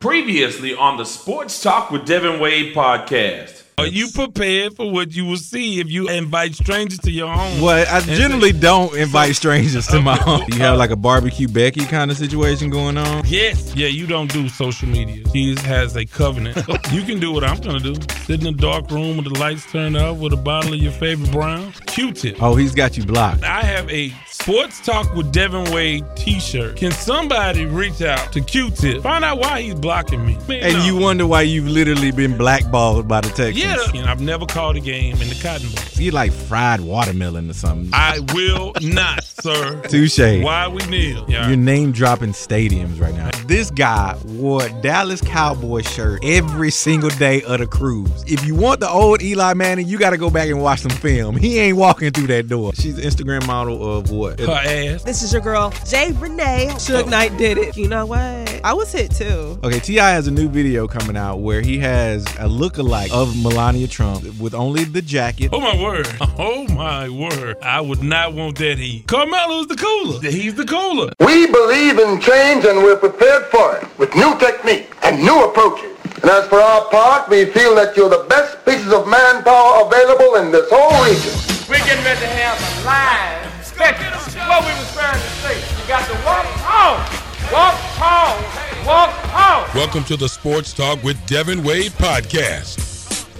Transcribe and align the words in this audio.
Previously 0.00 0.76
on 0.76 0.96
the 0.96 1.04
Sports 1.04 1.60
Talk 1.60 1.90
with 1.90 2.06
Devin 2.06 2.38
Wade 2.38 2.72
podcast. 2.72 3.64
Are 3.78 3.86
you 3.86 4.08
prepared 4.08 4.74
for 4.76 4.90
what 4.90 5.12
you 5.14 5.24
will 5.24 5.36
see 5.36 5.80
if 5.80 5.88
you 5.90 6.08
invite 6.08 6.54
strangers 6.54 6.98
to 7.00 7.10
your 7.10 7.28
home? 7.28 7.60
Well, 7.60 7.86
I 7.90 8.00
generally 8.00 8.52
don't 8.52 8.94
invite 8.96 9.36
strangers 9.36 9.86
to 9.88 10.00
my 10.00 10.16
home. 10.16 10.42
You 10.48 10.58
have 10.58 10.78
like 10.78 10.90
a 10.90 10.96
barbecue 10.96 11.48
Becky 11.48 11.84
kind 11.84 12.10
of 12.10 12.16
situation 12.16 12.70
going 12.70 12.96
on. 12.98 13.22
Yes. 13.26 13.74
Yeah, 13.76 13.86
you 13.88 14.06
don't 14.06 14.32
do 14.32 14.48
social 14.48 14.88
media. 14.88 15.24
He 15.32 15.54
has 15.62 15.96
a 15.96 16.04
covenant. 16.04 16.56
you 16.92 17.02
can 17.02 17.20
do 17.20 17.32
what 17.32 17.44
I'm 17.44 17.60
gonna 17.60 17.78
do. 17.80 17.94
Sit 18.24 18.40
in 18.40 18.46
a 18.48 18.52
dark 18.52 18.90
room 18.90 19.16
with 19.18 19.32
the 19.32 19.38
lights 19.38 19.70
turned 19.70 19.96
off 19.96 20.18
with 20.18 20.32
a 20.32 20.36
bottle 20.36 20.72
of 20.74 20.80
your 20.80 20.92
favorite 20.92 21.30
brown. 21.30 21.72
Q-tip. 21.86 22.42
Oh, 22.42 22.54
he's 22.56 22.74
got 22.74 22.96
you 22.96 23.04
blocked. 23.04 23.44
I 23.44 23.62
have 23.62 23.88
a 23.90 24.12
Sports 24.26 24.80
Talk 24.84 25.12
with 25.14 25.32
Devin 25.32 25.72
Wade 25.72 26.04
t-shirt. 26.16 26.76
Can 26.76 26.90
somebody 26.92 27.66
reach 27.66 28.00
out 28.02 28.32
to 28.32 28.40
Q-tip? 28.40 29.02
Find 29.02 29.24
out 29.24 29.38
why 29.38 29.62
he's 29.62 29.74
blocking 29.74 30.24
me. 30.24 30.38
Man, 30.48 30.62
And 30.62 30.74
no. 30.74 30.84
you 30.84 30.96
wonder 30.96 31.26
why 31.26 31.42
you've 31.42 31.66
literally 31.68 32.12
been 32.12 32.36
blackballed 32.36 33.06
by 33.08 33.20
the 33.20 33.28
Texans. 33.28 33.58
Yeah, 33.58 33.67
and 33.68 34.08
I've 34.08 34.20
never 34.20 34.46
called 34.46 34.76
a 34.76 34.80
game 34.80 35.20
in 35.20 35.28
the 35.28 35.38
Cotton 35.42 35.68
Bowl. 35.68 35.84
You 36.02 36.10
like 36.12 36.32
fried 36.32 36.80
watermelon 36.80 37.50
or 37.50 37.54
something. 37.54 37.90
I 37.92 38.20
will 38.34 38.72
not, 38.80 39.24
sir. 39.42 39.80
Touche. 39.82 40.18
Why 40.18 40.68
we 40.68 40.84
kneel? 40.86 41.24
Yeah. 41.28 41.48
You're 41.48 41.56
name 41.56 41.92
dropping 41.92 42.32
stadiums 42.32 43.00
right 43.00 43.14
now. 43.14 43.30
This 43.46 43.70
guy 43.70 44.16
wore 44.26 44.68
Dallas 44.80 45.20
Cowboy 45.20 45.82
shirt 45.82 46.24
every 46.24 46.70
single 46.70 47.10
day 47.10 47.42
of 47.42 47.58
the 47.58 47.66
cruise. 47.66 48.24
If 48.26 48.44
you 48.46 48.54
want 48.54 48.80
the 48.80 48.88
old 48.88 49.22
Eli 49.22 49.54
Manning, 49.54 49.86
you 49.86 49.98
got 49.98 50.10
to 50.10 50.18
go 50.18 50.30
back 50.30 50.48
and 50.48 50.62
watch 50.62 50.80
some 50.80 50.90
film. 50.90 51.36
He 51.36 51.58
ain't 51.58 51.76
walking 51.76 52.10
through 52.10 52.28
that 52.28 52.48
door. 52.48 52.72
She's 52.74 52.98
an 52.98 53.04
Instagram 53.04 53.46
model 53.46 53.98
of 53.98 54.10
what? 54.10 54.40
Her 54.40 54.52
ass. 54.52 55.02
This 55.02 55.22
is 55.22 55.32
your 55.32 55.42
girl, 55.42 55.72
Jay 55.86 56.12
Renee. 56.12 56.68
Suge 56.72 57.04
oh. 57.04 57.08
Knight 57.08 57.36
did 57.36 57.58
it. 57.58 57.76
You 57.76 57.88
know 57.88 58.06
what? 58.06 58.60
I 58.64 58.72
was 58.72 58.92
hit 58.92 59.10
too. 59.10 59.58
Okay, 59.62 59.80
T.I. 59.80 60.10
has 60.10 60.26
a 60.26 60.30
new 60.30 60.48
video 60.48 60.88
coming 60.88 61.16
out 61.16 61.38
where 61.38 61.60
he 61.60 61.78
has 61.78 62.26
a 62.38 62.48
look-alike 62.48 63.10
of 63.12 63.36
Melania 63.42 63.57
Trump 63.58 64.22
with 64.38 64.54
only 64.54 64.84
the 64.84 65.02
jacket. 65.02 65.50
Oh 65.52 65.58
my 65.58 65.74
word. 65.82 66.06
Oh 66.38 66.68
my 66.68 67.08
word. 67.08 67.56
I 67.60 67.80
would 67.80 68.04
not 68.04 68.32
want 68.32 68.56
that 68.58 68.78
heat. 68.78 69.08
Carmelo's 69.08 69.66
the 69.66 69.74
cooler. 69.74 70.20
He's 70.30 70.54
the 70.54 70.64
cooler. 70.64 71.10
We 71.18 71.50
believe 71.50 71.98
in 71.98 72.20
change 72.20 72.64
and 72.64 72.78
we're 72.78 72.96
prepared 72.96 73.46
for 73.46 73.78
it 73.78 73.98
with 73.98 74.14
new 74.14 74.38
technique 74.38 74.94
and 75.02 75.20
new 75.20 75.44
approaches. 75.44 75.90
And 76.22 76.30
as 76.30 76.46
for 76.46 76.60
our 76.60 76.88
part, 76.88 77.28
we 77.28 77.46
feel 77.46 77.74
that 77.74 77.96
you're 77.96 78.08
the 78.08 78.26
best 78.28 78.64
pieces 78.64 78.92
of 78.92 79.08
manpower 79.08 79.86
available 79.86 80.36
in 80.36 80.52
this 80.52 80.70
whole 80.70 80.94
region. 81.02 81.34
We're 81.68 81.84
getting 81.84 82.04
ready 82.04 82.20
to 82.20 82.30
have 82.38 82.62
a 82.62 82.86
live 82.86 83.66
spectacle. 83.66 84.22
What 84.46 84.62
we 84.62 84.70
was 84.78 84.94
trying 84.94 85.18
to 85.18 85.30
say, 85.42 85.58
you 85.58 85.88
got 85.88 86.06
to 86.06 86.14
walk 86.22 86.46
home, 86.62 87.02
walk 87.50 87.74
home, 87.98 88.86
walk 88.86 89.10
home. 89.34 89.66
Welcome 89.74 90.04
to 90.04 90.16
the 90.16 90.28
Sports 90.28 90.72
Talk 90.72 91.02
with 91.02 91.18
Devin 91.26 91.64
Wade 91.64 91.90
podcast. 91.98 92.97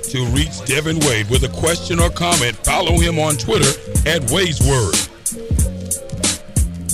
To 0.08 0.24
reach 0.26 0.64
Devin 0.64 0.98
Wade 1.00 1.28
with 1.28 1.44
a 1.44 1.48
question 1.48 2.00
or 2.00 2.08
comment, 2.08 2.56
follow 2.64 2.98
him 2.98 3.18
on 3.18 3.36
Twitter 3.36 3.68
at 4.08 4.30
Wade's 4.30 4.58
Word. 4.58 4.94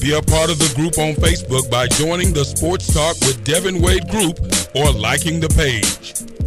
Be 0.00 0.14
a 0.14 0.20
part 0.20 0.50
of 0.50 0.58
the 0.58 0.72
group 0.74 0.98
on 0.98 1.14
Facebook 1.14 1.70
by 1.70 1.86
joining 1.86 2.32
the 2.32 2.44
Sports 2.44 2.92
Talk 2.92 3.14
with 3.20 3.44
Devin 3.44 3.80
Wade 3.80 4.08
group 4.08 4.40
or 4.74 4.90
liking 4.90 5.38
the 5.38 5.48
page. 5.50 6.43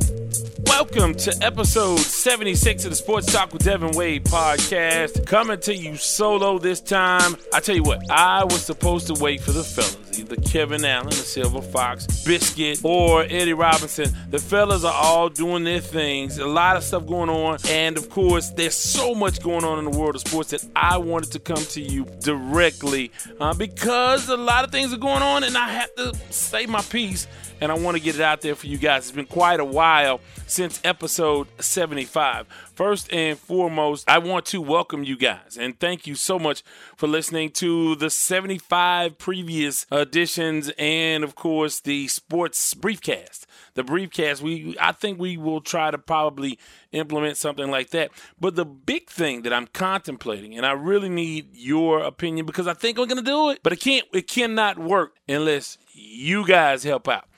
Welcome 0.67 1.15
to 1.15 1.33
episode 1.41 1.97
76 1.97 2.83
of 2.83 2.91
the 2.91 2.95
Sports 2.95 3.31
Talk 3.31 3.53
with 3.53 3.63
Devin 3.63 3.91
Wade 3.91 4.25
podcast. 4.25 5.25
Coming 5.25 5.59
to 5.61 5.73
you 5.73 5.95
solo 5.95 6.59
this 6.59 6.81
time. 6.81 7.37
I 7.53 7.61
tell 7.61 7.75
you 7.75 7.83
what, 7.83 8.01
I 8.11 8.43
was 8.43 8.65
supposed 8.65 9.07
to 9.07 9.13
wait 9.23 9.39
for 9.41 9.53
the 9.53 9.63
fellas, 9.63 10.19
either 10.19 10.35
Kevin 10.35 10.83
Allen, 10.83 11.07
the 11.09 11.15
Silver 11.15 11.61
Fox, 11.61 12.05
Biscuit, 12.25 12.81
or 12.83 13.23
Eddie 13.23 13.53
Robinson. 13.53 14.13
The 14.29 14.39
fellas 14.39 14.83
are 14.83 14.93
all 14.93 15.29
doing 15.29 15.63
their 15.63 15.79
things, 15.79 16.37
a 16.37 16.45
lot 16.45 16.75
of 16.75 16.83
stuff 16.83 17.07
going 17.07 17.29
on, 17.29 17.57
and 17.69 17.97
of 17.97 18.09
course, 18.09 18.49
there's 18.51 18.75
so 18.75 19.15
much 19.15 19.41
going 19.41 19.63
on 19.63 19.79
in 19.79 19.89
the 19.89 19.97
world 19.97 20.15
of 20.15 20.21
sports 20.21 20.51
that 20.51 20.65
I 20.75 20.97
wanted 20.97 21.31
to 21.31 21.39
come 21.39 21.63
to 21.63 21.81
you 21.81 22.05
directly 22.19 23.11
uh, 23.39 23.53
because 23.53 24.27
a 24.29 24.37
lot 24.37 24.65
of 24.65 24.71
things 24.71 24.93
are 24.93 24.97
going 24.97 25.23
on, 25.23 25.43
and 25.43 25.57
I 25.57 25.69
have 25.69 25.95
to 25.95 26.13
say 26.29 26.65
my 26.65 26.81
piece 26.81 27.25
and 27.59 27.71
I 27.71 27.75
want 27.75 27.97
to 27.97 28.03
get 28.03 28.15
it 28.15 28.21
out 28.21 28.41
there 28.41 28.55
for 28.55 28.67
you 28.67 28.77
guys. 28.77 29.03
It's 29.03 29.11
been 29.11 29.25
quite 29.25 29.59
a 29.59 29.65
while 29.65 30.21
since 30.57 30.81
episode 30.83 31.47
75. 31.59 32.47
First 32.73 33.13
and 33.13 33.37
foremost, 33.37 34.09
I 34.09 34.17
want 34.17 34.47
to 34.47 34.59
welcome 34.59 35.03
you 35.03 35.15
guys 35.15 35.55
and 35.55 35.79
thank 35.79 36.07
you 36.07 36.15
so 36.15 36.39
much 36.39 36.63
for 36.95 37.05
listening 37.05 37.51
to 37.51 37.95
the 37.95 38.09
75 38.09 39.19
previous 39.19 39.85
editions 39.91 40.71
and, 40.79 41.23
of 41.23 41.35
course, 41.35 41.79
the 41.79 42.07
sports 42.07 42.73
briefcast. 42.73 43.45
The 43.75 43.83
briefcast, 43.83 44.41
we 44.41 44.75
I 44.81 44.93
think 44.93 45.19
we 45.19 45.37
will 45.37 45.61
try 45.61 45.91
to 45.91 45.99
probably 45.99 46.57
implement 46.91 47.37
something 47.37 47.69
like 47.69 47.91
that. 47.91 48.09
But 48.39 48.55
the 48.55 48.65
big 48.65 49.11
thing 49.11 49.43
that 49.43 49.53
I'm 49.53 49.67
contemplating, 49.67 50.57
and 50.57 50.65
I 50.65 50.71
really 50.71 51.09
need 51.09 51.55
your 51.55 51.99
opinion 51.99 52.47
because 52.47 52.65
I 52.65 52.73
think 52.73 52.97
we're 52.97 53.05
gonna 53.05 53.21
do 53.21 53.51
it, 53.51 53.59
but 53.61 53.73
it 53.73 53.79
can't 53.79 54.07
it 54.11 54.27
cannot 54.27 54.79
work 54.79 55.17
unless 55.29 55.77
you 55.93 56.47
guys 56.47 56.83
help 56.83 57.07
out. 57.07 57.29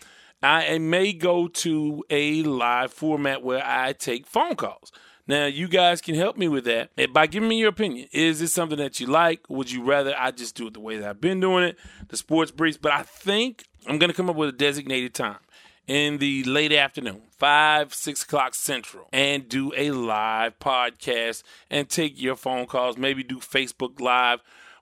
I 0.41 0.77
may 0.77 1.13
go 1.13 1.47
to 1.47 2.03
a 2.09 2.43
live 2.43 2.93
format 2.93 3.43
where 3.43 3.61
I 3.65 3.93
take 3.93 4.25
phone 4.25 4.55
calls. 4.55 4.91
Now, 5.27 5.45
you 5.45 5.67
guys 5.67 6.01
can 6.01 6.15
help 6.15 6.37
me 6.37 6.47
with 6.47 6.65
that 6.65 6.89
by 7.13 7.27
giving 7.27 7.49
me 7.49 7.59
your 7.59 7.69
opinion. 7.69 8.07
Is 8.11 8.39
this 8.39 8.51
something 8.51 8.79
that 8.79 8.99
you 8.99 9.05
like? 9.05 9.41
Would 9.47 9.71
you 9.71 9.83
rather 9.83 10.15
I 10.17 10.31
just 10.31 10.55
do 10.55 10.67
it 10.67 10.73
the 10.73 10.79
way 10.79 10.97
that 10.97 11.07
I've 11.07 11.21
been 11.21 11.39
doing 11.39 11.65
it, 11.65 11.77
the 12.07 12.17
sports 12.17 12.49
briefs? 12.49 12.77
But 12.77 12.93
I 12.93 13.03
think 13.03 13.65
I'm 13.85 13.99
going 13.99 14.09
to 14.09 14.15
come 14.15 14.29
up 14.29 14.35
with 14.35 14.49
a 14.49 14.53
designated 14.53 15.13
time 15.13 15.37
in 15.85 16.17
the 16.17 16.43
late 16.45 16.71
afternoon, 16.71 17.21
five, 17.37 17.93
six 17.93 18.23
o'clock 18.23 18.55
central, 18.55 19.07
and 19.11 19.49
do 19.49 19.71
a 19.75 19.91
live 19.91 20.57
podcast 20.59 21.43
and 21.69 21.89
take 21.89 22.19
your 22.19 22.35
phone 22.35 22.65
calls, 22.65 22.97
maybe 22.97 23.23
do 23.23 23.37
Facebook 23.37 23.99
Live 23.99 24.39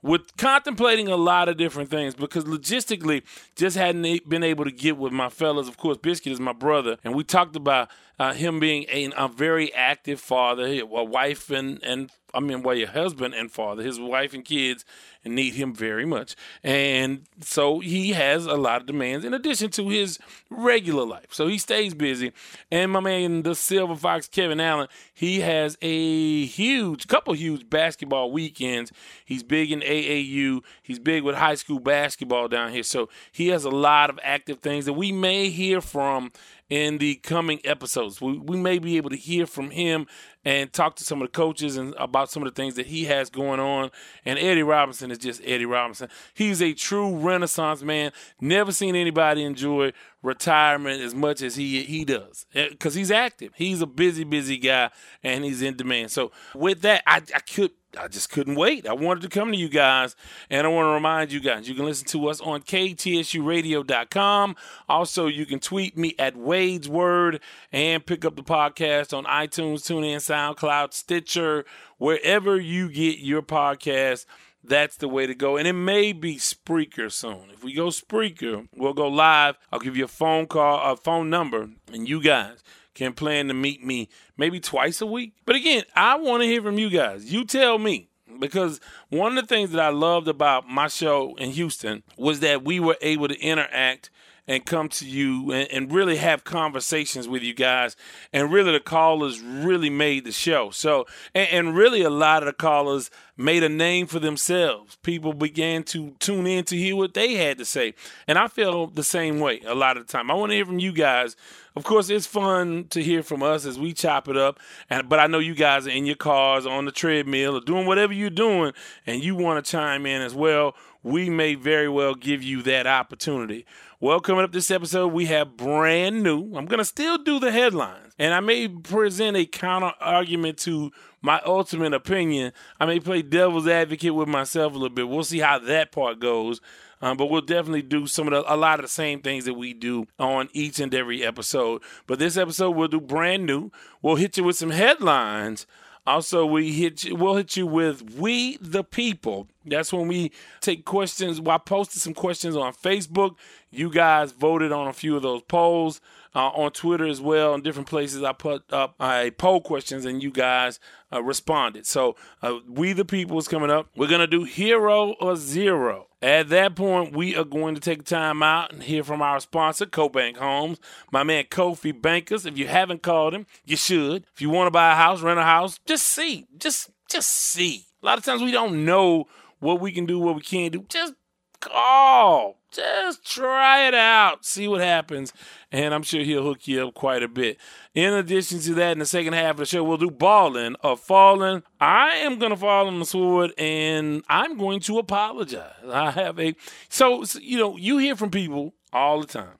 with 0.08 0.38
contemplating 0.38 1.10
a 1.10 1.18
lot 1.18 1.50
of 1.50 1.58
different 1.58 1.90
things 1.90 2.16
because 2.16 2.46
logistically 2.46 3.24
just 3.56 3.76
hadn't 3.76 4.28
been 4.30 4.44
able 4.44 4.64
to 4.64 4.72
get 4.72 4.98
with 4.98 5.12
my 5.12 5.28
fellas. 5.28 5.68
Of 5.68 5.78
course, 5.78 5.98
Biscuit 5.98 6.32
is 6.32 6.40
my 6.40 6.54
brother, 6.54 6.98
and 7.04 7.14
we 7.14 7.24
talked 7.26 7.58
about 7.58 7.90
uh, 8.20 8.34
him 8.34 8.60
being 8.60 8.86
a, 8.92 9.12
a 9.16 9.28
very 9.28 9.74
active 9.74 10.20
father, 10.20 10.66
a 10.66 10.84
wife 11.04 11.50
and 11.50 11.84
and 11.84 12.12
I 12.34 12.40
mean, 12.40 12.62
well, 12.62 12.76
your 12.76 12.90
husband 12.90 13.34
and 13.34 13.50
father, 13.50 13.82
his 13.82 14.00
wife 14.00 14.34
and 14.34 14.44
kids 14.44 14.84
need 15.26 15.56
him 15.56 15.74
very 15.74 16.06
much, 16.06 16.36
and 16.64 17.24
so 17.42 17.80
he 17.80 18.12
has 18.12 18.46
a 18.46 18.56
lot 18.56 18.82
of 18.82 18.88
demands 18.88 19.26
in 19.26 19.34
addition 19.34 19.70
to 19.72 19.90
his 19.90 20.20
regular 20.50 21.06
life. 21.06 21.28
So 21.32 21.48
he 21.48 21.58
stays 21.58 21.94
busy, 21.94 22.34
and 22.72 22.92
my 22.92 23.00
man, 23.00 23.44
the 23.44 23.56
Silver 23.56 23.96
Fox, 23.96 24.28
Kevin 24.28 24.60
Allen, 24.60 24.88
he 25.14 25.40
has 25.40 25.78
a 25.82 26.46
huge, 26.46 27.08
couple 27.08 27.34
huge 27.34 27.70
basketball 27.70 28.32
weekends. 28.32 28.92
He's 29.26 29.44
big 29.44 29.72
in 29.72 29.80
AAU. 29.82 30.62
He's 30.84 31.00
big 31.00 31.24
with 31.24 31.36
high 31.36 31.56
school 31.56 31.80
basketball 31.80 32.48
down 32.50 32.72
here. 32.72 32.84
So 32.84 33.10
he 33.32 33.48
has 33.50 33.64
a 33.64 33.70
lot 33.70 34.10
of 34.10 34.20
active 34.22 34.60
things 34.60 34.86
that 34.86 34.94
we 34.94 35.12
may 35.12 35.50
hear 35.50 35.82
from 35.82 36.32
in 36.70 36.98
the 36.98 37.16
coming 37.16 37.60
episodes. 37.64 38.20
We, 38.20 38.38
we 38.38 38.58
may 38.58 38.80
be 38.80 38.98
able 38.98 39.10
to 39.10 39.16
hear 39.16 39.46
from 39.46 39.72
him 39.72 40.08
and 40.44 40.72
talk 40.72 40.96
to 40.98 41.04
some 41.04 41.22
of 41.22 41.28
the 41.28 41.32
coaches 41.32 41.78
and 41.78 41.94
about 41.98 42.30
some 42.30 42.44
of 42.44 42.54
the 42.54 42.56
things 42.56 42.76
that 42.76 42.88
he 42.88 43.06
has 43.06 43.30
going 43.30 43.60
on. 43.60 43.92
And 44.26 44.38
Eddie 44.38 44.64
Robinson 44.64 45.12
is 45.12 45.18
just 45.18 45.42
Eddie 45.46 45.66
Robinson. 45.66 46.10
He's 46.34 46.62
a 46.62 46.74
true 46.74 47.16
renaissance 47.18 47.82
man. 47.82 48.12
Never 48.42 48.72
seen 48.72 48.96
anybody 48.96 49.44
enjoy 49.44 49.94
retirement 50.24 51.02
as 51.02 51.14
much 51.14 51.42
as 51.42 51.56
he 51.56 51.84
he 51.84 52.04
does 52.04 52.46
eh, 52.54 52.70
because 52.70 52.94
he's 52.94 53.12
active. 53.12 53.52
He's 53.56 53.82
a 53.82 53.88
busy, 53.88 54.24
busy 54.24 54.58
guy 54.58 54.90
and 55.24 55.44
he's 55.44 55.62
in 55.62 55.76
demand. 55.76 56.12
So 56.12 56.32
with 56.54 56.82
that, 56.82 57.04
I, 57.06 57.18
I 57.34 57.40
could 57.40 57.72
I 57.98 58.08
just 58.08 58.30
couldn't 58.30 58.56
wait. 58.56 58.88
I 58.88 58.94
wanted 58.94 59.22
to 59.22 59.30
come 59.30 59.52
to 59.52 59.58
you 59.58 59.70
guys, 59.70 60.16
and 60.50 60.68
I 60.68 60.70
want 60.70 60.88
to 60.88 60.92
remind 60.92 61.32
you 61.32 61.40
guys 61.40 61.70
you 61.70 61.76
can 61.76 61.86
listen 61.86 62.08
to 62.08 62.28
us 62.28 62.42
on 62.42 62.62
KTSURadio.com. 62.62 64.56
Also, 64.90 65.28
you 65.28 65.46
can 65.46 65.60
tweet 65.60 65.98
me 65.98 66.14
at 66.20 66.36
Wade's 66.36 66.90
Word 66.90 67.40
and 67.72 68.06
pick 68.06 68.26
up 68.26 68.36
the 68.36 68.44
podcast 68.44 69.18
on 69.18 69.24
iTunes, 69.26 69.84
TuneIn, 69.84 70.18
SoundCloud, 70.18 70.94
Stitcher, 70.94 71.66
wherever 71.98 72.60
you 72.60 72.90
get 72.90 73.20
your 73.20 73.42
podcast. 73.42 74.26
That's 74.64 74.98
the 74.98 75.08
way 75.08 75.26
to 75.28 75.36
go. 75.36 75.56
And 75.56 75.68
it 75.68 75.74
may 75.74 76.12
be 76.12 76.36
Spreaker 76.36 77.10
soon. 77.10 77.52
If 77.54 77.64
we 77.64 77.74
go 77.74 77.88
Spreaker, 77.88 78.68
we'll 78.76 78.94
go 78.94 79.08
live. 79.08 79.56
I'll 79.72 79.80
give 79.80 79.96
you 79.96 80.06
a 80.06 80.10
phone 80.10 80.48
call, 80.48 80.92
a 80.92 80.98
phone 80.98 81.30
number, 81.30 81.70
and 81.94 82.10
you 82.10 82.22
guys 82.22 82.64
can 82.98 83.14
plan 83.14 83.48
to 83.48 83.54
meet 83.54 83.86
me 83.86 84.10
maybe 84.38 84.60
twice 84.60 85.00
a 85.02 85.06
week. 85.06 85.34
But 85.46 85.56
again, 85.56 85.84
I 85.96 86.18
want 86.18 86.44
to 86.44 86.48
hear 86.48 86.62
from 86.62 86.78
you 86.78 86.90
guys. 86.90 87.32
You 87.32 87.46
tell 87.46 87.78
me. 87.78 88.10
Because 88.40 88.80
one 89.10 89.36
of 89.36 89.48
the 89.48 89.48
things 89.48 89.72
that 89.72 89.80
I 89.80 89.90
loved 89.90 90.28
about 90.28 90.68
my 90.68 90.90
show 90.90 91.34
in 91.38 91.52
Houston 91.52 92.04
was 92.18 92.42
that 92.42 92.64
we 92.64 92.80
were 92.80 92.98
able 93.02 93.28
to 93.30 93.40
interact 93.40 94.12
and 94.48 94.66
come 94.66 94.90
to 94.90 95.06
you 95.06 95.52
and, 95.52 95.70
and 95.72 95.92
really 95.92 96.18
have 96.18 96.44
conversations 96.44 97.28
with 97.28 97.44
you 97.44 97.54
guys. 97.54 97.96
And 98.32 98.52
really, 98.52 98.72
the 98.72 98.80
callers 98.80 99.42
really 99.42 99.90
made 99.90 100.26
the 100.26 100.32
show. 100.32 100.72
So, 100.72 101.06
and, 101.36 101.50
and 101.50 101.76
really, 101.76 102.02
a 102.02 102.10
lot 102.10 102.44
of 102.44 102.48
the 102.48 102.54
callers 102.54 103.12
made 103.36 103.64
a 103.64 103.70
name 103.70 104.08
for 104.08 104.20
themselves. 104.20 104.98
People 105.04 105.34
began 105.34 105.84
to 105.84 106.12
tune 106.20 106.48
in 106.48 106.64
to 106.66 106.76
hear 106.76 106.96
what 106.96 107.14
they 107.14 107.36
had 107.36 107.58
to 107.60 107.66
say. 107.66 107.94
And 108.28 108.38
I 108.38 108.48
feel 108.48 108.88
the 108.88 109.04
same 109.04 109.40
way 109.40 109.62
a 109.66 109.76
lot 109.76 109.98
of 109.98 110.08
the 110.08 110.12
time. 110.12 110.32
I 110.32 110.34
want 110.34 110.52
to 110.52 110.56
hear 110.56 110.66
from 110.66 110.80
you 110.80 110.92
guys. 110.92 111.36
Of 111.76 111.84
course, 111.84 112.10
it's 112.10 112.26
fun 112.26 112.86
to 112.90 113.04
hear 113.04 113.22
from 113.22 113.44
us 113.44 113.64
as 113.64 113.78
we 113.78 113.94
chop 113.94 114.28
it 114.28 114.36
up. 114.36 114.60
And 114.90 115.08
but 115.08 115.20
I 115.20 115.28
know 115.28 115.38
you 115.38 115.54
guys 115.54 115.86
are 115.86 115.92
in 115.92 116.08
your 116.08 116.16
cars, 116.16 116.66
on 116.66 116.86
the 116.86 116.92
treadmill, 116.92 117.58
or 117.58 117.62
doing 117.62 117.86
whatever 117.86 118.14
you're 118.14 118.32
doing, 118.32 118.74
and 119.06 119.24
you 119.24 119.36
want 119.36 119.64
to 119.64 119.72
chime 119.72 120.08
in 120.08 120.24
as 120.24 120.34
well. 120.34 120.76
We 121.08 121.30
may 121.30 121.56
very 121.56 121.88
well 121.88 122.16
give 122.16 122.44
you 122.44 122.62
that 122.64 122.86
opportunity. 122.86 123.66
Well, 124.02 124.20
coming 124.20 124.44
up 124.44 124.52
this 124.52 124.70
episode, 124.70 125.14
we 125.14 125.28
have 125.28 125.56
brand 125.56 126.22
new. 126.22 126.54
I'm 126.54 126.66
going 126.66 126.80
to 126.80 126.86
still 126.86 127.18
do 127.18 127.40
the 127.40 127.50
headlines, 127.50 128.14
and 128.20 128.34
I 128.34 128.42
may 128.42 128.68
present 128.68 129.38
a 129.38 129.46
counter 129.46 129.94
argument 130.02 130.58
to 130.60 130.92
my 131.22 131.42
ultimate 131.46 131.94
opinion. 131.94 132.52
I 132.78 132.86
may 132.86 133.00
play 133.00 133.22
devil's 133.22 133.70
advocate 133.70 134.16
with 134.16 134.28
myself 134.28 134.74
a 134.74 134.76
little 134.76 134.94
bit. 134.94 135.08
We'll 135.08 135.24
see 135.24 135.40
how 135.40 135.60
that 135.60 135.94
part 135.94 136.20
goes. 136.20 136.60
Um, 137.02 137.16
but 137.16 137.28
we'll 137.28 137.42
definitely 137.42 137.84
do 137.84 138.06
some 138.08 138.28
of 138.28 138.34
the, 138.34 138.54
a 138.54 138.58
lot 138.58 138.80
of 138.80 138.84
the 138.84 138.90
same 138.90 139.22
things 139.22 139.46
that 139.46 139.54
we 139.54 139.74
do 139.74 140.08
on 140.20 140.50
each 140.52 140.80
and 140.80 140.94
every 140.94 141.24
episode. 141.24 141.84
But 142.06 142.20
this 142.20 142.36
episode 142.36 142.72
we'll 142.72 142.88
do 142.88 143.00
brand 143.00 143.46
new. 143.46 143.72
We'll 144.02 144.16
hit 144.16 144.36
you 144.36 144.44
with 144.44 144.58
some 144.58 144.72
headlines. 144.72 145.68
Also, 146.08 146.46
we 146.46 146.72
hit 146.72 147.04
you, 147.04 147.16
we'll 147.16 147.36
hit 147.36 147.58
you 147.58 147.68
with 147.68 148.16
"We 148.16 148.58
the 148.62 148.84
People." 148.84 149.48
That's 149.66 149.92
when 149.92 150.08
we 150.08 150.32
take 150.62 150.86
questions. 150.86 151.42
Well, 151.42 151.56
I 151.56 151.58
posted 151.58 152.02
some 152.02 152.14
questions 152.14 152.56
on 152.56 152.74
Facebook. 152.74 153.36
You 153.72 153.92
guys 153.92 154.32
voted 154.32 154.72
on 154.72 154.88
a 154.88 154.94
few 154.94 155.18
of 155.18 155.22
those 155.22 155.42
polls 155.42 156.00
uh, 156.34 156.48
on 156.48 156.72
Twitter 156.72 157.06
as 157.06 157.20
well. 157.20 157.54
In 157.54 157.62
different 157.62 157.90
places, 157.90 158.24
I 158.24 158.32
put 158.32 158.72
up 158.72 158.96
uh, 159.02 159.30
poll 159.38 159.60
questions, 159.60 160.06
and 160.06 160.24
you 160.24 160.32
guys 160.32 160.80
uh, 161.12 161.22
responded. 161.22 161.86
So, 161.86 162.16
uh, 162.42 162.60
"We 162.70 162.94
the 162.94 163.04
People" 163.04 163.38
is 163.38 163.50
coming 163.50 163.70
up. 163.70 163.90
We're 163.96 164.08
gonna 164.08 164.28
do 164.28 164.46
"Hero 164.46 165.14
or 165.20 165.36
Zero." 165.36 166.07
At 166.22 166.50
that 166.50 166.76
point, 166.76 167.16
we 167.16 167.36
are 167.36 167.44
going 167.44 167.76
to 167.76 167.82
take 167.82 168.04
time 168.04 168.42
out 168.42 168.74
and 168.74 168.82
hear 168.82 169.04
from 169.04 169.22
our 169.22 169.40
sponsor, 169.40 169.86
CoBank 169.86 170.38
Homes, 170.38 170.80
my 171.12 171.22
man 171.22 171.44
Kofi 171.46 172.00
Bankers. 172.00 172.46
If 172.48 172.58
you 172.58 172.66
haven't 172.66 173.04
called 173.04 173.36
him, 173.36 173.46
you 173.66 173.76
should. 173.76 174.26
If 174.34 174.42
you 174.42 174.50
want 174.50 174.66
to 174.68 174.72
buy 174.72 174.94
a 174.94 174.96
house, 174.96 175.22
rent 175.22 175.40
a 175.40 175.44
house, 175.44 175.80
just 175.86 176.06
see. 176.06 176.48
Just 176.58 176.90
just 177.08 177.30
see. 177.30 177.86
A 178.02 178.06
lot 178.06 178.18
of 178.18 178.26
times 178.26 178.42
we 178.42 178.52
don't 178.52 178.84
know 178.84 179.28
what 179.60 179.80
we 179.80 179.92
can 179.92 180.08
do, 180.08 180.18
what 180.18 180.36
we 180.36 180.42
can't 180.42 180.74
do. 180.74 180.86
Just 180.90 181.14
call. 181.60 182.57
Just 182.72 183.26
try 183.26 183.88
it 183.88 183.94
out. 183.94 184.46
See 184.46 184.68
what 184.68 184.82
happens. 184.82 185.34
And 185.72 185.94
I'm 185.94 186.04
sure 186.04 186.22
he'll 186.22 186.44
hook 186.44 186.68
you 186.68 186.88
up 186.88 186.94
quite 186.94 187.24
a 187.24 187.28
bit. 187.28 187.58
In 187.94 188.14
addition 188.14 188.60
to 188.60 188.74
that, 188.76 188.92
in 188.92 189.00
the 189.00 189.06
second 189.06 189.34
half 189.34 189.52
of 189.52 189.58
the 189.58 189.66
show, 189.66 189.84
we'll 189.84 189.98
do 189.98 190.12
balling 190.12 190.76
or 190.84 190.98
falling. 190.98 191.64
I 191.80 192.16
am 192.18 192.40
going 192.40 192.52
to 192.52 192.58
fall 192.58 192.88
on 192.88 193.00
the 193.00 193.06
sword 193.06 193.54
and 193.58 194.24
I'm 194.30 194.58
going 194.58 194.82
to 194.82 195.00
apologize. 195.00 195.74
I 195.90 196.12
have 196.12 196.40
a. 196.40 196.56
So, 196.90 197.24
you 197.40 197.58
know, 197.58 197.78
you 197.78 197.98
hear 197.98 198.16
from 198.16 198.32
people 198.32 198.74
all 198.92 199.22
the 199.22 199.28
time. 199.28 199.58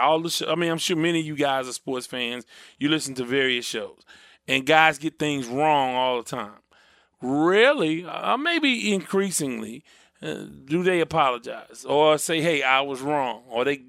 All 0.00 0.20
the 0.20 0.30
show, 0.30 0.50
I 0.50 0.54
mean, 0.54 0.70
I'm 0.70 0.78
sure 0.78 0.96
many 0.96 1.20
of 1.20 1.26
you 1.26 1.36
guys 1.36 1.68
are 1.68 1.72
sports 1.72 2.06
fans. 2.06 2.46
You 2.78 2.88
listen 2.88 3.14
to 3.16 3.24
various 3.24 3.66
shows, 3.66 4.00
and 4.48 4.64
guys 4.64 4.98
get 4.98 5.18
things 5.18 5.46
wrong 5.46 5.94
all 5.94 6.22
the 6.22 6.28
time. 6.28 6.60
Really, 7.20 8.04
uh, 8.04 8.38
maybe 8.38 8.94
increasingly, 8.94 9.84
do 10.22 10.82
they 10.82 11.00
apologize 11.00 11.84
or 11.86 12.16
say, 12.18 12.40
"Hey, 12.40 12.62
I 12.62 12.80
was 12.80 13.00
wrong," 13.00 13.42
or 13.48 13.64
they 13.64 13.82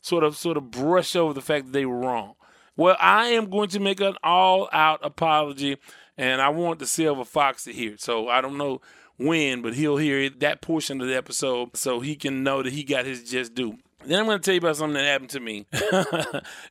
sort 0.00 0.24
of 0.24 0.36
sort 0.36 0.56
of 0.56 0.70
brush 0.70 1.16
over 1.16 1.32
the 1.32 1.40
fact 1.40 1.66
that 1.66 1.72
they 1.72 1.84
were 1.84 1.98
wrong? 1.98 2.34
Well, 2.76 2.96
I 2.98 3.26
am 3.26 3.50
going 3.50 3.68
to 3.70 3.80
make 3.80 4.00
an 4.00 4.16
all-out 4.22 5.00
apology, 5.02 5.76
and 6.16 6.40
I 6.40 6.48
want 6.48 6.78
the 6.78 6.86
Silver 6.86 7.24
Fox 7.24 7.64
to 7.64 7.72
hear. 7.72 7.96
So 7.98 8.28
I 8.28 8.40
don't 8.40 8.56
know 8.56 8.80
when, 9.18 9.60
but 9.60 9.74
he'll 9.74 9.98
hear 9.98 10.30
that 10.30 10.62
portion 10.62 11.00
of 11.00 11.08
the 11.08 11.16
episode 11.16 11.76
so 11.76 12.00
he 12.00 12.16
can 12.16 12.42
know 12.42 12.62
that 12.62 12.72
he 12.72 12.82
got 12.82 13.04
his 13.04 13.28
just 13.30 13.54
due. 13.54 13.78
Then 14.04 14.18
I'm 14.18 14.26
going 14.26 14.38
to 14.38 14.44
tell 14.44 14.54
you 14.54 14.58
about 14.58 14.76
something 14.76 14.94
that 14.94 15.04
happened 15.04 15.30
to 15.30 15.40
me. 15.40 15.66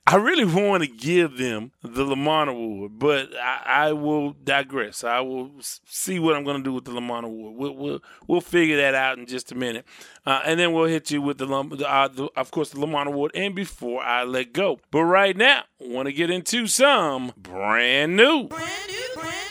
I 0.07 0.15
really 0.15 0.45
want 0.45 0.83
to 0.83 0.89
give 0.89 1.37
them 1.37 1.71
the 1.81 2.03
Lamont 2.03 2.49
Award, 2.49 2.99
but 2.99 3.29
I, 3.37 3.61
I, 3.65 3.93
will 3.93 4.33
digress. 4.33 5.03
I 5.03 5.21
will 5.21 5.51
see 5.61 6.19
what 6.19 6.35
I'm 6.35 6.43
going 6.43 6.57
to 6.57 6.63
do 6.63 6.73
with 6.73 6.85
the 6.85 6.91
Lamont 6.91 7.25
Award. 7.25 7.55
We'll, 7.55 7.75
we'll, 7.75 7.99
we'll 8.27 8.41
figure 8.41 8.77
that 8.77 8.95
out 8.95 9.17
in 9.17 9.25
just 9.25 9.51
a 9.51 9.55
minute. 9.55 9.85
Uh, 10.25 10.41
and 10.45 10.59
then 10.59 10.73
we'll 10.73 10.85
hit 10.85 11.09
you 11.11 11.21
with 11.21 11.37
the, 11.37 11.47
uh, 11.47 12.07
the, 12.07 12.29
of 12.35 12.51
course, 12.51 12.71
the 12.71 12.79
Lamont 12.79 13.07
Award. 13.07 13.31
And 13.33 13.55
before 13.55 14.03
I 14.03 14.23
let 14.23 14.53
go, 14.53 14.79
but 14.91 15.03
right 15.03 15.35
now, 15.35 15.63
want 15.79 16.07
to 16.07 16.13
get 16.13 16.29
into 16.29 16.67
some. 16.67 17.31
Brand 17.37 18.15
new, 18.15 18.47
brand 18.47 18.71
new, 18.87 19.21
brand 19.21 19.50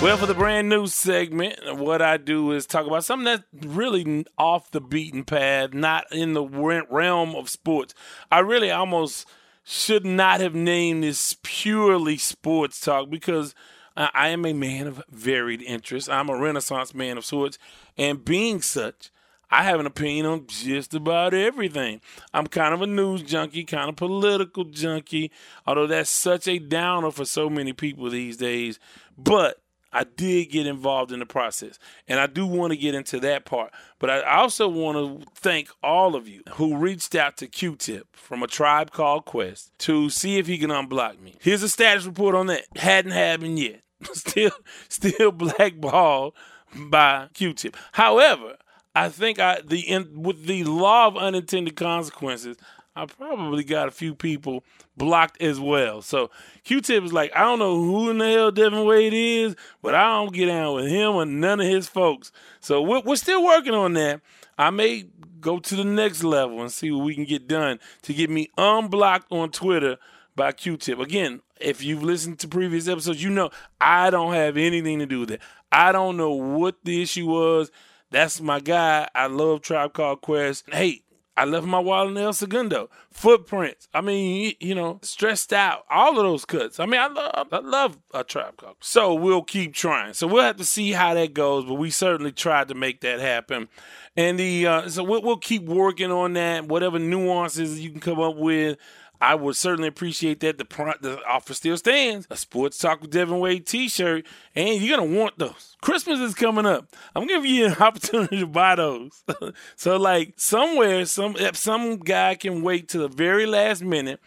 Well, 0.00 0.16
for 0.16 0.26
the 0.26 0.34
brand 0.34 0.68
new 0.68 0.86
segment, 0.86 1.76
what 1.76 2.00
I 2.00 2.18
do 2.18 2.52
is 2.52 2.66
talk 2.66 2.86
about 2.86 3.04
something 3.04 3.24
that's 3.24 3.42
really 3.66 4.24
off 4.38 4.70
the 4.70 4.80
beaten 4.80 5.24
path, 5.24 5.74
not 5.74 6.04
in 6.12 6.34
the 6.34 6.44
realm 6.44 7.34
of 7.34 7.50
sports. 7.50 7.94
I 8.30 8.38
really 8.38 8.70
almost 8.70 9.26
should 9.64 10.06
not 10.06 10.40
have 10.40 10.54
named 10.54 11.02
this 11.02 11.36
purely 11.42 12.16
sports 12.16 12.80
talk 12.80 13.10
because 13.10 13.56
I 13.96 14.28
am 14.28 14.46
a 14.46 14.52
man 14.52 14.86
of 14.86 15.02
varied 15.10 15.62
interests. 15.62 16.08
I'm 16.08 16.30
a 16.30 16.38
renaissance 16.38 16.94
man 16.94 17.18
of 17.18 17.24
sorts, 17.24 17.58
and 17.98 18.24
being 18.24 18.62
such, 18.62 19.10
I 19.50 19.64
have 19.64 19.80
an 19.80 19.86
opinion 19.86 20.26
on 20.26 20.46
just 20.46 20.94
about 20.94 21.34
everything. 21.34 22.00
I'm 22.32 22.46
kind 22.46 22.72
of 22.72 22.82
a 22.82 22.86
news 22.86 23.22
junkie, 23.22 23.64
kind 23.64 23.88
of 23.88 23.96
political 23.96 24.62
junkie, 24.62 25.32
although 25.66 25.88
that's 25.88 26.08
such 26.08 26.46
a 26.46 26.60
downer 26.60 27.10
for 27.10 27.24
so 27.24 27.50
many 27.50 27.72
people 27.72 28.08
these 28.08 28.36
days. 28.36 28.78
But 29.18 29.60
I 29.92 30.04
did 30.04 30.50
get 30.50 30.66
involved 30.66 31.12
in 31.12 31.18
the 31.18 31.26
process. 31.26 31.78
And 32.06 32.20
I 32.20 32.26
do 32.26 32.46
want 32.46 32.72
to 32.72 32.76
get 32.76 32.94
into 32.94 33.20
that 33.20 33.44
part. 33.44 33.72
But 33.98 34.10
I 34.10 34.36
also 34.36 34.68
want 34.68 35.22
to 35.22 35.30
thank 35.34 35.70
all 35.82 36.14
of 36.14 36.28
you 36.28 36.42
who 36.54 36.76
reached 36.76 37.14
out 37.14 37.36
to 37.38 37.46
Q 37.46 37.76
Tip 37.76 38.08
from 38.14 38.42
a 38.42 38.46
tribe 38.46 38.90
called 38.90 39.24
Quest 39.24 39.72
to 39.80 40.10
see 40.10 40.38
if 40.38 40.46
he 40.46 40.58
can 40.58 40.70
unblock 40.70 41.20
me. 41.20 41.36
Here's 41.40 41.62
a 41.62 41.68
status 41.68 42.04
report 42.04 42.34
on 42.34 42.46
that. 42.48 42.64
Hadn't 42.76 43.12
happened 43.12 43.58
yet. 43.58 43.82
still 44.12 44.52
still 44.88 45.32
blackballed 45.32 46.34
by 46.74 47.28
Q 47.34 47.54
Tip. 47.54 47.76
However, 47.92 48.56
I 48.94 49.08
think 49.08 49.38
I 49.38 49.60
the 49.64 49.80
in, 49.80 50.22
with 50.22 50.46
the 50.46 50.64
law 50.64 51.06
of 51.06 51.16
unintended 51.16 51.76
consequences, 51.76 52.56
I 52.98 53.06
probably 53.06 53.62
got 53.62 53.86
a 53.86 53.92
few 53.92 54.12
people 54.12 54.64
blocked 54.96 55.40
as 55.40 55.60
well. 55.60 56.02
So 56.02 56.32
Q-Tip 56.64 57.04
is 57.04 57.12
like, 57.12 57.30
I 57.32 57.42
don't 57.42 57.60
know 57.60 57.80
who 57.80 58.10
in 58.10 58.18
the 58.18 58.26
hell 58.26 58.50
Devin 58.50 58.84
Wade 58.84 59.14
is, 59.14 59.54
but 59.82 59.94
I 59.94 60.08
don't 60.08 60.34
get 60.34 60.46
down 60.46 60.74
with 60.74 60.88
him 60.88 61.14
or 61.14 61.24
none 61.24 61.60
of 61.60 61.66
his 61.68 61.86
folks. 61.86 62.32
So 62.58 62.82
we're, 62.82 63.02
we're 63.02 63.14
still 63.14 63.44
working 63.44 63.72
on 63.72 63.92
that. 63.92 64.20
I 64.58 64.70
may 64.70 65.06
go 65.40 65.60
to 65.60 65.76
the 65.76 65.84
next 65.84 66.24
level 66.24 66.60
and 66.60 66.72
see 66.72 66.90
what 66.90 67.04
we 67.04 67.14
can 67.14 67.24
get 67.24 67.46
done 67.46 67.78
to 68.02 68.12
get 68.12 68.30
me 68.30 68.50
unblocked 68.58 69.30
on 69.30 69.52
Twitter 69.52 69.98
by 70.34 70.50
Q-Tip. 70.50 70.98
Again, 70.98 71.40
if 71.60 71.84
you've 71.84 72.02
listened 72.02 72.40
to 72.40 72.48
previous 72.48 72.88
episodes, 72.88 73.22
you 73.22 73.30
know 73.30 73.50
I 73.80 74.10
don't 74.10 74.34
have 74.34 74.56
anything 74.56 74.98
to 74.98 75.06
do 75.06 75.20
with 75.20 75.30
it. 75.30 75.40
I 75.70 75.92
don't 75.92 76.16
know 76.16 76.32
what 76.32 76.78
the 76.82 77.00
issue 77.00 77.26
was. 77.26 77.70
That's 78.10 78.40
my 78.40 78.58
guy. 78.58 79.08
I 79.14 79.26
love 79.26 79.60
Tribe 79.60 79.92
Called 79.92 80.20
Quest. 80.20 80.64
Hey, 80.72 81.02
I 81.38 81.44
left 81.44 81.66
my 81.66 81.78
wallet 81.78 82.10
in 82.10 82.16
El 82.18 82.32
Segundo. 82.32 82.90
Footprints. 83.12 83.86
I 83.94 84.00
mean, 84.00 84.54
you 84.58 84.74
know, 84.74 84.98
stressed 85.02 85.52
out. 85.52 85.84
All 85.88 86.18
of 86.18 86.24
those 86.24 86.44
cuts. 86.44 86.80
I 86.80 86.86
mean, 86.86 87.00
I 87.00 87.06
love, 87.06 87.48
I 87.52 87.58
love 87.58 87.98
a 88.12 88.24
trap 88.24 88.56
call. 88.56 88.76
So 88.80 89.14
we'll 89.14 89.44
keep 89.44 89.72
trying. 89.72 90.14
So 90.14 90.26
we'll 90.26 90.42
have 90.42 90.56
to 90.56 90.64
see 90.64 90.90
how 90.90 91.14
that 91.14 91.34
goes, 91.34 91.64
but 91.64 91.74
we 91.74 91.90
certainly 91.90 92.32
tried 92.32 92.66
to 92.68 92.74
make 92.74 93.02
that 93.02 93.20
happen. 93.20 93.68
And 94.16 94.36
the 94.36 94.66
uh, 94.66 94.88
so 94.88 95.04
we'll, 95.04 95.22
we'll 95.22 95.36
keep 95.36 95.62
working 95.62 96.10
on 96.10 96.32
that. 96.32 96.66
Whatever 96.66 96.98
nuances 96.98 97.78
you 97.80 97.90
can 97.90 98.00
come 98.00 98.18
up 98.18 98.34
with. 98.34 98.76
I 99.20 99.34
would 99.34 99.56
certainly 99.56 99.88
appreciate 99.88 100.40
that. 100.40 100.58
The 100.58 100.64
the 101.00 101.20
offer 101.26 101.54
still 101.54 101.76
stands. 101.76 102.26
A 102.30 102.36
Sports 102.36 102.78
Talk 102.78 103.00
with 103.00 103.10
Devin 103.10 103.40
Wade 103.40 103.66
T-shirt, 103.66 104.24
and 104.54 104.80
you're 104.80 104.96
gonna 104.96 105.10
want 105.10 105.38
those. 105.38 105.76
Christmas 105.80 106.20
is 106.20 106.34
coming 106.34 106.66
up. 106.66 106.94
I'm 107.16 107.26
giving 107.26 107.50
you 107.50 107.66
an 107.66 107.74
opportunity 107.80 108.40
to 108.40 108.46
buy 108.46 108.76
those. 108.76 109.24
so, 109.76 109.96
like 109.96 110.34
somewhere, 110.36 111.04
some 111.06 111.36
some 111.52 111.98
guy 111.98 112.36
can 112.36 112.62
wait 112.62 112.88
to 112.90 112.98
the 112.98 113.08
very 113.08 113.46
last 113.46 113.82
minute 113.82 114.20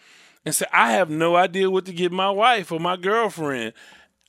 and 0.44 0.54
say, 0.54 0.66
"I 0.72 0.92
have 0.92 1.08
no 1.08 1.36
idea 1.36 1.70
what 1.70 1.86
to 1.86 1.92
give 1.92 2.12
my 2.12 2.30
wife 2.30 2.70
or 2.70 2.80
my 2.80 2.96
girlfriend." 2.96 3.72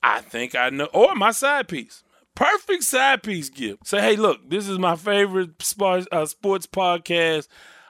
I 0.02 0.20
think 0.20 0.56
I 0.56 0.70
know, 0.70 0.90
or 0.94 1.16
my 1.16 1.32
side 1.32 1.68
piece. 1.68 2.04
Perfect 2.36 2.84
side 2.84 3.22
piece 3.24 3.50
gift. 3.50 3.88
Say, 3.88 4.02
hey, 4.02 4.16
look, 4.16 4.50
this 4.50 4.68
is 4.68 4.80
my 4.80 4.96
favorite 4.96 5.62
sports, 5.62 6.08
uh, 6.12 6.26
sports 6.26 6.66
podcast. 6.66 7.48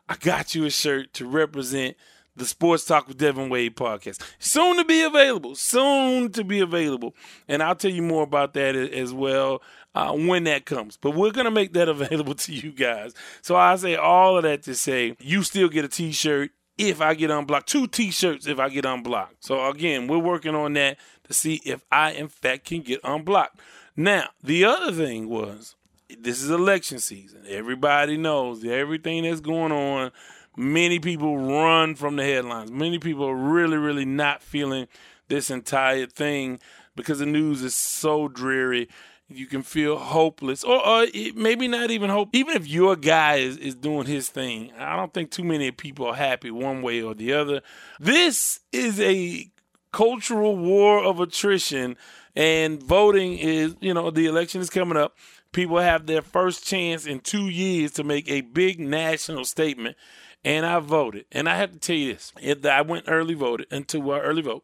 I 0.08 0.16
got 0.18 0.54
you 0.54 0.66
a 0.66 0.70
shirt 0.70 1.14
to 1.16 1.26
represent 1.26 1.96
the 2.36 2.46
Sports 2.46 2.86
Talk 2.86 3.08
with 3.08 3.18
Devin 3.18 3.50
Wade 3.50 3.76
podcast. 3.76 4.22
Soon 4.40 4.78
to 4.78 4.86
be 4.86 5.04
available. 5.04 5.56
Soon 5.56 6.32
to 6.32 6.44
be 6.44 6.60
available. 6.60 7.16
And 7.48 7.62
I'll 7.62 7.76
tell 7.76 7.92
you 7.92 8.02
more 8.02 8.24
about 8.24 8.54
that 8.54 8.76
as 8.76 9.14
well 9.14 9.62
uh, 9.96 10.14
when 10.14 10.46
that 10.46 10.66
comes. 10.66 10.98
But 10.98 11.12
we're 11.12 11.32
going 11.32 11.46
to 11.46 11.52
make 11.52 11.74
that 11.74 11.90
available 11.90 12.36
to 12.36 12.54
you 12.54 12.72
guys. 12.72 13.14
So 13.42 13.56
I 13.56 13.76
say 13.76 13.96
all 13.96 14.38
of 14.38 14.44
that 14.44 14.64
to 14.64 14.76
say 14.76 15.16
you 15.20 15.44
still 15.44 15.70
get 15.70 15.86
a 15.86 15.90
t 15.90 16.12
shirt 16.12 16.52
if 16.78 17.02
I 17.02 17.14
get 17.14 17.32
unblocked. 17.32 17.68
Two 17.68 17.88
t 17.88 18.12
shirts 18.12 18.48
if 18.48 18.60
I 18.60 18.70
get 18.70 18.86
unblocked. 18.86 19.44
So 19.44 19.68
again, 19.70 20.08
we're 20.08 20.18
working 20.18 20.56
on 20.56 20.74
that 20.74 20.98
to 21.26 21.34
see 21.34 21.62
if 21.66 21.84
I, 21.92 22.12
in 22.12 22.28
fact, 22.28 22.66
can 22.66 22.82
get 22.82 23.00
unblocked. 23.04 23.60
Now, 23.96 24.30
the 24.44 24.66
other 24.66 24.92
thing 24.92 25.30
was 25.30 25.76
this 26.20 26.42
is 26.42 26.50
election 26.50 27.00
season. 27.00 27.44
Everybody 27.48 28.18
knows 28.18 28.64
everything 28.66 29.24
that's 29.24 29.42
going 29.42 29.72
on 29.72 30.12
many 30.56 31.00
people 31.00 31.38
run 31.38 31.96
from 31.96 32.16
the 32.16 32.24
headlines. 32.24 32.72
Many 32.72 33.00
people 33.00 33.26
are 33.26 33.36
really, 33.36 33.78
really 33.78 34.06
not 34.06 34.42
feeling 34.42 34.88
this 35.28 35.50
entire 35.50 36.06
thing 36.06 36.60
because 36.96 37.20
the 37.20 37.26
news 37.26 37.62
is 37.62 37.76
so 37.76 38.28
dreary. 38.28 38.90
You 39.30 39.48
can 39.48 39.64
feel 39.64 39.98
hopeless, 39.98 40.64
or, 40.64 40.86
or 40.86 41.08
maybe 41.34 41.68
not 41.68 41.90
even 41.90 42.10
hope. 42.10 42.30
Even 42.34 42.56
if 42.56 42.68
your 42.68 42.96
guy 42.96 43.36
is, 43.36 43.58
is 43.58 43.74
doing 43.74 44.06
his 44.06 44.30
thing, 44.30 44.72
I 44.78 44.96
don't 44.96 45.14
think 45.14 45.32
too 45.32 45.44
many 45.44 45.72
people 45.72 46.06
are 46.08 46.16
happy 46.16 46.52
one 46.52 46.82
way 46.82 47.02
or 47.02 47.16
the 47.16 47.34
other. 47.34 47.62
This 48.00 48.60
is 48.72 49.00
a 49.00 49.50
cultural 49.92 50.58
war 50.58 51.04
of 51.04 51.20
attrition, 51.20 51.96
and 52.36 52.84
voting 52.84 53.38
is, 53.38 53.76
you 53.80 53.94
know, 53.94 54.12
the 54.12 54.28
election 54.28 54.62
is 54.62 54.70
coming 54.70 54.98
up. 54.98 55.16
People 55.52 55.78
have 55.78 56.06
their 56.06 56.22
first 56.22 56.66
chance 56.66 57.06
in 57.06 57.20
two 57.20 57.48
years 57.48 57.92
to 57.94 58.04
make 58.04 58.30
a 58.30 58.42
big 58.42 58.80
national 58.80 59.46
statement 59.46 59.96
and 60.44 60.66
I 60.66 60.80
voted. 60.80 61.26
And 61.32 61.48
I 61.48 61.58
have 61.58 61.72
to 61.72 61.80
tell 61.80 61.96
you 61.96 62.14
this: 62.14 62.34
I 62.66 62.82
went 62.82 63.06
early 63.08 63.34
voted 63.34 63.68
into 63.72 64.12
uh, 64.12 64.20
early 64.20 64.42
vote, 64.42 64.64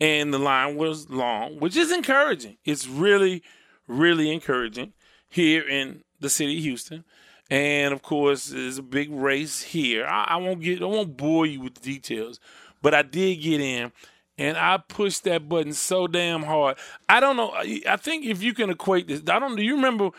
and 0.00 0.32
the 0.32 0.38
line 0.38 0.76
was 0.76 1.10
long, 1.10 1.58
which 1.58 1.76
is 1.76 1.92
encouraging. 1.92 2.58
It's 2.64 2.86
really, 2.86 3.42
really 3.86 4.32
encouraging 4.32 4.92
here 5.28 5.68
in 5.68 6.02
the 6.20 6.30
city 6.30 6.56
of 6.56 6.62
Houston. 6.62 7.04
And 7.50 7.94
of 7.94 8.02
course, 8.02 8.48
there's 8.48 8.78
a 8.78 8.82
big 8.82 9.10
race 9.10 9.62
here. 9.62 10.04
I, 10.06 10.24
I 10.24 10.36
won't 10.36 10.60
get, 10.60 10.82
I 10.82 10.86
won't 10.86 11.16
bore 11.16 11.46
you 11.46 11.62
with 11.62 11.76
the 11.76 11.80
details, 11.80 12.40
but 12.82 12.92
I 12.92 13.02
did 13.02 13.36
get 13.36 13.60
in, 13.60 13.90
and 14.36 14.58
I 14.58 14.76
pushed 14.76 15.24
that 15.24 15.48
button 15.48 15.72
so 15.72 16.06
damn 16.06 16.42
hard. 16.42 16.76
I 17.08 17.20
don't 17.20 17.36
know. 17.36 17.54
I 17.54 17.96
think 17.96 18.26
if 18.26 18.42
you 18.42 18.52
can 18.52 18.68
equate 18.70 19.08
this, 19.08 19.22
I 19.26 19.38
don't. 19.38 19.56
Do 19.56 19.62
you 19.62 19.76
remember 19.76 20.10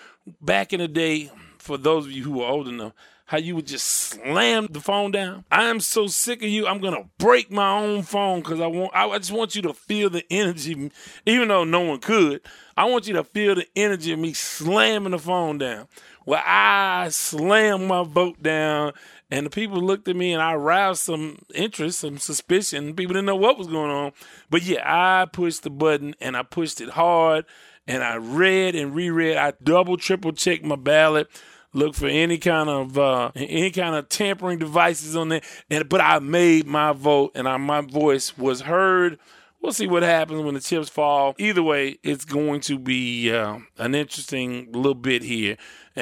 back 0.41 0.73
in 0.73 0.79
the 0.79 0.87
day? 0.87 1.31
For 1.59 1.77
those 1.77 2.05
of 2.05 2.13
you 2.13 2.23
who 2.23 2.41
are 2.41 2.49
old 2.49 2.69
enough, 2.69 2.93
how 3.29 3.37
you 3.37 3.55
would 3.55 3.67
just 3.67 3.85
slam 3.85 4.65
the 4.71 4.79
phone 4.79 5.11
down. 5.11 5.45
I 5.51 5.65
am 5.65 5.81
so 5.81 6.07
sick 6.07 6.41
of 6.41 6.49
you. 6.49 6.65
I'm 6.65 6.79
gonna 6.79 7.07
break 7.19 7.51
my 7.51 7.77
own 7.77 8.01
phone 8.01 8.39
because 8.39 8.59
I 8.59 8.65
want. 8.65 8.89
I 8.95 9.15
just 9.19 9.31
want 9.31 9.55
you 9.55 9.61
to 9.61 9.73
feel 9.75 10.09
the 10.09 10.25
energy, 10.31 10.89
even 11.27 11.47
though 11.47 11.63
no 11.63 11.81
one 11.81 11.99
could. 11.99 12.41
I 12.75 12.85
want 12.85 13.07
you 13.07 13.13
to 13.13 13.23
feel 13.23 13.53
the 13.53 13.67
energy 13.75 14.13
of 14.13 14.17
me 14.17 14.33
slamming 14.33 15.11
the 15.11 15.19
phone 15.19 15.59
down. 15.59 15.87
Well, 16.25 16.41
I 16.43 17.09
slammed 17.09 17.87
my 17.87 18.01
vote 18.03 18.41
down, 18.41 18.93
and 19.29 19.45
the 19.45 19.51
people 19.51 19.79
looked 19.79 20.07
at 20.07 20.15
me, 20.15 20.33
and 20.33 20.41
I 20.41 20.53
aroused 20.53 21.03
some 21.03 21.37
interest, 21.53 21.99
some 21.99 22.17
suspicion. 22.17 22.95
People 22.95 23.13
didn't 23.13 23.27
know 23.27 23.35
what 23.35 23.59
was 23.59 23.67
going 23.67 23.91
on, 23.91 24.11
but 24.49 24.63
yeah, 24.63 24.81
I 24.83 25.25
pushed 25.25 25.61
the 25.61 25.69
button 25.69 26.15
and 26.19 26.35
I 26.35 26.41
pushed 26.41 26.81
it 26.81 26.89
hard, 26.89 27.45
and 27.87 28.03
I 28.03 28.15
read 28.15 28.73
and 28.73 28.95
reread. 28.95 29.37
I 29.37 29.53
double, 29.61 29.97
triple 29.97 30.31
checked 30.31 30.65
my 30.65 30.77
ballot 30.77 31.29
look 31.73 31.95
for 31.95 32.07
any 32.07 32.37
kind 32.37 32.69
of 32.69 32.97
uh, 32.97 33.31
any 33.35 33.71
kind 33.71 33.95
of 33.95 34.09
tampering 34.09 34.59
devices 34.59 35.15
on 35.15 35.29
there. 35.29 35.41
And 35.69 35.87
but 35.87 36.01
I 36.01 36.19
made 36.19 36.65
my 36.65 36.93
vote, 36.93 37.31
and 37.35 37.47
I, 37.47 37.57
my 37.57 37.81
voice 37.81 38.37
was 38.37 38.61
heard. 38.61 39.19
We'll 39.61 39.73
see 39.73 39.87
what 39.87 40.03
happens 40.03 40.41
when 40.41 40.53
the 40.53 40.61
chips 40.61 40.87
fall. 40.87 41.35
Either 41.37 41.61
way, 41.61 41.99
it's 42.01 42.23
going 42.23 42.61
to 42.61 42.79
be 42.79 43.33
uh, 43.33 43.59
an 43.77 43.93
interesting 43.93 44.71
little 44.71 44.95
bit 44.95 45.21
here. 45.21 45.57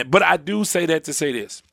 But 0.08 0.22
I 0.22 0.38
do 0.38 0.64
say 0.64 0.86
that 0.86 1.04
to 1.06 1.14
say 1.14 1.32
this: 1.32 1.64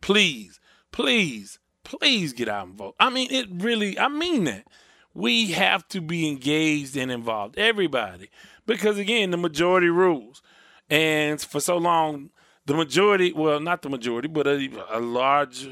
please, 0.00 0.60
please, 0.92 1.58
please 1.82 2.32
get 2.32 2.48
out 2.48 2.68
and 2.68 2.76
vote. 2.76 2.94
I 2.98 3.10
mean, 3.10 3.30
it 3.30 3.48
really. 3.50 3.98
I 3.98 4.08
mean 4.08 4.44
that. 4.44 4.66
We 5.16 5.52
have 5.52 5.86
to 5.88 6.00
be 6.00 6.26
engaged 6.28 6.96
and 6.96 7.08
involved, 7.08 7.56
everybody, 7.56 8.30
because 8.66 8.98
again, 8.98 9.30
the 9.30 9.36
majority 9.36 9.88
rules. 9.88 10.42
And 10.90 11.40
for 11.40 11.60
so 11.60 11.76
long, 11.76 12.30
the 12.66 12.74
majority, 12.74 13.32
well, 13.32 13.60
not 13.60 13.82
the 13.82 13.90
majority, 13.90 14.28
but 14.28 14.46
a, 14.46 14.70
a 14.90 15.00
large 15.00 15.68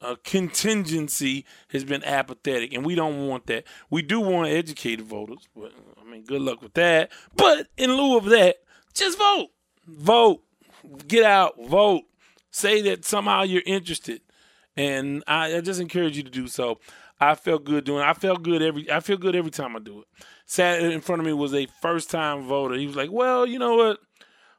uh, 0.00 0.16
contingency 0.24 1.44
has 1.68 1.84
been 1.84 2.04
apathetic, 2.04 2.72
and 2.72 2.84
we 2.84 2.94
don't 2.94 3.26
want 3.26 3.46
that. 3.46 3.64
We 3.90 4.02
do 4.02 4.20
want 4.20 4.48
educated 4.48 5.06
voters, 5.06 5.48
but 5.56 5.72
I 6.00 6.10
mean, 6.10 6.24
good 6.24 6.42
luck 6.42 6.62
with 6.62 6.74
that. 6.74 7.10
But 7.36 7.68
in 7.76 7.92
lieu 7.96 8.16
of 8.16 8.26
that, 8.26 8.56
just 8.92 9.18
vote, 9.18 9.48
vote, 9.86 10.42
get 11.08 11.24
out, 11.24 11.54
vote. 11.66 12.02
Say 12.50 12.82
that 12.82 13.04
somehow 13.04 13.42
you're 13.42 13.62
interested, 13.66 14.20
and 14.76 15.24
I, 15.26 15.56
I 15.56 15.60
just 15.60 15.80
encourage 15.80 16.16
you 16.16 16.22
to 16.22 16.30
do 16.30 16.46
so. 16.46 16.78
I 17.18 17.34
felt 17.34 17.64
good 17.64 17.84
doing. 17.84 18.00
It. 18.00 18.06
I 18.06 18.12
felt 18.12 18.42
good 18.42 18.62
every. 18.62 18.90
I 18.90 19.00
feel 19.00 19.16
good 19.16 19.34
every 19.34 19.50
time 19.50 19.74
I 19.74 19.78
do 19.78 20.00
it. 20.00 20.06
Sat 20.46 20.82
in 20.82 21.00
front 21.00 21.20
of 21.20 21.26
me 21.26 21.32
was 21.32 21.54
a 21.54 21.66
first 21.80 22.10
time 22.10 22.46
voter. 22.46 22.74
He 22.74 22.86
was 22.86 22.96
like, 22.96 23.10
"Well, 23.10 23.46
you 23.46 23.58
know 23.58 23.76
what." 23.76 23.98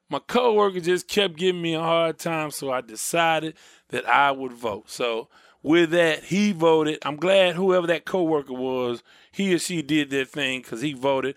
My 0.10 0.20
coworker 0.20 0.80
just 0.80 1.08
kept 1.08 1.38
giving 1.38 1.62
me 1.62 1.74
a 1.74 1.82
hard 1.82 2.20
time, 2.20 2.52
so 2.52 2.72
I 2.72 2.82
decided 2.82 3.56
that 3.90 4.08
I 4.08 4.32
would 4.32 4.54
vote. 4.54 4.90
So 4.90 5.30
with 5.64 5.92
that, 5.92 6.26
he 6.26 6.52
voted. 6.52 7.00
I'm 7.04 7.16
glad 7.16 7.56
whoever 7.56 7.88
that 7.88 8.06
coworker 8.06 8.54
was, 8.54 9.02
he 9.32 9.54
or 9.54 9.60
she 9.60 9.82
did 9.82 10.10
their 10.10 10.26
thing 10.26 10.62
because 10.62 10.82
he 10.82 10.94
voted. 10.94 11.36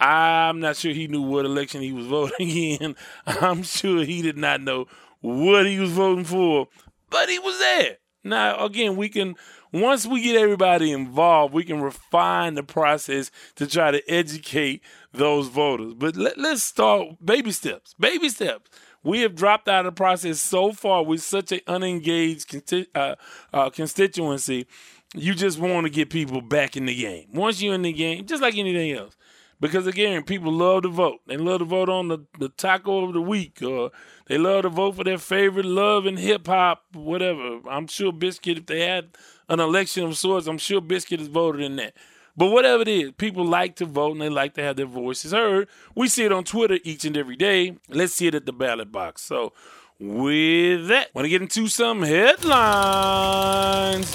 I'm 0.00 0.60
not 0.60 0.76
sure 0.76 0.92
he 0.92 1.08
knew 1.08 1.22
what 1.22 1.44
election 1.44 1.82
he 1.82 1.92
was 1.92 2.06
voting 2.08 2.48
in. 2.48 2.96
I'm 3.26 3.62
sure 3.62 4.04
he 4.04 4.22
did 4.22 4.36
not 4.38 4.60
know 4.60 4.86
what 5.20 5.66
he 5.66 5.78
was 5.78 5.90
voting 5.90 6.24
for, 6.24 6.68
but 7.10 7.28
he 7.28 7.38
was 7.38 7.58
there. 7.58 7.98
Now, 8.24 8.64
again, 8.64 8.96
we 8.96 9.08
can 9.08 9.36
once 9.72 10.06
we 10.06 10.22
get 10.22 10.36
everybody 10.36 10.92
involved, 10.92 11.54
we 11.54 11.64
can 11.64 11.80
refine 11.80 12.54
the 12.54 12.62
process 12.62 13.30
to 13.56 13.66
try 13.66 13.90
to 13.90 14.10
educate 14.10 14.82
those 15.12 15.48
voters. 15.48 15.94
But 15.94 16.16
let, 16.16 16.38
us 16.38 16.62
start 16.62 17.24
baby 17.24 17.52
steps. 17.52 17.94
Baby 17.98 18.28
steps. 18.28 18.70
We 19.02 19.20
have 19.20 19.34
dropped 19.34 19.68
out 19.68 19.86
of 19.86 19.94
the 19.94 19.96
process 19.96 20.40
so 20.40 20.72
far 20.72 21.04
with 21.04 21.22
such 21.22 21.52
an 21.52 21.60
unengaged 21.68 22.48
consti- 22.48 22.88
uh, 22.94 23.14
uh, 23.52 23.70
constituency. 23.70 24.66
You 25.14 25.34
just 25.34 25.58
want 25.58 25.86
to 25.86 25.90
get 25.90 26.10
people 26.10 26.40
back 26.40 26.76
in 26.76 26.86
the 26.86 26.94
game. 26.94 27.28
Once 27.32 27.62
you're 27.62 27.74
in 27.74 27.82
the 27.82 27.92
game, 27.92 28.26
just 28.26 28.42
like 28.42 28.56
anything 28.56 28.92
else. 28.92 29.16
Because 29.60 29.86
again, 29.86 30.22
people 30.22 30.52
love 30.52 30.82
to 30.82 30.88
vote. 30.88 31.20
They 31.26 31.36
love 31.36 31.60
to 31.60 31.64
vote 31.64 31.88
on 31.88 32.08
the, 32.08 32.18
the 32.38 32.50
taco 32.50 33.04
of 33.04 33.14
the 33.14 33.22
week, 33.22 33.62
or 33.62 33.90
they 34.26 34.36
love 34.36 34.62
to 34.62 34.68
vote 34.68 34.96
for 34.96 35.04
their 35.04 35.18
favorite 35.18 35.64
love 35.64 36.04
and 36.04 36.18
hip 36.18 36.46
hop, 36.46 36.84
whatever. 36.92 37.60
I'm 37.68 37.86
sure 37.86 38.12
Biscuit, 38.12 38.58
if 38.58 38.66
they 38.66 38.80
had 38.80 39.16
an 39.48 39.60
election 39.60 40.04
of 40.04 40.18
sorts, 40.18 40.46
I'm 40.46 40.58
sure 40.58 40.80
Biscuit 40.80 41.20
is 41.20 41.28
voted 41.28 41.62
in 41.62 41.76
that. 41.76 41.94
But 42.36 42.50
whatever 42.50 42.82
it 42.82 42.88
is, 42.88 43.12
people 43.12 43.46
like 43.46 43.76
to 43.76 43.86
vote 43.86 44.12
and 44.12 44.20
they 44.20 44.28
like 44.28 44.52
to 44.54 44.62
have 44.62 44.76
their 44.76 44.84
voices 44.84 45.32
heard. 45.32 45.68
We 45.94 46.08
see 46.08 46.24
it 46.24 46.32
on 46.32 46.44
Twitter 46.44 46.78
each 46.84 47.06
and 47.06 47.16
every 47.16 47.36
day. 47.36 47.78
Let's 47.88 48.12
see 48.12 48.26
it 48.26 48.34
at 48.34 48.44
the 48.44 48.52
ballot 48.52 48.92
box. 48.92 49.22
So, 49.22 49.54
with 49.98 50.88
that, 50.88 51.14
want 51.14 51.24
to 51.24 51.30
get 51.30 51.40
into 51.40 51.68
some 51.68 52.02
headlines. 52.02 54.14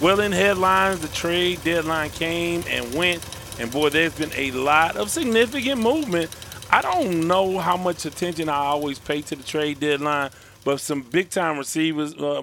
Well, 0.00 0.18
in 0.18 0.32
headlines, 0.32 1.00
the 1.00 1.08
trade 1.08 1.62
deadline 1.62 2.10
came 2.10 2.64
and 2.68 2.92
went, 2.92 3.24
and 3.58 3.70
boy, 3.70 3.90
there's 3.90 4.14
been 4.14 4.32
a 4.34 4.50
lot 4.52 4.96
of 4.96 5.10
significant 5.10 5.80
movement. 5.80 6.34
I 6.70 6.82
don't 6.82 7.26
know 7.26 7.58
how 7.58 7.76
much 7.76 8.04
attention 8.04 8.48
I 8.48 8.56
always 8.56 8.98
pay 8.98 9.22
to 9.22 9.36
the 9.36 9.42
trade 9.42 9.80
deadline 9.80 10.30
but 10.66 10.80
some 10.80 11.00
big 11.00 11.30
time 11.30 11.58
receivers, 11.58 12.12
uh, 12.16 12.42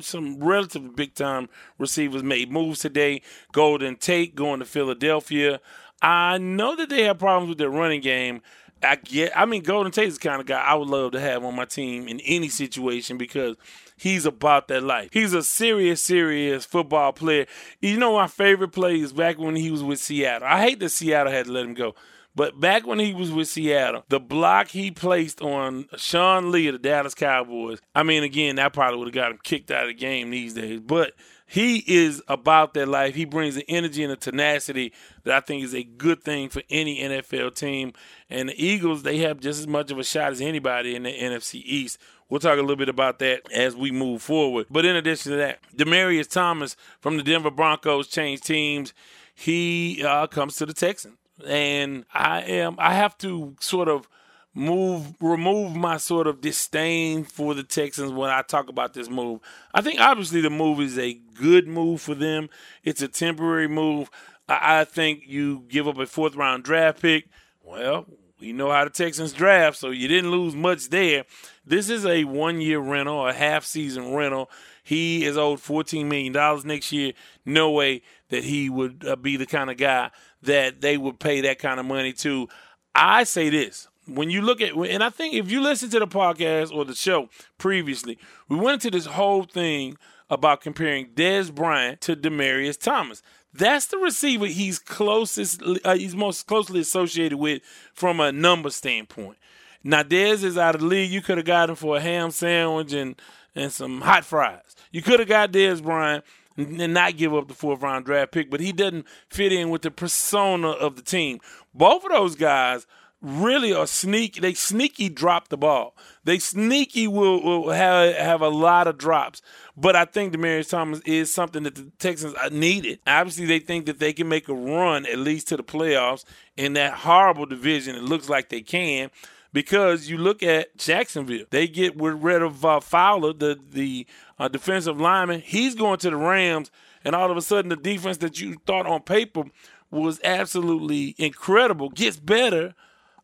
some 0.00 0.38
relatively 0.38 0.90
big 0.90 1.14
time 1.14 1.48
receivers 1.78 2.22
made 2.22 2.52
moves 2.52 2.80
today. 2.80 3.22
Golden 3.50 3.96
Tate 3.96 4.34
going 4.34 4.60
to 4.60 4.66
Philadelphia. 4.66 5.58
I 6.02 6.36
know 6.36 6.76
that 6.76 6.90
they 6.90 7.04
have 7.04 7.18
problems 7.18 7.48
with 7.48 7.56
their 7.56 7.70
running 7.70 8.02
game. 8.02 8.42
I 8.82 8.96
get. 8.96 9.32
I 9.34 9.46
mean, 9.46 9.62
Golden 9.62 9.90
Tate 9.90 10.08
is 10.08 10.18
the 10.18 10.28
kind 10.28 10.38
of 10.38 10.46
guy 10.46 10.60
I 10.60 10.74
would 10.74 10.88
love 10.88 11.12
to 11.12 11.20
have 11.20 11.42
on 11.44 11.56
my 11.56 11.64
team 11.64 12.08
in 12.08 12.20
any 12.20 12.50
situation 12.50 13.16
because 13.16 13.56
he's 14.02 14.26
about 14.26 14.66
that 14.66 14.82
life. 14.82 15.10
He's 15.12 15.32
a 15.32 15.44
serious, 15.44 16.02
serious 16.02 16.64
football 16.64 17.12
player. 17.12 17.46
You 17.80 17.96
know, 17.98 18.14
my 18.14 18.26
favorite 18.26 18.72
play 18.72 18.98
is 18.98 19.12
back 19.12 19.38
when 19.38 19.54
he 19.54 19.70
was 19.70 19.82
with 19.82 20.00
Seattle. 20.00 20.48
I 20.48 20.60
hate 20.60 20.80
that 20.80 20.88
Seattle 20.88 21.32
had 21.32 21.46
to 21.46 21.52
let 21.52 21.64
him 21.64 21.74
go. 21.74 21.94
But 22.34 22.58
back 22.58 22.86
when 22.86 22.98
he 22.98 23.14
was 23.14 23.30
with 23.30 23.46
Seattle, 23.46 24.04
the 24.08 24.18
block 24.18 24.68
he 24.68 24.90
placed 24.90 25.40
on 25.40 25.86
Sean 25.96 26.50
Lee 26.50 26.66
of 26.66 26.72
the 26.72 26.78
Dallas 26.78 27.14
Cowboys, 27.14 27.78
I 27.94 28.02
mean, 28.02 28.22
again, 28.24 28.56
that 28.56 28.72
probably 28.72 28.98
would 28.98 29.08
have 29.08 29.14
got 29.14 29.30
him 29.30 29.38
kicked 29.42 29.70
out 29.70 29.82
of 29.82 29.88
the 29.88 29.94
game 29.94 30.30
these 30.30 30.54
days. 30.54 30.80
But 30.80 31.12
he 31.46 31.84
is 31.86 32.22
about 32.26 32.72
that 32.74 32.88
life. 32.88 33.14
He 33.14 33.26
brings 33.26 33.54
the 33.54 33.70
energy 33.70 34.02
and 34.02 34.10
the 34.10 34.16
tenacity 34.16 34.94
that 35.24 35.34
I 35.34 35.40
think 35.40 35.62
is 35.62 35.74
a 35.74 35.84
good 35.84 36.22
thing 36.22 36.48
for 36.48 36.62
any 36.70 37.00
NFL 37.00 37.54
team. 37.54 37.92
And 38.30 38.48
the 38.48 38.64
Eagles, 38.64 39.02
they 39.02 39.18
have 39.18 39.38
just 39.38 39.60
as 39.60 39.66
much 39.68 39.90
of 39.90 39.98
a 39.98 40.04
shot 40.04 40.32
as 40.32 40.40
anybody 40.40 40.96
in 40.96 41.02
the 41.02 41.12
NFC 41.12 41.62
East 41.62 41.98
We'll 42.32 42.40
talk 42.40 42.56
a 42.56 42.62
little 42.62 42.76
bit 42.76 42.88
about 42.88 43.18
that 43.18 43.42
as 43.52 43.76
we 43.76 43.90
move 43.90 44.22
forward. 44.22 44.64
But 44.70 44.86
in 44.86 44.96
addition 44.96 45.32
to 45.32 45.36
that, 45.36 45.58
Demaryius 45.76 46.30
Thomas 46.30 46.76
from 46.98 47.18
the 47.18 47.22
Denver 47.22 47.50
Broncos 47.50 48.08
changed 48.08 48.46
teams. 48.46 48.94
He 49.34 50.02
uh, 50.02 50.28
comes 50.28 50.56
to 50.56 50.64
the 50.64 50.72
Texans, 50.72 51.18
and 51.46 52.06
I 52.14 52.40
am 52.40 52.76
I 52.78 52.94
have 52.94 53.18
to 53.18 53.54
sort 53.60 53.88
of 53.88 54.08
move 54.54 55.12
remove 55.20 55.76
my 55.76 55.98
sort 55.98 56.26
of 56.26 56.40
disdain 56.40 57.24
for 57.24 57.52
the 57.52 57.64
Texans 57.64 58.12
when 58.12 58.30
I 58.30 58.40
talk 58.40 58.70
about 58.70 58.94
this 58.94 59.10
move. 59.10 59.40
I 59.74 59.82
think 59.82 60.00
obviously 60.00 60.40
the 60.40 60.48
move 60.48 60.80
is 60.80 60.98
a 60.98 61.12
good 61.12 61.68
move 61.68 62.00
for 62.00 62.14
them. 62.14 62.48
It's 62.82 63.02
a 63.02 63.08
temporary 63.08 63.68
move. 63.68 64.08
I, 64.48 64.80
I 64.80 64.84
think 64.84 65.24
you 65.26 65.66
give 65.68 65.86
up 65.86 65.98
a 65.98 66.06
fourth 66.06 66.34
round 66.34 66.64
draft 66.64 67.02
pick. 67.02 67.26
Well, 67.62 68.06
we 68.40 68.54
know 68.54 68.70
how 68.70 68.84
the 68.84 68.90
Texans 68.90 69.34
draft, 69.34 69.76
so 69.76 69.90
you 69.90 70.08
didn't 70.08 70.30
lose 70.30 70.54
much 70.54 70.88
there. 70.88 71.24
This 71.64 71.88
is 71.88 72.04
a 72.04 72.24
one 72.24 72.60
year 72.60 72.78
rental, 72.78 73.26
a 73.26 73.32
half 73.32 73.64
season 73.64 74.12
rental. 74.12 74.50
He 74.82 75.24
is 75.24 75.36
owed 75.36 75.60
$14 75.60 76.06
million 76.06 76.66
next 76.66 76.90
year. 76.90 77.12
No 77.46 77.70
way 77.70 78.02
that 78.30 78.44
he 78.44 78.68
would 78.68 79.04
uh, 79.06 79.16
be 79.16 79.36
the 79.36 79.46
kind 79.46 79.70
of 79.70 79.76
guy 79.76 80.10
that 80.42 80.80
they 80.80 80.96
would 80.96 81.20
pay 81.20 81.40
that 81.42 81.58
kind 81.58 81.78
of 81.78 81.86
money 81.86 82.12
to. 82.14 82.48
I 82.94 83.24
say 83.24 83.48
this 83.48 83.88
when 84.06 84.30
you 84.30 84.42
look 84.42 84.60
at, 84.60 84.74
and 84.74 85.02
I 85.02 85.10
think 85.10 85.34
if 85.34 85.50
you 85.50 85.60
listen 85.60 85.90
to 85.90 86.00
the 86.00 86.06
podcast 86.06 86.74
or 86.74 86.84
the 86.84 86.94
show 86.94 87.28
previously, 87.58 88.18
we 88.48 88.56
went 88.56 88.84
into 88.84 88.96
this 88.96 89.06
whole 89.06 89.44
thing 89.44 89.96
about 90.28 90.60
comparing 90.60 91.08
Dez 91.08 91.54
Bryant 91.54 92.00
to 92.02 92.16
Demaryius 92.16 92.78
Thomas. 92.78 93.22
That's 93.54 93.86
the 93.86 93.98
receiver 93.98 94.46
he's 94.46 94.78
closest, 94.78 95.62
uh, 95.84 95.94
he's 95.94 96.16
most 96.16 96.46
closely 96.46 96.80
associated 96.80 97.38
with 97.38 97.62
from 97.92 98.18
a 98.18 98.32
number 98.32 98.70
standpoint. 98.70 99.36
Now 99.84 100.02
Dez 100.02 100.44
is 100.44 100.58
out 100.58 100.74
of 100.74 100.80
the 100.80 100.86
league. 100.86 101.10
You 101.10 101.22
could 101.22 101.38
have 101.38 101.46
got 101.46 101.70
him 101.70 101.76
for 101.76 101.96
a 101.96 102.00
ham 102.00 102.30
sandwich 102.30 102.92
and 102.92 103.20
and 103.54 103.72
some 103.72 104.00
hot 104.00 104.24
fries. 104.24 104.76
You 104.90 105.02
could 105.02 105.20
have 105.20 105.28
got 105.28 105.52
Dez 105.52 105.82
Bryant 105.82 106.24
and 106.56 106.94
not 106.94 107.16
give 107.16 107.34
up 107.34 107.48
the 107.48 107.54
fourth 107.54 107.82
round 107.82 108.04
draft 108.04 108.32
pick, 108.32 108.50
but 108.50 108.60
he 108.60 108.72
doesn't 108.72 109.06
fit 109.28 109.52
in 109.52 109.70
with 109.70 109.82
the 109.82 109.90
persona 109.90 110.68
of 110.68 110.96
the 110.96 111.02
team. 111.02 111.40
Both 111.74 112.04
of 112.04 112.10
those 112.10 112.34
guys 112.34 112.86
really 113.22 113.72
are 113.72 113.86
sneaky. 113.86 114.40
They 114.40 114.52
sneaky 114.52 115.08
drop 115.08 115.48
the 115.48 115.56
ball. 115.56 115.94
They 116.24 116.38
sneaky 116.38 117.06
will, 117.06 117.42
will 117.42 117.70
have 117.70 118.14
have 118.16 118.42
a 118.42 118.48
lot 118.48 118.86
of 118.86 118.98
drops. 118.98 119.40
But 119.76 119.96
I 119.96 120.04
think 120.04 120.34
Demaryius 120.34 120.70
Thomas 120.70 121.00
is 121.06 121.32
something 121.32 121.62
that 121.62 121.76
the 121.76 121.90
Texans 121.98 122.34
needed. 122.50 122.98
Obviously, 123.06 123.46
they 123.46 123.60
think 123.60 123.86
that 123.86 123.98
they 123.98 124.12
can 124.12 124.28
make 124.28 124.48
a 124.48 124.54
run 124.54 125.06
at 125.06 125.18
least 125.18 125.48
to 125.48 125.56
the 125.56 125.62
playoffs 125.62 126.24
in 126.56 126.74
that 126.74 126.92
horrible 126.92 127.46
division. 127.46 127.94
It 127.94 128.02
looks 128.02 128.28
like 128.28 128.48
they 128.48 128.60
can 128.60 129.10
because 129.52 130.08
you 130.08 130.18
look 130.18 130.42
at 130.42 130.76
Jacksonville. 130.76 131.46
They 131.50 131.68
get 131.68 131.94
rid 131.96 132.42
of 132.42 132.64
uh, 132.64 132.80
Fowler, 132.80 133.32
the 133.32 133.58
the 133.70 134.06
uh, 134.38 134.48
defensive 134.48 135.00
lineman. 135.00 135.40
He's 135.40 135.74
going 135.74 135.98
to 135.98 136.10
the 136.10 136.16
Rams, 136.16 136.70
and 137.04 137.14
all 137.14 137.30
of 137.30 137.36
a 137.36 137.42
sudden, 137.42 137.68
the 137.68 137.76
defense 137.76 138.18
that 138.18 138.40
you 138.40 138.56
thought 138.66 138.86
on 138.86 139.02
paper 139.02 139.44
was 139.90 140.20
absolutely 140.24 141.14
incredible 141.18 141.90
gets 141.90 142.18
better, 142.18 142.74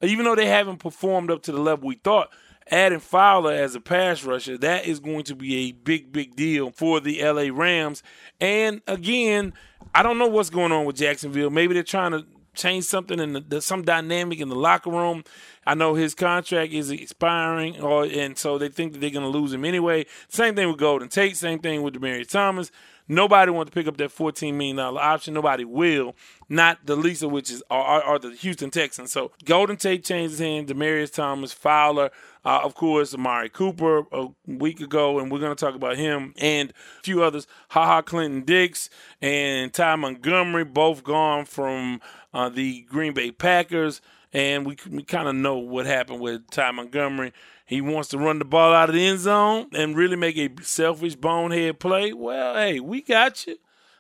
even 0.02 0.24
though 0.24 0.34
they 0.34 0.46
haven't 0.46 0.78
performed 0.78 1.30
up 1.30 1.42
to 1.42 1.52
the 1.52 1.60
level 1.60 1.88
we 1.88 1.94
thought 1.96 2.30
adding 2.70 3.00
Fowler 3.00 3.52
as 3.52 3.74
a 3.74 3.80
pass 3.80 4.24
rusher, 4.24 4.58
that 4.58 4.86
is 4.86 5.00
going 5.00 5.24
to 5.24 5.34
be 5.34 5.68
a 5.68 5.72
big, 5.72 6.12
big 6.12 6.36
deal 6.36 6.70
for 6.70 7.00
the 7.00 7.22
LA 7.22 7.48
Rams. 7.52 8.02
And 8.40 8.82
again, 8.86 9.52
I 9.94 10.02
don't 10.02 10.18
know 10.18 10.26
what's 10.26 10.50
going 10.50 10.72
on 10.72 10.84
with 10.84 10.96
Jacksonville. 10.96 11.50
Maybe 11.50 11.74
they're 11.74 11.82
trying 11.82 12.12
to 12.12 12.26
change 12.58 12.84
something 12.84 13.18
in 13.18 13.44
the, 13.48 13.62
some 13.62 13.82
dynamic 13.82 14.40
in 14.40 14.48
the 14.48 14.56
locker 14.56 14.90
room. 14.90 15.24
I 15.66 15.74
know 15.74 15.94
his 15.94 16.14
contract 16.14 16.72
is 16.72 16.90
expiring, 16.90 17.80
or 17.80 18.04
and 18.04 18.36
so 18.36 18.58
they 18.58 18.68
think 18.68 18.92
that 18.92 19.00
they're 19.00 19.10
going 19.10 19.30
to 19.30 19.38
lose 19.38 19.52
him 19.52 19.64
anyway. 19.64 20.06
Same 20.28 20.54
thing 20.54 20.68
with 20.68 20.78
Golden 20.78 21.08
Tate. 21.08 21.36
Same 21.36 21.58
thing 21.58 21.82
with 21.82 21.94
Demaryius 21.94 22.28
Thomas. 22.28 22.70
Nobody 23.08 23.50
wants 23.50 23.70
to 23.70 23.74
pick 23.74 23.86
up 23.86 23.96
that 23.96 24.10
$14 24.10 24.54
million 24.54 24.78
option. 24.78 25.34
Nobody 25.34 25.64
will. 25.64 26.14
Not 26.48 26.78
the 26.84 26.96
least 26.96 27.22
of 27.22 27.30
which 27.30 27.50
is 27.50 27.62
are, 27.70 28.02
are 28.02 28.18
the 28.18 28.30
Houston 28.32 28.70
Texans. 28.70 29.12
So 29.12 29.32
Golden 29.44 29.76
Tate 29.76 30.04
changes 30.04 30.38
hands. 30.38 30.70
Demaryius 30.70 31.12
Thomas, 31.12 31.52
Fowler, 31.52 32.10
uh, 32.44 32.60
of 32.62 32.74
course, 32.74 33.14
Amari 33.14 33.48
Cooper 33.48 34.04
a 34.12 34.28
week 34.46 34.80
ago, 34.80 35.18
and 35.18 35.30
we're 35.30 35.40
going 35.40 35.54
to 35.54 35.64
talk 35.64 35.74
about 35.74 35.96
him 35.96 36.34
and 36.38 36.70
a 36.70 37.02
few 37.02 37.22
others. 37.22 37.46
Ha 37.70 37.84
Ha 37.86 38.02
Clinton 38.02 38.42
Dix 38.42 38.90
and 39.20 39.72
Ty 39.72 39.96
Montgomery, 39.96 40.64
both 40.64 41.02
gone 41.02 41.44
from 41.44 42.00
uh, 42.34 42.48
the 42.48 42.82
Green 42.82 43.14
Bay 43.14 43.30
Packers. 43.30 44.00
And 44.32 44.66
we, 44.66 44.76
we 44.90 45.02
kind 45.02 45.26
of 45.26 45.34
know 45.34 45.56
what 45.56 45.86
happened 45.86 46.20
with 46.20 46.50
Ty 46.50 46.72
Montgomery. 46.72 47.32
He 47.68 47.82
wants 47.82 48.08
to 48.08 48.18
run 48.18 48.38
the 48.38 48.46
ball 48.46 48.72
out 48.72 48.88
of 48.88 48.94
the 48.94 49.06
end 49.06 49.18
zone 49.18 49.68
and 49.74 49.94
really 49.94 50.16
make 50.16 50.38
a 50.38 50.48
selfish 50.62 51.16
bonehead 51.16 51.78
play. 51.78 52.14
Well, 52.14 52.54
hey, 52.54 52.80
we 52.80 53.02
got 53.02 53.46
you. 53.46 53.56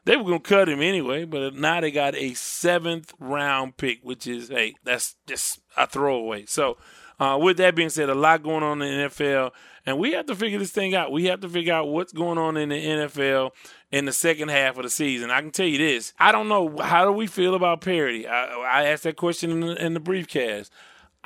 They 0.06 0.16
were 0.16 0.24
going 0.24 0.40
to 0.40 0.48
cut 0.48 0.70
him 0.70 0.80
anyway, 0.80 1.26
but 1.26 1.54
now 1.54 1.82
they 1.82 1.90
got 1.90 2.14
a 2.14 2.32
seventh 2.32 3.12
round 3.20 3.76
pick, 3.76 3.98
which 4.02 4.26
is, 4.26 4.48
hey, 4.48 4.76
that's 4.84 5.16
just 5.26 5.60
a 5.76 5.86
throwaway. 5.86 6.46
So, 6.46 6.78
uh, 7.20 7.38
with 7.38 7.58
that 7.58 7.74
being 7.74 7.90
said, 7.90 8.08
a 8.08 8.14
lot 8.14 8.42
going 8.42 8.62
on 8.62 8.80
in 8.80 9.02
the 9.02 9.08
NFL, 9.10 9.50
and 9.84 9.98
we 9.98 10.12
have 10.12 10.24
to 10.26 10.34
figure 10.34 10.58
this 10.58 10.70
thing 10.70 10.94
out. 10.94 11.12
We 11.12 11.26
have 11.26 11.40
to 11.40 11.48
figure 11.48 11.74
out 11.74 11.88
what's 11.88 12.14
going 12.14 12.38
on 12.38 12.56
in 12.56 12.70
the 12.70 12.82
NFL 12.82 13.50
in 13.92 14.06
the 14.06 14.14
second 14.14 14.48
half 14.48 14.78
of 14.78 14.84
the 14.84 14.90
season. 14.90 15.30
I 15.30 15.42
can 15.42 15.50
tell 15.50 15.66
you 15.66 15.76
this: 15.76 16.14
I 16.18 16.32
don't 16.32 16.48
know 16.48 16.78
how 16.78 17.04
do 17.04 17.12
we 17.12 17.26
feel 17.26 17.54
about 17.54 17.82
parity. 17.82 18.26
I, 18.26 18.46
I 18.46 18.84
asked 18.84 19.02
that 19.02 19.16
question 19.16 19.50
in 19.50 19.60
the, 19.60 19.84
in 19.84 19.92
the 19.92 20.00
briefcast. 20.00 20.70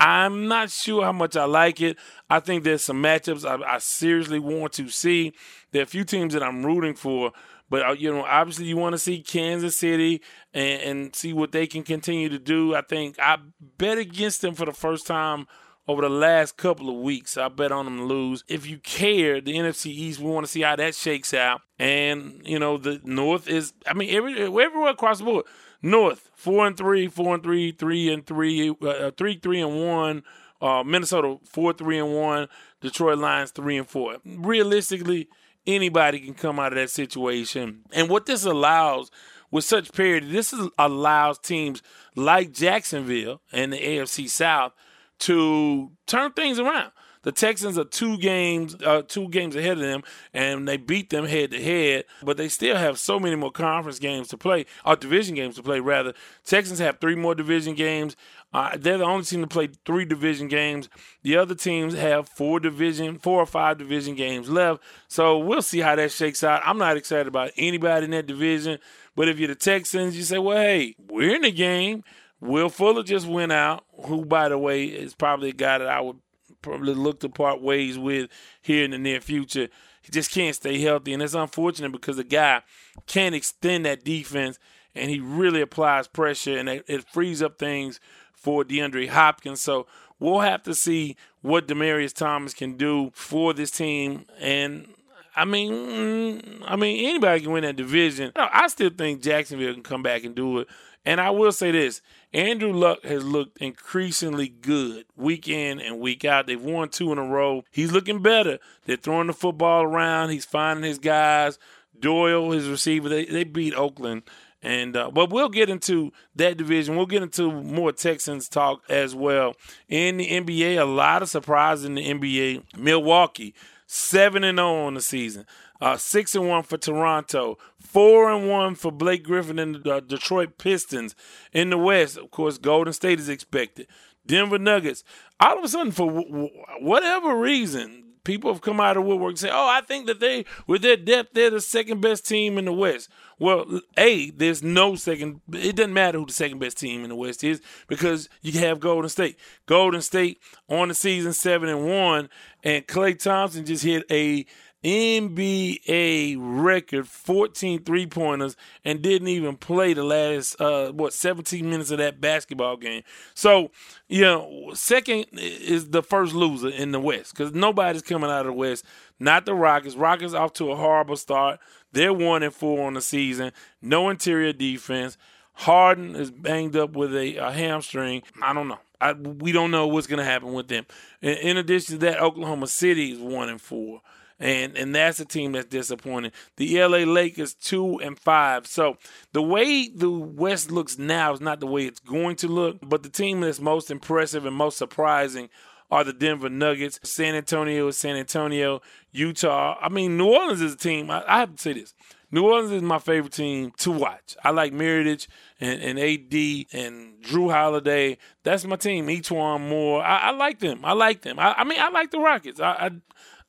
I'm 0.04 0.48
not 0.48 0.70
sure 0.72 1.04
how 1.04 1.12
much 1.12 1.36
I 1.36 1.44
like 1.44 1.80
it. 1.80 1.96
I 2.28 2.40
think 2.40 2.64
there's 2.64 2.82
some 2.82 3.00
matchups 3.00 3.48
I, 3.48 3.74
I 3.74 3.78
seriously 3.78 4.40
want 4.40 4.72
to 4.72 4.88
see. 4.88 5.32
There 5.70 5.80
are 5.80 5.84
a 5.84 5.86
few 5.86 6.02
teams 6.02 6.34
that 6.34 6.42
I'm 6.42 6.66
rooting 6.66 6.96
for, 6.96 7.30
but 7.70 7.86
uh, 7.86 7.92
you 7.92 8.12
know, 8.12 8.24
obviously, 8.24 8.64
you 8.64 8.76
want 8.76 8.94
to 8.94 8.98
see 8.98 9.22
Kansas 9.22 9.76
City 9.76 10.20
and, 10.52 10.82
and, 10.82 11.16
see 11.16 11.32
what 11.32 11.52
they 11.52 11.68
can 11.68 11.84
continue 11.84 12.28
to 12.30 12.40
do. 12.40 12.74
I 12.74 12.82
think 12.82 13.16
I 13.20 13.38
bet 13.78 13.96
against 13.96 14.42
them 14.42 14.56
for 14.56 14.66
the 14.66 14.72
first 14.72 15.06
time 15.06 15.46
over 15.86 16.02
the 16.02 16.10
last 16.10 16.56
couple 16.56 16.90
of 16.90 16.96
weeks. 16.96 17.36
I 17.36 17.46
bet 17.48 17.70
on 17.70 17.84
them 17.84 17.98
to 17.98 18.04
lose. 18.04 18.42
If 18.48 18.66
you 18.66 18.78
care, 18.78 19.40
the 19.40 19.54
NFC 19.54 19.86
East, 19.86 20.18
we 20.18 20.28
want 20.32 20.44
to 20.44 20.50
see 20.50 20.62
how 20.62 20.74
that 20.74 20.96
shakes 20.96 21.32
out. 21.32 21.60
And 21.78 22.42
you 22.44 22.58
know, 22.58 22.76
the 22.76 23.00
North 23.04 23.46
is. 23.48 23.72
I 23.86 23.94
mean, 23.94 24.10
every 24.10 24.32
everywhere 24.42 24.90
across 24.90 25.18
the 25.18 25.24
board. 25.26 25.44
North 25.82 26.30
four 26.34 26.66
and 26.66 26.76
three, 26.76 27.08
four 27.08 27.34
and 27.34 27.42
three, 27.42 27.72
three 27.72 28.12
and 28.12 28.26
three, 28.26 28.70
uh, 28.70 28.86
uh, 28.86 29.10
three 29.16 29.38
three 29.38 29.60
and 29.60 29.84
one. 29.84 30.22
Uh, 30.60 30.84
Minnesota 30.84 31.38
four 31.44 31.72
three 31.72 31.98
and 31.98 32.14
one. 32.14 32.48
Detroit 32.80 33.18
Lions 33.18 33.50
three 33.50 33.76
and 33.76 33.88
four. 33.88 34.16
Realistically, 34.24 35.28
anybody 35.66 36.20
can 36.20 36.34
come 36.34 36.58
out 36.58 36.72
of 36.72 36.78
that 36.78 36.90
situation. 36.90 37.80
And 37.92 38.08
what 38.08 38.26
this 38.26 38.44
allows 38.44 39.10
with 39.50 39.64
such 39.64 39.92
parity, 39.92 40.30
this 40.30 40.52
is, 40.52 40.68
allows 40.78 41.38
teams 41.38 41.82
like 42.16 42.52
Jacksonville 42.52 43.40
and 43.52 43.72
the 43.72 43.78
AFC 43.78 44.28
South 44.28 44.72
to 45.20 45.92
turn 46.06 46.32
things 46.32 46.58
around. 46.58 46.90
The 47.22 47.32
Texans 47.32 47.78
are 47.78 47.84
two 47.84 48.18
games, 48.18 48.76
uh, 48.84 49.02
two 49.06 49.28
games 49.28 49.56
ahead 49.56 49.72
of 49.72 49.82
them, 49.82 50.02
and 50.34 50.66
they 50.66 50.76
beat 50.76 51.10
them 51.10 51.26
head 51.26 51.50
to 51.52 51.62
head. 51.62 52.04
But 52.22 52.36
they 52.36 52.48
still 52.48 52.76
have 52.76 52.98
so 52.98 53.18
many 53.20 53.36
more 53.36 53.52
conference 53.52 53.98
games 53.98 54.28
to 54.28 54.38
play, 54.38 54.66
or 54.84 54.96
division 54.96 55.34
games 55.34 55.56
to 55.56 55.62
play. 55.62 55.80
Rather, 55.80 56.14
Texans 56.44 56.78
have 56.80 56.98
three 57.00 57.14
more 57.14 57.34
division 57.34 57.74
games. 57.74 58.16
Uh, 58.52 58.76
they're 58.76 58.98
the 58.98 59.04
only 59.04 59.24
team 59.24 59.40
to 59.40 59.46
play 59.46 59.70
three 59.86 60.04
division 60.04 60.48
games. 60.48 60.88
The 61.22 61.36
other 61.36 61.54
teams 61.54 61.94
have 61.94 62.28
four 62.28 62.60
division, 62.60 63.18
four 63.18 63.40
or 63.40 63.46
five 63.46 63.78
division 63.78 64.14
games 64.14 64.50
left. 64.50 64.82
So 65.08 65.38
we'll 65.38 65.62
see 65.62 65.80
how 65.80 65.96
that 65.96 66.12
shakes 66.12 66.44
out. 66.44 66.60
I'm 66.64 66.78
not 66.78 66.96
excited 66.96 67.28
about 67.28 67.52
anybody 67.56 68.04
in 68.04 68.10
that 68.10 68.26
division. 68.26 68.78
But 69.14 69.28
if 69.28 69.38
you're 69.38 69.48
the 69.48 69.54
Texans, 69.54 70.16
you 70.16 70.22
say, 70.22 70.38
well, 70.38 70.56
hey, 70.56 70.96
we're 71.08 71.34
in 71.34 71.42
the 71.42 71.52
game. 71.52 72.04
Will 72.40 72.68
Fuller 72.68 73.04
just 73.04 73.26
went 73.26 73.52
out, 73.52 73.84
who, 74.04 74.24
by 74.24 74.48
the 74.48 74.58
way, 74.58 74.84
is 74.84 75.14
probably 75.14 75.50
a 75.50 75.54
guy 75.54 75.78
that 75.78 75.88
I 75.88 76.00
would 76.00 76.16
probably 76.62 76.94
look 76.94 77.20
to 77.20 77.28
part 77.28 77.60
ways 77.60 77.98
with 77.98 78.30
here 78.60 78.84
in 78.84 78.92
the 78.92 78.98
near 78.98 79.20
future. 79.20 79.68
He 80.02 80.10
just 80.10 80.30
can't 80.30 80.56
stay 80.56 80.80
healthy, 80.80 81.12
and 81.12 81.22
it's 81.22 81.34
unfortunate 81.34 81.92
because 81.92 82.16
the 82.16 82.24
guy 82.24 82.62
can't 83.06 83.34
extend 83.34 83.86
that 83.86 84.04
defense, 84.04 84.58
and 84.94 85.10
he 85.10 85.20
really 85.20 85.60
applies 85.60 86.08
pressure, 86.08 86.58
and 86.58 86.68
it, 86.68 86.84
it 86.88 87.04
frees 87.04 87.42
up 87.42 87.58
things 87.58 88.00
for 88.32 88.64
DeAndre 88.64 89.08
Hopkins. 89.08 89.60
So 89.60 89.86
we'll 90.18 90.40
have 90.40 90.62
to 90.64 90.74
see 90.74 91.16
what 91.40 91.68
Demaryius 91.68 92.14
Thomas 92.14 92.54
can 92.54 92.76
do 92.76 93.10
for 93.14 93.52
this 93.52 93.70
team, 93.70 94.26
and 94.40 94.88
I 95.34 95.44
mean, 95.44 95.72
mm, 95.72 96.62
I 96.64 96.76
mean 96.76 97.08
anybody 97.08 97.40
can 97.40 97.52
win 97.52 97.62
that 97.62 97.76
division. 97.76 98.32
I 98.36 98.66
still 98.68 98.90
think 98.90 99.22
Jacksonville 99.22 99.74
can 99.74 99.82
come 99.82 100.02
back 100.02 100.24
and 100.24 100.34
do 100.34 100.58
it. 100.58 100.68
And 101.04 101.20
I 101.20 101.30
will 101.30 101.52
say 101.52 101.70
this 101.70 102.00
Andrew 102.32 102.72
Luck 102.72 103.04
has 103.04 103.24
looked 103.24 103.58
increasingly 103.58 104.48
good 104.48 105.04
week 105.16 105.48
in 105.48 105.80
and 105.80 106.00
week 106.00 106.24
out. 106.24 106.46
They've 106.46 106.60
won 106.60 106.88
two 106.88 107.12
in 107.12 107.18
a 107.18 107.24
row. 107.24 107.64
He's 107.70 107.92
looking 107.92 108.22
better. 108.22 108.58
They're 108.86 108.96
throwing 108.96 109.26
the 109.26 109.34
football 109.34 109.82
around. 109.82 110.30
He's 110.30 110.46
finding 110.46 110.84
his 110.84 110.98
guys. 110.98 111.58
Doyle, 111.98 112.50
his 112.50 112.68
receiver, 112.68 113.08
they, 113.08 113.26
they 113.26 113.44
beat 113.44 113.74
Oakland 113.74 114.22
And 114.62 114.96
uh, 114.96 115.10
but 115.10 115.30
we'll 115.30 115.50
get 115.50 115.68
into 115.70 116.12
that 116.34 116.56
division. 116.56 116.96
We'll 116.96 117.06
get 117.06 117.22
into 117.22 117.52
more 117.52 117.92
Texans 117.92 118.48
talk 118.48 118.82
as 118.88 119.14
well. 119.14 119.54
In 119.88 120.16
the 120.16 120.28
NBA, 120.28 120.80
a 120.80 120.84
lot 120.84 121.22
of 121.22 121.28
surprise 121.28 121.84
in 121.84 121.94
the 121.94 122.02
NBA. 122.02 122.76
Milwaukee 122.78 123.54
seven 123.86 124.42
and 124.42 124.56
zero 124.56 124.86
on 124.86 124.94
the 124.94 125.02
season. 125.02 125.44
Uh, 125.82 125.96
six 125.96 126.36
and 126.36 126.48
one 126.48 126.62
for 126.62 126.78
Toronto, 126.78 127.58
four 127.80 128.30
and 128.30 128.48
one 128.48 128.76
for 128.76 128.92
Blake 128.92 129.24
Griffin 129.24 129.58
and 129.58 129.82
the 129.82 129.94
uh, 129.94 129.98
Detroit 129.98 130.56
Pistons. 130.56 131.16
In 131.52 131.70
the 131.70 131.76
West, 131.76 132.16
of 132.16 132.30
course, 132.30 132.56
Golden 132.56 132.92
State 132.92 133.18
is 133.18 133.28
expected. 133.28 133.88
Denver 134.24 134.60
Nuggets. 134.60 135.02
All 135.40 135.58
of 135.58 135.64
a 135.64 135.68
sudden, 135.68 135.90
for 135.90 136.06
w- 136.06 136.50
whatever 136.78 137.36
reason, 137.36 138.04
people 138.22 138.52
have 138.52 138.62
come 138.62 138.78
out 138.78 138.96
of 138.96 139.02
woodwork 139.02 139.30
and 139.30 139.38
say, 139.40 139.50
"Oh, 139.52 139.66
I 139.66 139.80
think 139.80 140.06
that 140.06 140.20
they, 140.20 140.44
with 140.68 140.82
their 140.82 140.96
depth, 140.96 141.30
they're 141.32 141.50
the 141.50 141.60
second 141.60 142.00
best 142.00 142.28
team 142.28 142.58
in 142.58 142.66
the 142.66 142.72
West." 142.72 143.08
Well, 143.40 143.80
a 143.98 144.30
there's 144.30 144.62
no 144.62 144.94
second. 144.94 145.40
It 145.52 145.74
doesn't 145.74 145.92
matter 145.92 146.18
who 146.18 146.26
the 146.26 146.32
second 146.32 146.60
best 146.60 146.78
team 146.78 147.02
in 147.02 147.08
the 147.08 147.16
West 147.16 147.42
is 147.42 147.60
because 147.88 148.28
you 148.40 148.60
have 148.60 148.78
Golden 148.78 149.08
State. 149.08 149.36
Golden 149.66 150.00
State 150.00 150.38
on 150.68 150.86
the 150.86 150.94
season 150.94 151.32
seven 151.32 151.68
and 151.68 151.84
one, 151.88 152.28
and 152.62 152.86
Klay 152.86 153.18
Thompson 153.18 153.66
just 153.66 153.82
hit 153.82 154.04
a 154.12 154.46
NBA 154.84 156.36
record 156.38 157.06
14 157.06 157.84
three 157.84 158.06
pointers 158.06 158.56
and 158.84 159.00
didn't 159.00 159.28
even 159.28 159.56
play 159.56 159.94
the 159.94 160.02
last, 160.02 160.60
uh, 160.60 160.90
what, 160.90 161.12
17 161.12 161.68
minutes 161.68 161.90
of 161.92 161.98
that 161.98 162.20
basketball 162.20 162.76
game. 162.76 163.02
So, 163.34 163.70
you 164.08 164.22
know, 164.22 164.70
second 164.74 165.26
is 165.32 165.90
the 165.90 166.02
first 166.02 166.34
loser 166.34 166.68
in 166.68 166.90
the 166.90 167.00
West 167.00 167.36
because 167.36 167.54
nobody's 167.54 168.02
coming 168.02 168.30
out 168.30 168.40
of 168.40 168.46
the 168.46 168.52
West. 168.52 168.84
Not 169.20 169.46
the 169.46 169.54
Rockets. 169.54 169.94
Rockets 169.94 170.34
off 170.34 170.52
to 170.54 170.72
a 170.72 170.76
horrible 170.76 171.16
start. 171.16 171.60
They're 171.92 172.12
one 172.12 172.42
and 172.42 172.52
four 172.52 172.86
on 172.86 172.94
the 172.94 173.00
season. 173.00 173.52
No 173.80 174.08
interior 174.08 174.52
defense. 174.52 175.16
Harden 175.54 176.16
is 176.16 176.30
banged 176.30 176.76
up 176.76 176.96
with 176.96 177.14
a, 177.14 177.36
a 177.36 177.52
hamstring. 177.52 178.22
I 178.42 178.52
don't 178.52 178.66
know. 178.66 178.78
I, 179.00 179.12
we 179.12 179.52
don't 179.52 179.70
know 179.70 179.86
what's 179.86 180.06
going 180.06 180.18
to 180.18 180.24
happen 180.24 180.52
with 180.52 180.68
them. 180.68 180.86
In, 181.20 181.36
in 181.38 181.56
addition 181.56 181.98
to 181.98 182.06
that, 182.06 182.20
Oklahoma 182.20 182.66
City 182.66 183.12
is 183.12 183.18
one 183.18 183.48
and 183.48 183.60
four 183.60 184.00
and 184.42 184.76
and 184.76 184.94
that's 184.94 185.20
a 185.20 185.24
team 185.24 185.52
that's 185.52 185.68
disappointing. 185.68 186.32
The 186.56 186.82
LA 186.82 186.98
Lakers 186.98 187.54
two 187.54 188.00
and 188.00 188.18
five. 188.18 188.66
So 188.66 188.96
the 189.32 189.42
way 189.42 189.88
the 189.88 190.10
West 190.10 190.70
looks 190.70 190.98
now 190.98 191.32
is 191.32 191.40
not 191.40 191.60
the 191.60 191.66
way 191.66 191.86
it's 191.86 192.00
going 192.00 192.36
to 192.36 192.48
look. 192.48 192.78
But 192.82 193.04
the 193.04 193.08
team 193.08 193.40
that's 193.40 193.60
most 193.60 193.90
impressive 193.90 194.44
and 194.44 194.56
most 194.56 194.78
surprising 194.78 195.48
are 195.90 196.02
the 196.02 196.12
Denver 196.12 196.50
Nuggets. 196.50 196.98
San 197.04 197.36
Antonio 197.36 197.90
San 197.92 198.16
Antonio. 198.16 198.82
Utah. 199.12 199.76
I 199.80 199.88
mean, 199.88 200.16
New 200.16 200.26
Orleans 200.26 200.60
is 200.60 200.74
a 200.74 200.78
team. 200.78 201.10
I, 201.10 201.22
I 201.26 201.38
have 201.40 201.54
to 201.54 201.62
say 201.62 201.74
this. 201.74 201.94
New 202.32 202.44
Orleans 202.44 202.72
is 202.72 202.82
my 202.82 202.98
favorite 202.98 203.34
team 203.34 203.72
to 203.76 203.90
watch. 203.90 204.36
I 204.42 204.50
like 204.50 204.72
Mirotic 204.72 205.28
and, 205.60 205.82
and 205.82 205.98
AD 205.98 206.66
and 206.72 207.22
Jrue 207.22 207.52
Holiday. 207.52 208.16
That's 208.42 208.64
my 208.64 208.76
team. 208.76 209.06
E'Twaun 209.06 209.68
Moore. 209.68 210.02
I, 210.02 210.18
I 210.18 210.30
like 210.30 210.58
them. 210.58 210.80
I 210.82 210.94
like 210.94 211.20
them. 211.20 211.38
I, 211.38 211.52
I 211.58 211.64
mean, 211.64 211.78
I 211.78 211.90
like 211.90 212.10
the 212.10 212.20
Rockets. 212.20 212.58
I 212.58 212.90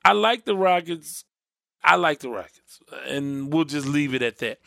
I 0.05 0.13
like 0.13 0.45
the 0.45 0.55
Rockets. 0.55 1.25
I 1.83 1.95
like 1.95 2.19
the 2.19 2.29
Rockets, 2.29 2.79
and 3.07 3.51
we'll 3.51 3.65
just 3.65 3.87
leave 3.87 4.13
it 4.13 4.21
at 4.21 4.37
that. 4.39 4.59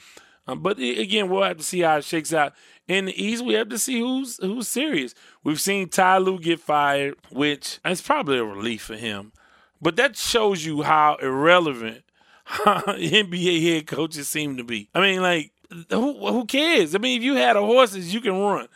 Um, 0.46 0.62
but 0.62 0.79
again, 0.79 1.29
we'll 1.29 1.42
have 1.42 1.57
to 1.57 1.62
see 1.62 1.81
how 1.81 1.96
it 1.96 2.05
shakes 2.05 2.33
out. 2.33 2.53
In 2.87 3.07
the 3.07 3.25
East, 3.25 3.44
we 3.44 3.55
have 3.55 3.68
to 3.70 3.79
see 3.79 3.99
who's 3.99 4.37
who's 4.37 4.68
serious. 4.68 5.14
We've 5.42 5.61
seen 5.61 5.88
Ty 5.88 6.18
Lue 6.18 6.38
get 6.38 6.61
fired, 6.61 7.16
which 7.31 7.81
is 7.85 8.01
probably 8.01 8.38
a 8.38 8.44
relief 8.44 8.83
for 8.83 8.96
him. 8.96 9.33
But 9.81 9.96
that 9.96 10.16
shows 10.16 10.64
you 10.64 10.83
how 10.83 11.16
irrelevant 11.16 12.05
NBA 12.46 13.62
head 13.62 13.87
coaches 13.87 14.29
seem 14.29 14.57
to 14.57 14.64
be. 14.64 14.88
I 14.94 15.01
mean, 15.01 15.20
like, 15.20 15.53
who, 15.90 16.27
who 16.29 16.44
cares? 16.46 16.94
I 16.94 16.99
mean, 16.99 17.18
if 17.18 17.25
you 17.25 17.35
had 17.35 17.57
a 17.57 17.61
horses, 17.61 18.14
you 18.14 18.20
can 18.20 18.38
run. 18.38 18.68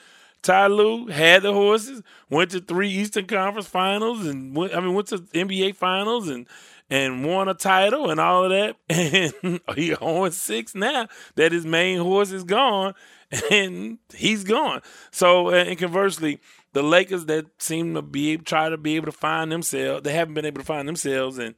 Ty 0.42 0.68
Lue 0.68 1.06
had 1.06 1.42
the 1.42 1.52
horses, 1.52 2.02
went 2.30 2.50
to 2.52 2.60
three 2.60 2.88
Eastern 2.88 3.26
Conference 3.26 3.66
Finals, 3.66 4.26
and 4.26 4.56
went, 4.56 4.74
I 4.74 4.80
mean 4.80 4.94
went 4.94 5.08
to 5.08 5.18
NBA 5.18 5.76
Finals 5.76 6.28
and 6.28 6.46
and 6.90 7.24
won 7.24 7.48
a 7.48 7.54
title 7.54 8.10
and 8.10 8.18
all 8.18 8.44
of 8.44 8.50
that. 8.50 8.76
And 8.88 9.60
he 9.76 9.94
owns 9.96 10.36
six 10.36 10.74
now 10.74 11.08
that 11.36 11.52
his 11.52 11.64
main 11.64 11.98
horse 11.98 12.32
is 12.32 12.44
gone, 12.44 12.94
and 13.50 13.98
he's 14.14 14.44
gone. 14.44 14.82
So 15.10 15.48
uh, 15.48 15.64
and 15.64 15.78
conversely, 15.78 16.40
the 16.72 16.82
Lakers 16.82 17.26
that 17.26 17.46
seem 17.58 17.94
to 17.94 18.02
be 18.02 18.36
try 18.38 18.68
to 18.68 18.76
be 18.76 18.96
able 18.96 19.06
to 19.06 19.12
find 19.12 19.50
themselves, 19.52 20.02
they 20.02 20.12
haven't 20.12 20.34
been 20.34 20.46
able 20.46 20.60
to 20.60 20.66
find 20.66 20.88
themselves, 20.88 21.38
and 21.38 21.54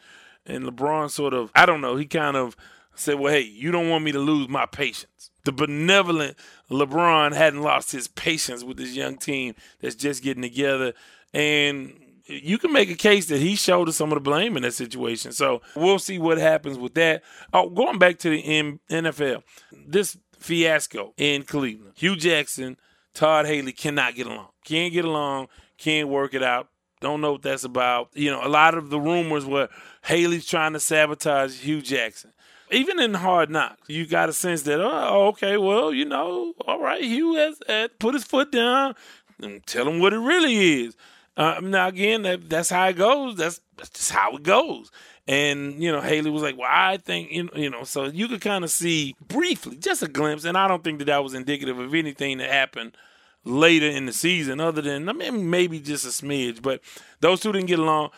and 0.46 0.64
LeBron 0.64 1.10
sort 1.10 1.34
of 1.34 1.50
I 1.54 1.66
don't 1.66 1.80
know, 1.80 1.96
he 1.96 2.06
kind 2.06 2.36
of 2.36 2.56
said, 2.94 3.18
"Well, 3.18 3.32
hey, 3.32 3.40
you 3.40 3.70
don't 3.70 3.88
want 3.88 4.04
me 4.04 4.12
to 4.12 4.18
lose 4.18 4.48
my 4.48 4.66
patience." 4.66 5.30
The 5.44 5.52
benevolent 5.52 6.36
LeBron 6.72 7.34
hadn't 7.34 7.62
lost 7.62 7.92
his 7.92 8.08
patience 8.08 8.64
with 8.64 8.76
this 8.76 8.94
young 8.94 9.16
team 9.16 9.54
that's 9.80 9.94
just 9.94 10.22
getting 10.22 10.42
together, 10.42 10.94
and 11.32 11.98
you 12.26 12.58
can 12.58 12.72
make 12.72 12.90
a 12.90 12.94
case 12.94 13.26
that 13.26 13.40
he 13.40 13.56
showed 13.56 13.92
some 13.92 14.10
of 14.10 14.16
the 14.16 14.20
blame 14.20 14.56
in 14.56 14.62
that 14.62 14.74
situation. 14.74 15.32
So 15.32 15.62
we'll 15.74 15.98
see 15.98 16.18
what 16.18 16.38
happens 16.38 16.78
with 16.78 16.94
that. 16.94 17.22
Oh, 17.52 17.68
going 17.68 17.98
back 17.98 18.18
to 18.20 18.30
the 18.30 18.78
NFL, 18.90 19.42
this 19.86 20.16
fiasco 20.38 21.14
in 21.16 21.42
Cleveland, 21.42 21.92
Hue 21.96 22.16
Jackson, 22.16 22.76
Todd 23.14 23.46
Haley 23.46 23.72
cannot 23.72 24.14
get 24.14 24.26
along. 24.26 24.48
Can't 24.64 24.92
get 24.92 25.04
along. 25.04 25.48
Can't 25.78 26.08
work 26.08 26.34
it 26.34 26.42
out. 26.42 26.68
Don't 27.00 27.20
know 27.20 27.32
what 27.32 27.42
that's 27.42 27.64
about. 27.64 28.10
You 28.14 28.30
know, 28.30 28.40
a 28.44 28.48
lot 28.48 28.74
of 28.74 28.90
the 28.90 29.00
rumors 29.00 29.44
were 29.44 29.68
Haley's 30.04 30.46
trying 30.46 30.72
to 30.74 30.80
sabotage 30.80 31.58
Hue 31.60 31.82
Jackson 31.82 32.32
even 32.72 32.98
in 32.98 33.14
Hard 33.14 33.50
Knocks, 33.50 33.88
you 33.88 34.06
got 34.06 34.28
a 34.28 34.32
sense 34.32 34.62
that, 34.62 34.80
oh, 34.80 35.28
okay, 35.28 35.56
well, 35.56 35.92
you 35.92 36.04
know, 36.04 36.54
all 36.66 36.80
right, 36.80 37.02
Hue 37.02 37.34
has, 37.34 37.58
has 37.68 37.90
put 37.98 38.14
his 38.14 38.24
foot 38.24 38.50
down 38.50 38.94
and 39.40 39.64
tell 39.66 39.88
him 39.88 40.00
what 40.00 40.12
it 40.12 40.18
really 40.18 40.82
is. 40.82 40.96
Uh, 41.36 41.60
now, 41.62 41.88
again, 41.88 42.22
that, 42.22 42.48
that's 42.48 42.70
how 42.70 42.88
it 42.88 42.96
goes. 42.96 43.36
That's, 43.36 43.60
that's 43.76 43.90
just 43.90 44.10
how 44.10 44.36
it 44.36 44.42
goes. 44.42 44.90
And, 45.26 45.82
you 45.82 45.90
know, 45.90 46.00
Haley 46.00 46.30
was 46.30 46.42
like, 46.42 46.58
well, 46.58 46.68
I 46.70 46.96
think, 46.96 47.30
you 47.32 47.70
know, 47.70 47.84
so 47.84 48.04
you 48.04 48.28
could 48.28 48.40
kind 48.40 48.64
of 48.64 48.70
see 48.70 49.14
briefly, 49.28 49.76
just 49.76 50.02
a 50.02 50.08
glimpse. 50.08 50.44
And 50.44 50.58
I 50.58 50.68
don't 50.68 50.82
think 50.82 50.98
that 50.98 51.06
that 51.06 51.22
was 51.22 51.34
indicative 51.34 51.78
of 51.78 51.94
anything 51.94 52.38
that 52.38 52.50
happened 52.50 52.96
later 53.44 53.86
in 53.86 54.06
the 54.06 54.12
season 54.12 54.60
other 54.60 54.82
than, 54.82 55.08
I 55.08 55.12
mean, 55.12 55.48
maybe 55.48 55.80
just 55.80 56.04
a 56.04 56.08
smidge. 56.08 56.60
But 56.60 56.80
those 57.20 57.40
two 57.40 57.52
didn't 57.52 57.68
get 57.68 57.78
along 57.78 58.10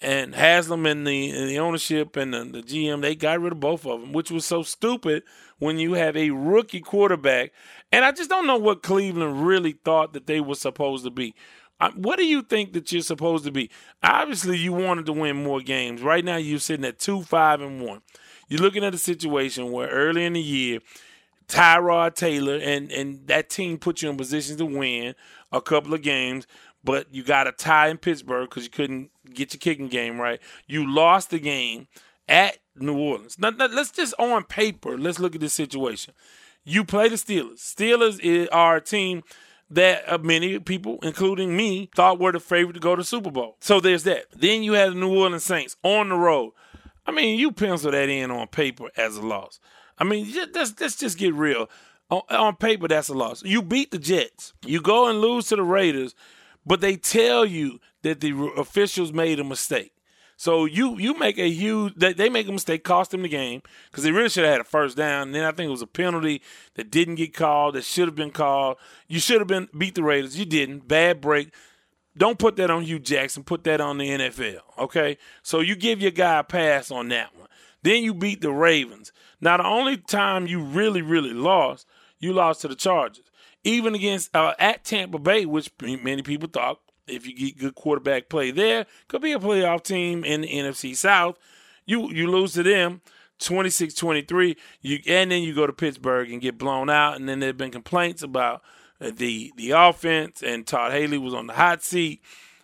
and 0.00 0.34
Haslam 0.34 0.86
and 0.86 1.06
the 1.06 1.30
and 1.30 1.48
the 1.48 1.58
ownership 1.58 2.16
and 2.16 2.32
the, 2.32 2.44
the, 2.44 2.62
GM 2.62 3.02
they 3.02 3.14
got 3.14 3.40
rid 3.40 3.52
of 3.52 3.60
both 3.60 3.86
of 3.86 4.00
them, 4.00 4.12
which 4.12 4.30
was 4.30 4.44
so 4.44 4.62
stupid 4.62 5.22
when 5.58 5.78
you 5.78 5.94
have 5.94 6.16
a 6.16 6.30
rookie 6.30 6.80
quarterback. 6.80 7.52
And 7.92 8.04
I 8.04 8.12
just 8.12 8.30
don't 8.30 8.46
know 8.46 8.56
what 8.56 8.82
Cleveland 8.82 9.46
really 9.46 9.72
thought 9.72 10.12
that 10.14 10.26
they 10.26 10.40
were 10.40 10.54
supposed 10.54 11.04
to 11.04 11.10
be. 11.10 11.34
What 11.94 12.16
do 12.16 12.24
you 12.24 12.40
think 12.40 12.72
that 12.72 12.90
you're 12.90 13.02
supposed 13.02 13.44
to 13.44 13.52
be? 13.52 13.70
Obviously, 14.02 14.56
you 14.56 14.72
wanted 14.72 15.04
to 15.06 15.12
win 15.12 15.44
more 15.44 15.60
games. 15.60 16.00
Right 16.00 16.24
now, 16.24 16.36
you're 16.36 16.58
sitting 16.58 16.86
at 16.86 16.98
two, 16.98 17.22
five, 17.22 17.60
and 17.60 17.84
one. 17.84 18.00
You're 18.48 18.62
looking 18.62 18.84
at 18.84 18.94
a 18.94 18.98
situation 18.98 19.70
where 19.70 19.88
early 19.88 20.24
in 20.24 20.32
the 20.32 20.40
year, 20.40 20.80
Tyrod 21.48 22.14
Taylor 22.14 22.56
and 22.56 22.90
and 22.90 23.26
that 23.28 23.50
team 23.50 23.78
put 23.78 24.02
you 24.02 24.10
in 24.10 24.16
positions 24.16 24.58
to 24.58 24.66
win 24.66 25.14
a 25.52 25.60
couple 25.60 25.94
of 25.94 26.02
games 26.02 26.46
but 26.86 27.12
you 27.12 27.24
got 27.24 27.48
a 27.48 27.52
tie 27.52 27.88
in 27.88 27.98
Pittsburgh 27.98 28.48
because 28.48 28.62
you 28.62 28.70
couldn't 28.70 29.10
get 29.34 29.52
your 29.52 29.58
kicking 29.58 29.88
game 29.88 30.20
right. 30.20 30.40
You 30.68 30.88
lost 30.88 31.30
the 31.30 31.40
game 31.40 31.88
at 32.28 32.58
New 32.76 32.96
Orleans. 32.96 33.38
Now, 33.38 33.50
now, 33.50 33.66
let's 33.66 33.90
just 33.90 34.14
on 34.20 34.44
paper, 34.44 34.96
let's 34.96 35.18
look 35.18 35.34
at 35.34 35.40
this 35.40 35.52
situation. 35.52 36.14
You 36.64 36.84
play 36.84 37.08
the 37.08 37.16
Steelers. 37.16 37.58
Steelers 37.58 38.48
are 38.52 38.76
a 38.76 38.80
team 38.80 39.24
that 39.68 40.04
uh, 40.10 40.18
many 40.18 40.60
people, 40.60 40.98
including 41.02 41.56
me, 41.56 41.90
thought 41.96 42.20
were 42.20 42.32
the 42.32 42.40
favorite 42.40 42.74
to 42.74 42.80
go 42.80 42.94
to 42.94 43.02
Super 43.02 43.32
Bowl. 43.32 43.56
So 43.60 43.80
there's 43.80 44.04
that. 44.04 44.26
Then 44.32 44.62
you 44.62 44.74
have 44.74 44.94
the 44.94 45.00
New 45.00 45.16
Orleans 45.18 45.42
Saints 45.42 45.76
on 45.82 46.08
the 46.10 46.14
road. 46.14 46.52
I 47.04 47.10
mean, 47.10 47.38
you 47.38 47.50
pencil 47.50 47.90
that 47.90 48.08
in 48.08 48.30
on 48.30 48.46
paper 48.46 48.90
as 48.96 49.16
a 49.16 49.22
loss. 49.22 49.58
I 49.98 50.04
mean, 50.04 50.32
let's, 50.54 50.80
let's 50.80 50.96
just 50.96 51.18
get 51.18 51.34
real. 51.34 51.68
On, 52.10 52.22
on 52.30 52.56
paper, 52.56 52.86
that's 52.86 53.08
a 53.08 53.14
loss. 53.14 53.42
You 53.42 53.60
beat 53.60 53.90
the 53.90 53.98
Jets. 53.98 54.52
You 54.64 54.80
go 54.80 55.08
and 55.08 55.20
lose 55.20 55.48
to 55.48 55.56
the 55.56 55.64
Raiders 55.64 56.14
but 56.66 56.80
they 56.80 56.96
tell 56.96 57.46
you 57.46 57.78
that 58.02 58.20
the 58.20 58.32
officials 58.56 59.12
made 59.12 59.38
a 59.38 59.44
mistake. 59.44 59.92
So 60.36 60.66
you 60.66 60.98
you 60.98 61.18
make 61.18 61.38
a 61.38 61.48
huge 61.48 61.94
they, 61.96 62.12
they 62.12 62.28
make 62.28 62.46
a 62.46 62.52
mistake, 62.52 62.84
cost 62.84 63.10
them 63.12 63.22
the 63.22 63.28
game 63.28 63.62
because 63.90 64.04
they 64.04 64.12
really 64.12 64.28
should 64.28 64.44
have 64.44 64.52
had 64.52 64.60
a 64.60 64.64
first 64.64 64.96
down. 64.96 65.28
And 65.28 65.34
then 65.34 65.44
I 65.44 65.50
think 65.50 65.68
it 65.68 65.70
was 65.70 65.82
a 65.82 65.86
penalty 65.86 66.42
that 66.74 66.90
didn't 66.90 67.14
get 67.14 67.34
called 67.34 67.74
that 67.74 67.84
should 67.84 68.06
have 68.06 68.14
been 68.14 68.32
called. 68.32 68.76
You 69.08 69.18
should 69.18 69.38
have 69.38 69.48
been 69.48 69.68
beat 69.76 69.94
the 69.94 70.02
Raiders. 70.02 70.38
You 70.38 70.44
didn't. 70.44 70.88
Bad 70.88 71.22
break. 71.22 71.54
Don't 72.18 72.38
put 72.38 72.56
that 72.56 72.70
on 72.70 72.82
Hue 72.82 72.98
Jackson. 72.98 73.44
Put 73.44 73.64
that 73.64 73.80
on 73.80 73.96
the 73.96 74.08
NFL. 74.08 74.60
Okay. 74.78 75.16
So 75.42 75.60
you 75.60 75.74
give 75.74 76.02
your 76.02 76.10
guy 76.10 76.40
a 76.40 76.44
pass 76.44 76.90
on 76.90 77.08
that 77.08 77.34
one. 77.36 77.48
Then 77.82 78.02
you 78.02 78.12
beat 78.12 78.42
the 78.42 78.52
Ravens. 78.52 79.12
Now 79.40 79.56
the 79.56 79.66
only 79.66 79.96
time 79.96 80.46
you 80.46 80.62
really 80.62 81.00
really 81.00 81.32
lost, 81.32 81.86
you 82.20 82.34
lost 82.34 82.60
to 82.60 82.68
the 82.68 82.74
Chargers 82.74 83.24
even 83.66 83.94
against 83.94 84.34
uh, 84.34 84.54
at 84.58 84.84
Tampa 84.84 85.18
Bay, 85.18 85.44
which 85.44 85.70
many 85.82 86.22
people 86.22 86.48
thought 86.48 86.78
if 87.06 87.26
you 87.26 87.34
get 87.34 87.58
good 87.58 87.74
quarterback 87.74 88.28
play 88.28 88.50
there, 88.50 88.86
could 89.08 89.22
be 89.22 89.32
a 89.32 89.38
playoff 89.38 89.82
team 89.82 90.24
in 90.24 90.42
the 90.42 90.48
NFC 90.48 90.96
South. 90.96 91.36
You 91.84 92.10
you 92.10 92.30
lose 92.30 92.54
to 92.54 92.62
them. 92.62 93.02
26-23. 93.38 94.56
You 94.80 94.98
and 95.08 95.30
then 95.30 95.42
you 95.42 95.54
go 95.54 95.66
to 95.66 95.72
Pittsburgh 95.72 96.32
and 96.32 96.40
get 96.40 96.56
blown 96.56 96.88
out. 96.88 97.16
And 97.16 97.28
then 97.28 97.40
there've 97.40 97.56
been 97.56 97.70
complaints 97.70 98.22
about 98.22 98.62
uh, 98.98 99.10
the 99.14 99.52
the 99.56 99.72
offense 99.72 100.42
and 100.42 100.66
Todd 100.66 100.92
Haley 100.92 101.18
was 101.18 101.34
on 101.34 101.46
the 101.46 101.52
hot 101.52 101.82
seat. 101.82 102.22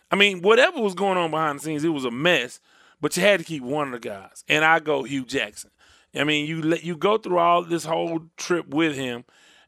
I 0.09 0.15
mean, 0.15 0.41
whatever 0.41 0.81
was 0.81 0.95
going 0.95 1.17
on 1.17 1.29
behind 1.29 1.59
the 1.59 1.63
scenes, 1.63 1.83
it 1.83 1.89
was 1.89 2.05
a 2.05 2.11
mess. 2.11 2.59
But 3.01 3.15
you 3.17 3.23
had 3.23 3.39
to 3.39 3.45
keep 3.45 3.61
one 3.61 3.87
of 3.87 4.01
the 4.01 4.07
guys, 4.07 4.45
and 4.47 4.63
I 4.63 4.79
go 4.79 5.03
Hue 5.03 5.25
Jackson. 5.25 5.71
I 6.15 6.23
mean, 6.23 6.47
you 6.47 6.61
let 6.61 6.83
you 6.83 6.95
go 6.95 7.17
through 7.17 7.37
all 7.37 7.63
this 7.63 7.83
whole 7.83 8.21
trip 8.37 8.67
with 8.69 8.95
him, 8.95 9.25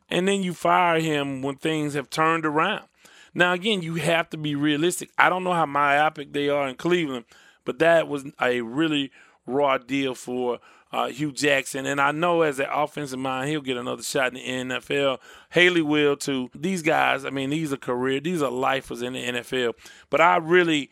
and 0.10 0.28
then 0.28 0.44
you 0.44 0.54
fire 0.54 1.00
him 1.00 1.42
when 1.42 1.56
things 1.56 1.94
have 1.94 2.10
turned 2.10 2.46
around. 2.46 2.86
Now, 3.34 3.54
again, 3.54 3.82
you 3.82 3.96
have 3.96 4.30
to 4.30 4.38
be 4.38 4.56
realistic. 4.56 5.10
I 5.18 5.30
don't 5.30 5.44
know 5.44 5.54
how 5.54 5.66
myopic 5.66 6.32
they 6.32 6.48
are 6.48 6.68
in 6.68 6.76
Cleveland, 6.76 7.26
but 7.66 7.80
that 7.80 8.08
was 8.08 8.26
a 8.42 8.62
really 8.62 9.12
raw 9.46 9.78
deal 9.78 10.16
for 10.16 10.60
uh, 10.92 11.08
Hue 11.08 11.34
Jackson. 11.34 11.86
And 11.86 12.00
I 12.00 12.12
know 12.12 12.42
as 12.42 12.60
an 12.60 12.68
offensive 12.72 13.20
mind, 13.20 13.50
he'll 13.50 13.62
get 13.62 13.76
another 13.76 14.04
shot 14.04 14.36
in 14.36 14.68
the 14.70 14.76
NFL. 14.76 15.18
Haley 15.50 15.82
will 15.82 16.16
too. 16.16 16.50
These 16.56 16.82
guys, 16.82 17.26
I 17.26 17.30
mean, 17.30 17.50
these 17.50 17.74
are 17.74 17.78
career, 17.78 18.22
these 18.22 18.42
are 18.42 18.50
lifers 18.52 19.02
in 19.02 19.14
the 19.14 19.20
NFL. 19.24 19.74
But 20.10 20.22
I 20.22 20.38
really 20.38 20.90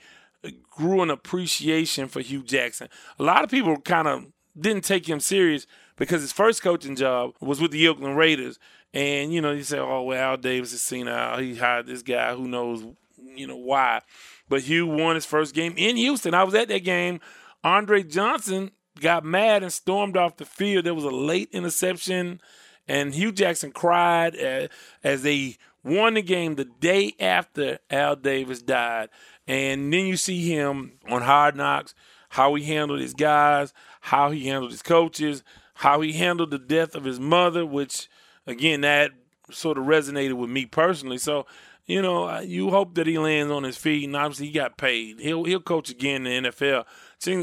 grew 0.69 1.01
an 1.01 1.09
appreciation 1.09 2.09
for 2.09 2.19
Hue 2.19 2.43
Jackson. 2.43 2.89
A 3.17 3.23
lot 3.23 3.45
of 3.45 3.49
people 3.49 3.79
kind 3.79 4.07
of 4.07 4.25
didn't 4.59 4.83
take 4.83 5.07
him 5.07 5.21
serious 5.21 5.65
because 5.95 6.21
his 6.21 6.33
first 6.33 6.61
coaching 6.61 6.95
job 6.95 7.33
was 7.39 7.61
with 7.61 7.71
the 7.71 7.87
Oakland 7.87 8.17
Raiders. 8.17 8.59
And, 8.93 9.33
you 9.33 9.41
know, 9.41 9.51
you 9.51 9.63
say, 9.63 9.79
oh, 9.79 10.03
well, 10.03 10.21
Al 10.21 10.37
Davis 10.37 10.79
seen 10.81 11.07
how 11.07 11.39
he 11.39 11.55
hired 11.55 11.87
this 11.87 12.03
guy. 12.03 12.35
Who 12.35 12.47
knows, 12.47 12.83
you 13.17 13.47
know, 13.47 13.57
why. 13.57 14.01
But 14.47 14.61
Hue 14.61 14.85
won 14.85 15.15
his 15.15 15.25
first 15.25 15.55
game 15.55 15.73
in 15.77 15.97
Houston. 15.97 16.33
I 16.33 16.43
was 16.43 16.53
at 16.53 16.67
that 16.67 16.83
game. 16.83 17.19
Andre 17.63 18.03
Johnson 18.03 18.71
got 18.99 19.25
mad 19.25 19.63
and 19.63 19.73
stormed 19.73 20.15
off 20.15 20.37
the 20.37 20.45
field. 20.45 20.85
There 20.85 20.93
was 20.93 21.05
a 21.05 21.09
late 21.09 21.49
interception, 21.51 22.39
and 22.87 23.15
Hue 23.15 23.31
Jackson 23.31 23.71
cried 23.71 24.35
as 24.35 25.23
they 25.23 25.57
won 25.83 26.13
the 26.13 26.21
game 26.21 26.55
the 26.55 26.65
day 26.65 27.15
after 27.19 27.79
Al 27.89 28.15
Davis 28.15 28.61
died. 28.61 29.09
And 29.47 29.91
then 29.91 30.05
you 30.05 30.17
see 30.17 30.47
him 30.47 30.99
on 31.09 31.23
Hard 31.23 31.55
Knocks, 31.55 31.95
how 32.29 32.53
he 32.55 32.63
handled 32.63 32.99
his 32.99 33.13
guys, 33.13 33.73
how 34.01 34.29
he 34.29 34.47
handled 34.47 34.71
his 34.71 34.83
coaches, 34.83 35.43
how 35.75 36.01
he 36.01 36.13
handled 36.13 36.51
the 36.51 36.59
death 36.59 36.93
of 36.93 37.05
his 37.05 37.19
mother, 37.19 37.65
which 37.65 38.07
again 38.45 38.81
that 38.81 39.11
sort 39.51 39.77
of 39.77 39.85
resonated 39.85 40.33
with 40.33 40.49
me 40.49 40.65
personally. 40.65 41.17
So, 41.17 41.45
you 41.85 42.01
know, 42.01 42.39
you 42.39 42.69
hope 42.69 42.95
that 42.95 43.07
he 43.07 43.17
lands 43.17 43.51
on 43.51 43.63
his 43.63 43.77
feet, 43.77 44.05
and 44.05 44.15
obviously 44.15 44.47
he 44.47 44.53
got 44.53 44.77
paid. 44.77 45.19
He'll 45.19 45.43
he'll 45.43 45.59
coach 45.59 45.89
again 45.89 46.25
in 46.25 46.43
the 46.43 46.49
NFL. 46.49 46.85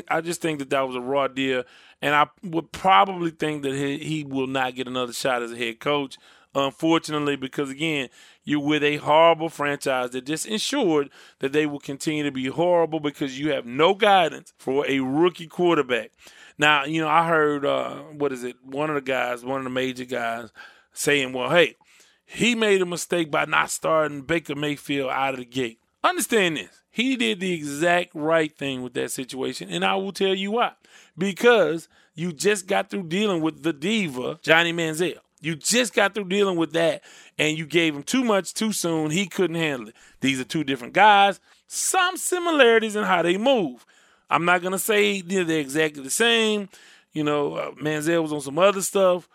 I 0.08 0.20
just 0.20 0.40
think 0.40 0.58
that 0.58 0.70
that 0.70 0.86
was 0.86 0.96
a 0.96 1.00
raw 1.00 1.28
deal, 1.28 1.64
and 2.00 2.14
I 2.14 2.26
would 2.42 2.72
probably 2.72 3.30
think 3.30 3.62
that 3.62 3.74
he, 3.74 3.98
he 3.98 4.24
will 4.24 4.46
not 4.46 4.74
get 4.74 4.88
another 4.88 5.12
shot 5.12 5.42
as 5.42 5.52
a 5.52 5.56
head 5.56 5.80
coach. 5.80 6.16
Unfortunately, 6.52 7.36
because 7.36 7.70
again, 7.70 8.08
you're 8.42 8.58
with 8.58 8.82
a 8.82 8.96
horrible 8.96 9.48
franchise 9.48 10.10
that 10.10 10.26
just 10.26 10.46
ensured 10.46 11.08
that 11.38 11.52
they 11.52 11.64
will 11.64 11.78
continue 11.78 12.24
to 12.24 12.32
be 12.32 12.46
horrible 12.46 12.98
because 12.98 13.38
you 13.38 13.52
have 13.52 13.66
no 13.66 13.94
guidance 13.94 14.52
for 14.58 14.84
a 14.88 14.98
rookie 14.98 15.46
quarterback. 15.46 16.10
Now, 16.58 16.84
you 16.84 17.00
know, 17.00 17.08
I 17.08 17.26
heard 17.28 17.64
uh, 17.64 17.98
what 17.98 18.32
is 18.32 18.42
it? 18.42 18.56
One 18.64 18.90
of 18.90 18.96
the 18.96 19.00
guys, 19.00 19.44
one 19.44 19.58
of 19.58 19.64
the 19.64 19.70
major 19.70 20.04
guys, 20.04 20.50
saying, 20.92 21.32
"Well, 21.32 21.50
hey, 21.50 21.76
he 22.24 22.54
made 22.54 22.82
a 22.82 22.86
mistake 22.86 23.30
by 23.30 23.44
not 23.44 23.70
starting 23.70 24.22
Baker 24.22 24.54
Mayfield 24.54 25.10
out 25.10 25.34
of 25.34 25.40
the 25.40 25.46
gate." 25.46 25.78
Understand 26.02 26.56
this: 26.56 26.82
he 26.90 27.16
did 27.16 27.40
the 27.40 27.52
exact 27.52 28.14
right 28.14 28.56
thing 28.56 28.82
with 28.82 28.94
that 28.94 29.10
situation, 29.12 29.70
and 29.70 29.84
I 29.84 29.94
will 29.94 30.12
tell 30.12 30.34
you 30.34 30.52
why. 30.52 30.72
Because 31.16 31.88
you 32.14 32.32
just 32.32 32.66
got 32.66 32.90
through 32.90 33.04
dealing 33.04 33.40
with 33.40 33.62
the 33.62 33.72
diva, 33.72 34.38
Johnny 34.42 34.72
Manziel. 34.72 35.18
You 35.40 35.54
just 35.54 35.94
got 35.94 36.14
through 36.14 36.28
dealing 36.28 36.58
with 36.58 36.72
that, 36.72 37.02
and 37.38 37.56
you 37.56 37.64
gave 37.64 37.94
him 37.96 38.02
too 38.02 38.24
much 38.24 38.52
too 38.52 38.72
soon. 38.72 39.10
He 39.10 39.26
couldn't 39.26 39.56
handle 39.56 39.88
it. 39.88 39.94
These 40.20 40.40
are 40.40 40.44
two 40.44 40.64
different 40.64 40.92
guys. 40.92 41.40
Some 41.66 42.16
similarities 42.16 42.96
in 42.96 43.04
how 43.04 43.22
they 43.22 43.38
move. 43.38 43.86
I'm 44.28 44.44
not 44.44 44.62
gonna 44.62 44.78
say 44.78 45.22
they're 45.22 45.48
exactly 45.58 46.02
the 46.02 46.10
same. 46.10 46.68
You 47.12 47.24
know, 47.24 47.54
uh, 47.54 47.70
Manziel 47.72 48.22
was 48.22 48.32
on 48.32 48.40
some 48.40 48.58
other 48.58 48.82
stuff, 48.82 49.28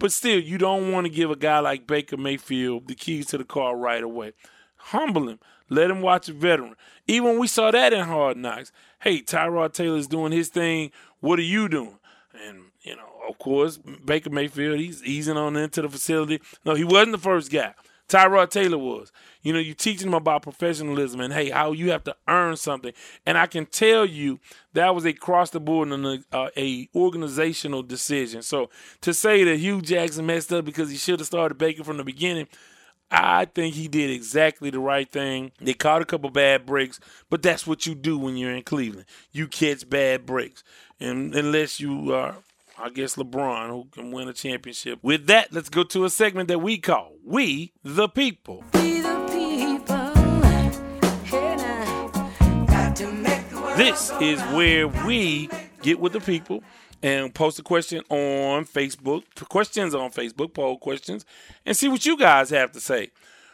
but 0.00 0.10
still, 0.12 0.40
you 0.40 0.58
don't 0.58 0.90
want 0.90 1.04
to 1.06 1.12
give 1.12 1.30
a 1.30 1.36
guy 1.36 1.60
like 1.60 1.86
Baker 1.86 2.16
Mayfield 2.16 2.88
the 2.88 2.94
keys 2.94 3.26
to 3.26 3.38
the 3.38 3.44
car 3.44 3.76
right 3.76 4.02
away. 4.02 4.32
Humble 4.76 5.28
him. 5.28 5.38
Let 5.68 5.90
him 5.90 6.00
watch 6.00 6.28
a 6.28 6.32
veteran. 6.32 6.74
Even 7.06 7.38
we 7.38 7.46
saw 7.46 7.70
that 7.70 7.92
in 7.92 8.06
Hard 8.06 8.38
Knocks. 8.38 8.72
Hey, 9.00 9.20
Tyrod 9.20 9.74
Taylor's 9.74 10.08
doing 10.08 10.32
his 10.32 10.48
thing. 10.48 10.90
What 11.20 11.38
are 11.38 11.42
you 11.42 11.68
doing? 11.68 11.98
And 12.46 12.64
you 12.80 12.96
know, 12.96 13.08
of 13.28 13.38
course, 13.38 13.76
Baker 13.76 14.30
Mayfield, 14.30 14.80
he's 14.80 15.04
easing 15.04 15.36
on 15.36 15.54
into 15.54 15.82
the 15.82 15.88
facility. 15.88 16.40
No, 16.64 16.74
he 16.74 16.84
wasn't 16.84 17.12
the 17.12 17.18
first 17.18 17.52
guy. 17.52 17.74
Tyrod 18.10 18.50
Taylor 18.50 18.76
was. 18.76 19.12
You 19.42 19.52
know, 19.52 19.58
you 19.58 19.72
teaching 19.72 20.08
them 20.08 20.14
about 20.14 20.42
professionalism 20.42 21.20
and 21.20 21.32
hey, 21.32 21.50
how 21.50 21.72
you 21.72 21.92
have 21.92 22.04
to 22.04 22.16
earn 22.28 22.56
something. 22.56 22.92
And 23.24 23.38
I 23.38 23.46
can 23.46 23.66
tell 23.66 24.04
you 24.04 24.40
that 24.74 24.94
was 24.94 25.06
a 25.06 25.12
cross 25.12 25.50
the 25.50 25.60
board 25.60 25.88
and 25.88 26.04
a, 26.04 26.18
uh, 26.32 26.50
a 26.56 26.88
organizational 26.94 27.82
decision. 27.82 28.42
So 28.42 28.68
to 29.02 29.14
say 29.14 29.44
that 29.44 29.58
Hue 29.58 29.80
Jackson 29.80 30.26
messed 30.26 30.52
up 30.52 30.64
because 30.64 30.90
he 30.90 30.96
should 30.96 31.20
have 31.20 31.26
started 31.26 31.56
Baker 31.56 31.84
from 31.84 31.96
the 31.96 32.04
beginning, 32.04 32.48
I 33.12 33.44
think 33.44 33.74
he 33.74 33.88
did 33.88 34.10
exactly 34.10 34.70
the 34.70 34.80
right 34.80 35.10
thing. 35.10 35.52
They 35.60 35.74
caught 35.74 36.02
a 36.02 36.04
couple 36.04 36.30
bad 36.30 36.66
breaks, 36.66 37.00
but 37.28 37.42
that's 37.42 37.66
what 37.66 37.86
you 37.86 37.94
do 37.94 38.18
when 38.18 38.36
you're 38.36 38.54
in 38.54 38.62
Cleveland. 38.62 39.06
You 39.32 39.48
catch 39.48 39.88
bad 39.88 40.26
breaks, 40.26 40.62
and 41.00 41.34
unless 41.34 41.80
you 41.80 42.12
are 42.14 42.36
I 42.82 42.88
guess 42.88 43.16
LeBron, 43.16 43.68
who 43.68 43.88
can 43.90 44.10
win 44.10 44.28
a 44.28 44.32
championship. 44.32 45.00
With 45.02 45.26
that, 45.26 45.52
let's 45.52 45.68
go 45.68 45.84
to 45.84 46.06
a 46.06 46.10
segment 46.10 46.48
that 46.48 46.60
we 46.60 46.78
call 46.78 47.12
We 47.22 47.74
the 47.84 48.08
People. 48.08 48.64
We 48.72 49.02
the 49.02 49.26
people. 49.30 50.20
This 53.76 54.10
is 54.20 54.40
where 54.54 54.88
we 54.88 55.50
get 55.82 56.00
with 56.00 56.14
the 56.14 56.20
people 56.20 56.62
and 57.02 57.34
post 57.34 57.58
a 57.58 57.62
question 57.62 58.02
on 58.08 58.64
Facebook, 58.64 59.24
questions 59.48 59.94
on 59.94 60.10
Facebook, 60.10 60.54
poll 60.54 60.78
questions, 60.78 61.26
and 61.66 61.76
see 61.76 61.88
what 61.88 62.06
you 62.06 62.16
guys 62.16 62.48
have 62.50 62.72
to 62.72 62.80
say. 62.80 63.10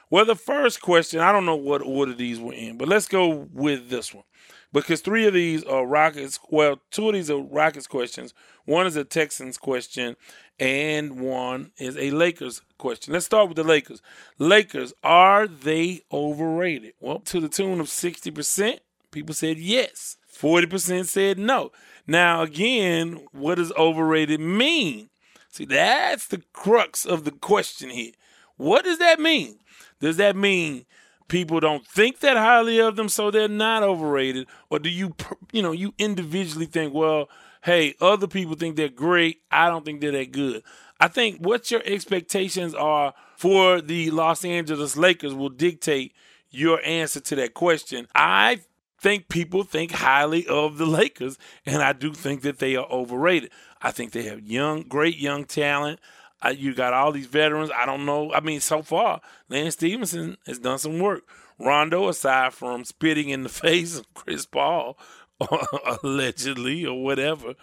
Well, 0.08 0.24
the 0.24 0.36
first 0.36 0.80
question, 0.80 1.18
I 1.18 1.32
don't 1.32 1.46
know 1.46 1.56
what 1.56 1.82
order 1.82 2.14
these 2.14 2.38
were 2.38 2.52
in, 2.52 2.78
but 2.78 2.86
let's 2.86 3.08
go 3.08 3.48
with 3.52 3.88
this 3.88 4.14
one 4.14 4.24
because 4.72 5.00
three 5.00 5.26
of 5.26 5.34
these 5.34 5.64
are 5.64 5.86
Rockets. 5.86 6.38
Well, 6.50 6.80
two 6.90 7.08
of 7.08 7.14
these 7.14 7.30
are 7.30 7.38
Rockets 7.38 7.86
questions. 7.86 8.34
One 8.64 8.86
is 8.86 8.96
a 8.96 9.04
Texans 9.04 9.58
question, 9.58 10.16
and 10.58 11.20
one 11.20 11.72
is 11.78 11.96
a 11.96 12.10
Lakers 12.10 12.62
question. 12.78 13.12
Let's 13.12 13.26
start 13.26 13.48
with 13.48 13.56
the 13.56 13.64
Lakers. 13.64 14.02
Lakers, 14.38 14.92
are 15.02 15.46
they 15.46 16.02
overrated? 16.12 16.94
Well, 17.00 17.20
to 17.20 17.40
the 17.40 17.48
tune 17.48 17.80
of 17.80 17.86
60%, 17.86 18.80
people 19.10 19.34
said 19.34 19.58
yes. 19.58 20.16
40% 20.32 21.06
said 21.06 21.38
no. 21.38 21.72
Now, 22.06 22.42
again, 22.42 23.26
what 23.32 23.56
does 23.56 23.72
overrated 23.72 24.40
mean? 24.40 25.08
See, 25.48 25.64
that's 25.64 26.26
the 26.26 26.42
crux 26.52 27.06
of 27.06 27.24
the 27.24 27.30
question 27.30 27.90
here. 27.90 28.12
What 28.56 28.84
does 28.84 28.98
that 28.98 29.18
mean? 29.18 29.58
Does 30.00 30.18
that 30.18 30.36
mean 30.36 30.84
people 31.28 31.60
don't 31.60 31.86
think 31.86 32.20
that 32.20 32.36
highly 32.36 32.80
of 32.80 32.96
them, 32.96 33.08
so 33.08 33.30
they're 33.30 33.48
not 33.48 33.82
overrated, 33.82 34.46
or 34.70 34.78
do 34.78 34.88
you, 34.88 35.14
you 35.52 35.62
know, 35.62 35.72
you 35.72 35.94
individually 35.98 36.66
think, 36.66 36.94
well, 36.94 37.28
hey, 37.62 37.94
other 38.00 38.26
people 38.26 38.54
think 38.54 38.76
they're 38.76 38.88
great, 38.88 39.42
I 39.50 39.68
don't 39.68 39.84
think 39.84 40.00
they're 40.00 40.12
that 40.12 40.32
good. 40.32 40.62
I 41.00 41.08
think 41.08 41.38
what 41.38 41.70
your 41.70 41.82
expectations 41.84 42.74
are 42.74 43.12
for 43.36 43.80
the 43.80 44.10
Los 44.10 44.44
Angeles 44.44 44.96
Lakers 44.96 45.34
will 45.34 45.50
dictate 45.50 46.14
your 46.50 46.80
answer 46.84 47.20
to 47.20 47.36
that 47.36 47.54
question. 47.54 48.06
I 48.14 48.60
think 49.00 49.28
people 49.28 49.62
think 49.62 49.92
highly 49.92 50.46
of 50.46 50.78
the 50.78 50.86
Lakers, 50.86 51.38
and 51.66 51.82
I 51.82 51.92
do 51.92 52.12
think 52.14 52.42
that 52.42 52.58
they 52.58 52.76
are 52.76 52.86
overrated. 52.90 53.50
I 53.82 53.90
think 53.90 54.12
they 54.12 54.22
have 54.22 54.40
young, 54.40 54.82
great 54.82 55.18
young 55.18 55.44
talent. 55.44 56.00
Uh, 56.44 56.50
you 56.50 56.74
got 56.74 56.92
all 56.92 57.12
these 57.12 57.26
veterans. 57.26 57.70
I 57.74 57.86
don't 57.86 58.04
know. 58.04 58.32
I 58.32 58.40
mean, 58.40 58.60
so 58.60 58.82
far, 58.82 59.20
Lance 59.48 59.74
Stephenson 59.74 60.36
has 60.46 60.58
done 60.58 60.78
some 60.78 60.98
work. 60.98 61.22
Rondo, 61.58 62.08
aside 62.08 62.52
from 62.52 62.84
spitting 62.84 63.30
in 63.30 63.42
the 63.42 63.48
face 63.66 63.98
of 63.98 64.12
Chris 64.14 64.46
Paul, 64.46 64.98
allegedly 66.02 66.84
or 66.84 67.02
whatever, 67.02 67.54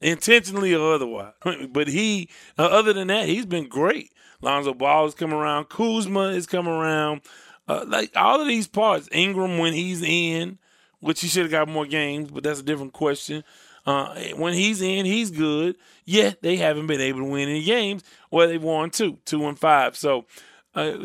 intentionally 0.00 0.74
or 0.74 0.94
otherwise. 0.94 1.32
But 1.72 1.88
he, 1.88 2.28
uh, 2.58 2.66
other 2.66 2.92
than 2.92 3.08
that, 3.08 3.28
he's 3.28 3.46
been 3.46 3.68
great. 3.68 4.12
Lonzo 4.40 4.74
Ball 4.74 5.04
has 5.04 5.14
come 5.14 5.34
around. 5.34 5.68
Kuzma 5.68 6.32
has 6.32 6.46
come 6.46 6.68
around. 6.68 7.22
Uh, 7.68 7.84
like 7.86 8.10
all 8.16 8.40
of 8.40 8.48
these 8.48 8.66
parts, 8.66 9.08
Ingram 9.12 9.58
when 9.58 9.74
he's 9.74 10.02
in, 10.02 10.58
which 11.00 11.20
he 11.20 11.28
should 11.28 11.42
have 11.42 11.50
got 11.50 11.68
more 11.68 11.86
games, 11.86 12.30
but 12.30 12.42
that's 12.42 12.60
a 12.60 12.64
different 12.64 12.92
question. 12.92 13.44
Uh, 13.86 14.14
when 14.36 14.54
he's 14.54 14.82
in, 14.82 15.06
he's 15.06 15.30
good. 15.30 15.76
Yet 16.04 16.42
they 16.42 16.56
haven't 16.56 16.86
been 16.86 17.00
able 17.00 17.20
to 17.20 17.24
win 17.24 17.48
any 17.48 17.62
games. 17.62 18.02
Well, 18.30 18.48
they've 18.48 18.62
won 18.62 18.90
two, 18.90 19.18
two 19.24 19.46
and 19.46 19.58
five. 19.58 19.96
So, 19.96 20.26
uh, 20.74 20.98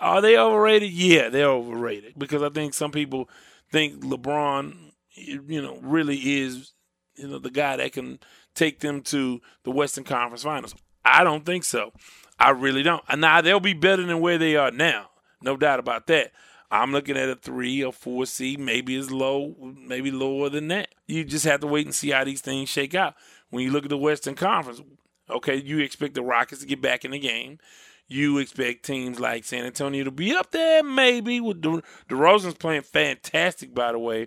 are 0.00 0.20
they 0.20 0.36
overrated? 0.36 0.90
Yeah, 0.90 1.28
they're 1.28 1.48
overrated 1.48 2.14
because 2.18 2.42
I 2.42 2.50
think 2.50 2.74
some 2.74 2.90
people 2.90 3.28
think 3.70 4.02
LeBron, 4.02 4.92
you 5.14 5.62
know, 5.62 5.78
really 5.82 6.16
is, 6.40 6.72
you 7.16 7.28
know, 7.28 7.38
the 7.38 7.50
guy 7.50 7.76
that 7.76 7.92
can 7.92 8.18
take 8.54 8.80
them 8.80 9.02
to 9.02 9.40
the 9.64 9.70
Western 9.70 10.04
Conference 10.04 10.42
Finals? 10.42 10.74
I 11.04 11.24
don't 11.24 11.46
think 11.46 11.64
so. 11.64 11.92
I 12.38 12.50
really 12.50 12.82
don't. 12.82 13.02
Now 13.18 13.40
they'll 13.40 13.60
be 13.60 13.74
better 13.74 14.04
than 14.04 14.20
where 14.20 14.38
they 14.38 14.56
are 14.56 14.70
now, 14.70 15.10
no 15.42 15.56
doubt 15.56 15.78
about 15.78 16.06
that. 16.08 16.32
I'm 16.70 16.92
looking 16.92 17.16
at 17.16 17.28
a 17.28 17.34
three 17.34 17.82
or 17.82 17.92
four 17.92 18.26
C, 18.26 18.56
maybe 18.56 18.96
as 18.96 19.10
low, 19.10 19.56
maybe 19.60 20.10
lower 20.10 20.48
than 20.48 20.68
that. 20.68 20.88
You 21.08 21.24
just 21.24 21.44
have 21.44 21.60
to 21.60 21.66
wait 21.66 21.86
and 21.86 21.94
see 21.94 22.10
how 22.10 22.24
these 22.24 22.40
things 22.40 22.68
shake 22.68 22.94
out. 22.94 23.14
When 23.50 23.64
you 23.64 23.70
look 23.70 23.84
at 23.84 23.90
the 23.90 23.98
Western 23.98 24.36
Conference, 24.36 24.80
okay, 25.28 25.56
you 25.56 25.78
expect 25.80 26.14
the 26.14 26.22
Rockets 26.22 26.60
to 26.60 26.66
get 26.66 26.80
back 26.80 27.04
in 27.04 27.10
the 27.10 27.18
game. 27.18 27.58
You 28.06 28.38
expect 28.38 28.84
teams 28.84 29.18
like 29.18 29.44
San 29.44 29.64
Antonio 29.64 30.04
to 30.04 30.10
be 30.10 30.34
up 30.34 30.50
there, 30.52 30.82
maybe. 30.82 31.40
With 31.40 31.62
the 31.62 31.82
DeRozan's 32.08 32.54
playing 32.54 32.82
fantastic, 32.82 33.74
by 33.74 33.92
the 33.92 33.98
way. 33.98 34.26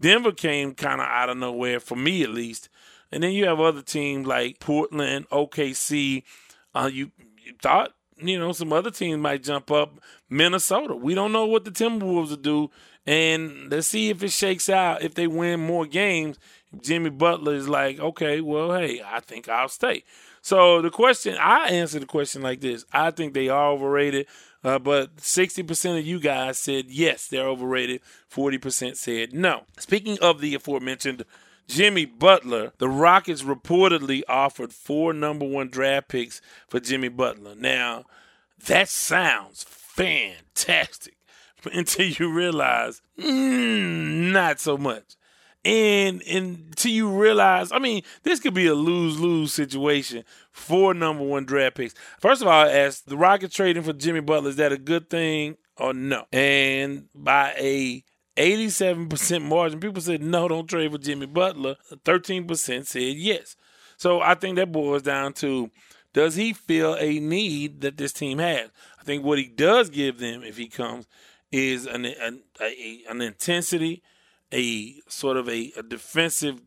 Denver 0.00 0.32
came 0.32 0.74
kind 0.74 1.00
of 1.00 1.06
out 1.06 1.28
of 1.28 1.36
nowhere 1.36 1.80
for 1.80 1.96
me, 1.96 2.22
at 2.22 2.30
least. 2.30 2.68
And 3.10 3.22
then 3.22 3.32
you 3.32 3.46
have 3.46 3.60
other 3.60 3.82
teams 3.82 4.26
like 4.26 4.60
Portland, 4.60 5.28
OKC. 5.30 6.24
Uh, 6.74 6.90
you, 6.92 7.12
you 7.42 7.52
thought 7.62 7.92
you 8.18 8.38
know, 8.38 8.52
some 8.52 8.72
other 8.72 8.90
teams 8.90 9.20
might 9.20 9.42
jump 9.42 9.70
up. 9.70 10.00
Minnesota. 10.28 10.94
We 10.94 11.14
don't 11.14 11.32
know 11.32 11.46
what 11.46 11.64
the 11.64 11.70
Timberwolves 11.70 12.30
will 12.30 12.36
do. 12.36 12.70
And 13.06 13.70
let's 13.70 13.88
see 13.88 14.10
if 14.10 14.22
it 14.22 14.30
shakes 14.30 14.68
out. 14.68 15.02
If 15.02 15.14
they 15.14 15.26
win 15.26 15.60
more 15.60 15.86
games, 15.86 16.38
Jimmy 16.80 17.10
Butler 17.10 17.54
is 17.54 17.68
like, 17.68 17.98
okay, 17.98 18.40
well, 18.40 18.72
hey, 18.74 19.02
I 19.04 19.20
think 19.20 19.48
I'll 19.48 19.68
stay. 19.68 20.04
So 20.40 20.80
the 20.82 20.90
question, 20.90 21.36
I 21.38 21.68
answer 21.68 21.98
the 21.98 22.06
question 22.06 22.42
like 22.42 22.60
this 22.60 22.84
I 22.92 23.10
think 23.10 23.34
they 23.34 23.48
are 23.48 23.70
overrated. 23.70 24.26
Uh, 24.64 24.78
but 24.78 25.16
60% 25.16 25.98
of 25.98 26.06
you 26.06 26.20
guys 26.20 26.56
said 26.56 26.84
yes, 26.88 27.26
they're 27.26 27.48
overrated. 27.48 28.00
40% 28.32 28.96
said 28.96 29.32
no. 29.32 29.62
Speaking 29.78 30.18
of 30.20 30.40
the 30.40 30.54
aforementioned 30.54 31.24
Jimmy 31.68 32.04
Butler, 32.04 32.72
the 32.78 32.88
Rockets 32.88 33.42
reportedly 33.42 34.22
offered 34.28 34.72
four 34.72 35.12
number 35.12 35.46
one 35.46 35.68
draft 35.68 36.08
picks 36.08 36.40
for 36.68 36.80
Jimmy 36.80 37.08
Butler. 37.08 37.54
Now, 37.54 38.04
that 38.66 38.88
sounds 38.88 39.64
fantastic 39.68 41.16
until 41.72 42.06
you 42.06 42.32
realize, 42.32 43.02
mm, 43.18 44.32
not 44.32 44.60
so 44.60 44.76
much. 44.76 45.16
And 45.64 46.22
until 46.22 46.90
you 46.90 47.08
realize, 47.08 47.70
I 47.70 47.78
mean, 47.78 48.02
this 48.24 48.40
could 48.40 48.54
be 48.54 48.66
a 48.66 48.74
lose 48.74 49.20
lose 49.20 49.52
situation 49.52 50.24
for 50.50 50.92
number 50.92 51.22
one 51.22 51.44
draft 51.44 51.76
picks. 51.76 51.94
First 52.18 52.42
of 52.42 52.48
all, 52.48 52.66
as 52.66 53.02
the 53.02 53.16
Rockets 53.16 53.54
trading 53.54 53.84
for 53.84 53.92
Jimmy 53.92 54.20
Butler, 54.20 54.50
is 54.50 54.56
that 54.56 54.72
a 54.72 54.78
good 54.78 55.08
thing 55.08 55.56
or 55.76 55.94
no? 55.94 56.24
And 56.32 57.08
by 57.14 57.54
a 57.58 58.02
87% 58.36 59.42
margin. 59.42 59.80
People 59.80 60.02
said, 60.02 60.22
no, 60.22 60.48
don't 60.48 60.66
trade 60.66 60.92
for 60.92 60.98
Jimmy 60.98 61.26
Butler. 61.26 61.76
13% 62.04 62.86
said 62.86 63.16
yes. 63.16 63.56
So 63.96 64.20
I 64.20 64.34
think 64.34 64.56
that 64.56 64.72
boils 64.72 65.02
down 65.02 65.32
to 65.34 65.70
does 66.12 66.34
he 66.34 66.52
feel 66.52 66.94
a 66.98 67.20
need 67.20 67.80
that 67.80 67.96
this 67.96 68.12
team 68.12 68.38
has? 68.38 68.70
I 69.00 69.04
think 69.04 69.24
what 69.24 69.38
he 69.38 69.46
does 69.46 69.88
give 69.88 70.18
them 70.18 70.42
if 70.42 70.56
he 70.56 70.68
comes 70.68 71.06
is 71.50 71.86
an, 71.86 72.04
an, 72.04 72.42
a, 72.60 73.02
an 73.08 73.20
intensity, 73.20 74.02
a 74.52 74.94
sort 75.08 75.36
of 75.36 75.48
a, 75.48 75.72
a 75.76 75.82
defensive, 75.82 76.60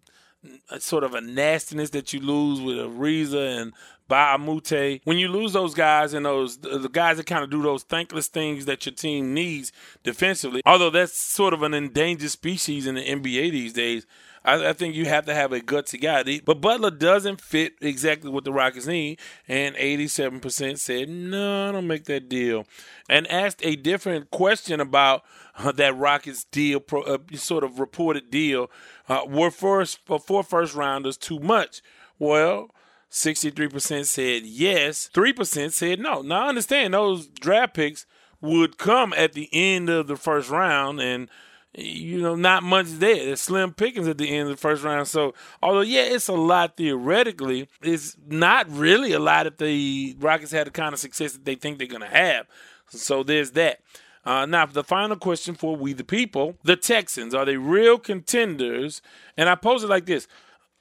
a 0.70 0.80
sort 0.80 1.04
of 1.04 1.14
a 1.14 1.22
nastiness 1.22 1.92
that 1.92 2.14
you 2.14 2.20
lose 2.20 2.62
with 2.62 2.78
Ariza 2.78 3.62
and 3.62 3.74
Mbah 4.10 4.36
a 4.36 4.38
Moute. 4.38 5.02
When 5.04 5.18
you 5.18 5.28
lose 5.28 5.54
those 5.54 5.74
guys 5.74 6.14
and 6.14 6.26
those 6.26 6.58
the 6.58 6.90
guys 6.92 7.18
that 7.18 7.26
kind 7.26 7.44
of 7.44 7.50
do 7.50 7.62
those 7.62 7.84
thankless 7.84 8.28
things 8.28 8.66
that 8.66 8.86
your 8.86 8.96
team 8.96 9.34
needs 9.34 9.72
defensively, 10.04 10.62
although 10.66 10.90
that's 10.90 11.18
sort 11.20 11.54
of 11.54 11.64
an 11.64 11.74
endangered 11.74 12.32
species 12.32 12.88
in 12.88 12.96
the 12.96 13.04
NBA 13.04 13.52
these 13.52 13.74
days. 13.74 14.06
I, 14.46 14.70
I 14.70 14.74
think 14.74 14.96
you 14.96 15.06
have 15.06 15.26
to 15.26 15.34
have 15.34 15.52
a 15.52 15.60
gutsy 15.60 16.00
guy. 16.00 16.40
But 16.46 16.62
Butler 16.62 16.92
doesn't 16.92 17.42
fit 17.42 17.74
exactly 17.82 18.30
what 18.30 18.44
the 18.44 18.54
Rockets 18.54 18.86
need, 18.86 19.20
and 19.48 19.76
87% 19.76 20.78
said, 20.78 21.10
no, 21.10 21.70
I 21.70 21.72
don't 21.72 21.88
make 21.88 22.06
that 22.06 22.30
deal. 22.30 22.66
And 23.10 23.28
asked 23.28 23.66
a 23.66 23.76
different 23.76 24.32
question 24.32 24.80
about 24.80 25.24
uh, 25.58 25.72
that 25.74 25.98
Rockets 25.98 26.44
deal, 26.46 26.84
uh, 26.94 27.18
sort 27.34 27.64
of 27.64 27.80
reported 27.80 28.30
deal. 28.30 28.70
Uh, 29.10 29.22
were 29.28 29.52
first, 29.52 30.00
for 30.06 30.20
four 30.20 30.44
first 30.44 30.76
rounders 30.76 31.18
too 31.18 31.40
much? 31.40 31.82
Well, 32.20 32.70
63% 33.12 34.06
said 34.06 34.44
yes, 34.44 35.10
3% 35.14 35.72
said 35.72 36.00
no. 36.00 36.22
Now, 36.22 36.46
I 36.46 36.50
understand 36.50 36.94
those 36.94 37.28
draft 37.28 37.74
picks 37.74 38.06
would 38.42 38.78
come 38.78 39.14
at 39.14 39.34
the 39.34 39.50
end 39.52 39.90
of 39.90 40.08
the 40.08 40.18
first 40.18 40.50
round, 40.50 41.00
and 41.00 41.30
you 41.78 42.22
know, 42.22 42.36
not 42.36 42.64
much 42.64 42.88
there. 42.88 43.36
Slim 43.36 43.74
pickings 43.74 44.08
at 44.08 44.18
the 44.18 44.30
end 44.30 44.50
of 44.50 44.56
the 44.56 44.62
first 44.62 44.84
round. 44.84 45.08
So, 45.08 45.34
although 45.62 45.82
yeah, 45.82 46.04
it's 46.04 46.28
a 46.28 46.34
lot 46.34 46.78
theoretically, 46.78 47.68
it's 47.82 48.16
not 48.28 48.70
really 48.70 49.12
a 49.12 49.20
lot 49.20 49.48
if 49.48 49.58
the 49.58 50.16
Rockets 50.20 50.52
had 50.52 50.68
the 50.68 50.72
kind 50.72 50.94
of 50.94 51.00
success 51.00 51.34
that 51.34 51.46
they 51.46 51.56
think 51.56 51.78
they're 51.78 51.88
going 51.88 52.02
to 52.02 52.08
have. 52.08 52.48
So 52.88 53.24
there's 53.24 53.52
that. 53.52 53.80
Uh, 54.24 54.46
now, 54.46 54.66
the 54.66 54.84
final 54.84 55.18
question 55.18 55.54
for 55.54 55.76
we 55.76 55.94
the 55.94 56.04
people: 56.04 56.56
the 56.64 56.76
Texans 56.76 57.34
are 57.34 57.46
they 57.46 57.58
real 57.58 58.00
contenders? 58.00 59.02
And 59.38 59.50
I 59.50 59.56
pose 59.56 59.84
it 59.84 59.90
like 59.90 60.06
this: 60.06 60.28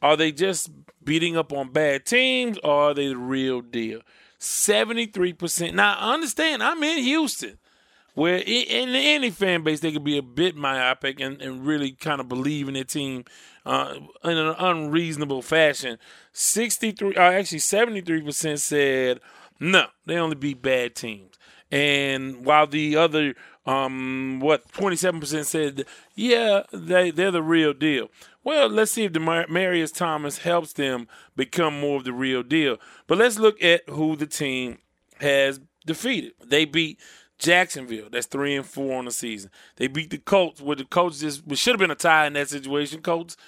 Are 0.04 0.18
they 0.18 0.32
just 0.32 0.70
beating 1.02 1.34
up 1.34 1.50
on 1.50 1.72
bad 1.72 2.04
teams, 2.04 2.58
or 2.62 2.90
are 2.90 2.94
they 2.94 3.08
the 3.08 3.16
real 3.16 3.62
deal? 3.62 4.02
73%. 4.38 5.72
Now, 5.72 5.96
understand, 5.98 6.62
I'm 6.62 6.82
in 6.82 6.98
Houston, 6.98 7.56
where 8.12 8.36
in 8.36 8.90
any 8.90 9.30
fan 9.30 9.62
base, 9.62 9.80
they 9.80 9.92
could 9.92 10.04
be 10.04 10.18
a 10.18 10.22
bit 10.22 10.56
myopic 10.56 11.20
and, 11.20 11.40
and 11.40 11.66
really 11.66 11.92
kind 11.92 12.20
of 12.20 12.28
believe 12.28 12.68
in 12.68 12.74
their 12.74 12.84
team 12.84 13.24
uh, 13.64 13.94
in 14.22 14.36
an 14.36 14.54
unreasonable 14.58 15.40
fashion. 15.40 15.96
63, 16.34 17.16
uh, 17.16 17.20
actually 17.22 17.60
73% 17.60 18.58
said, 18.58 19.20
no, 19.58 19.86
they 20.04 20.18
only 20.18 20.36
beat 20.36 20.60
bad 20.60 20.94
teams. 20.94 21.38
And 21.70 22.44
while 22.44 22.66
the 22.66 22.94
other, 22.96 23.34
um, 23.64 24.38
what, 24.40 24.70
27% 24.72 25.46
said, 25.46 25.86
yeah, 26.14 26.64
they, 26.74 27.10
they're 27.10 27.30
the 27.30 27.42
real 27.42 27.72
deal. 27.72 28.10
Well, 28.44 28.68
let's 28.68 28.92
see 28.92 29.04
if 29.04 29.12
Demaryius 29.12 29.94
Thomas 29.94 30.38
helps 30.38 30.74
them 30.74 31.09
become 31.35 31.80
more 31.80 31.96
of 31.96 32.04
the 32.04 32.12
real 32.12 32.42
deal. 32.42 32.76
But 33.07 33.16
let's 33.16 33.38
look 33.38 33.62
at 33.62 33.88
who 33.88 34.16
the 34.16 34.26
team 34.26 34.78
has 35.20 35.61
defeated. 35.87 36.33
They 36.44 36.66
beat 36.66 37.00
Jacksonville. 37.38 38.09
That's 38.11 38.26
three 38.26 38.54
and 38.54 38.66
four 38.66 38.98
on 38.98 39.07
the 39.07 39.11
season. 39.11 39.50
They 39.76 39.87
beat 39.87 40.11
the 40.11 40.18
Colts, 40.18 40.61
where 40.61 40.76
the 40.76 40.85
Colts 40.85 41.20
just 41.20 41.42
should 41.57 41.72
have 41.72 41.80
been 41.80 41.90
a 41.90 41.94
tie 41.94 42.26
in 42.26 42.35
that 42.35 42.50
situation. 42.50 43.00
Colts 43.00 43.38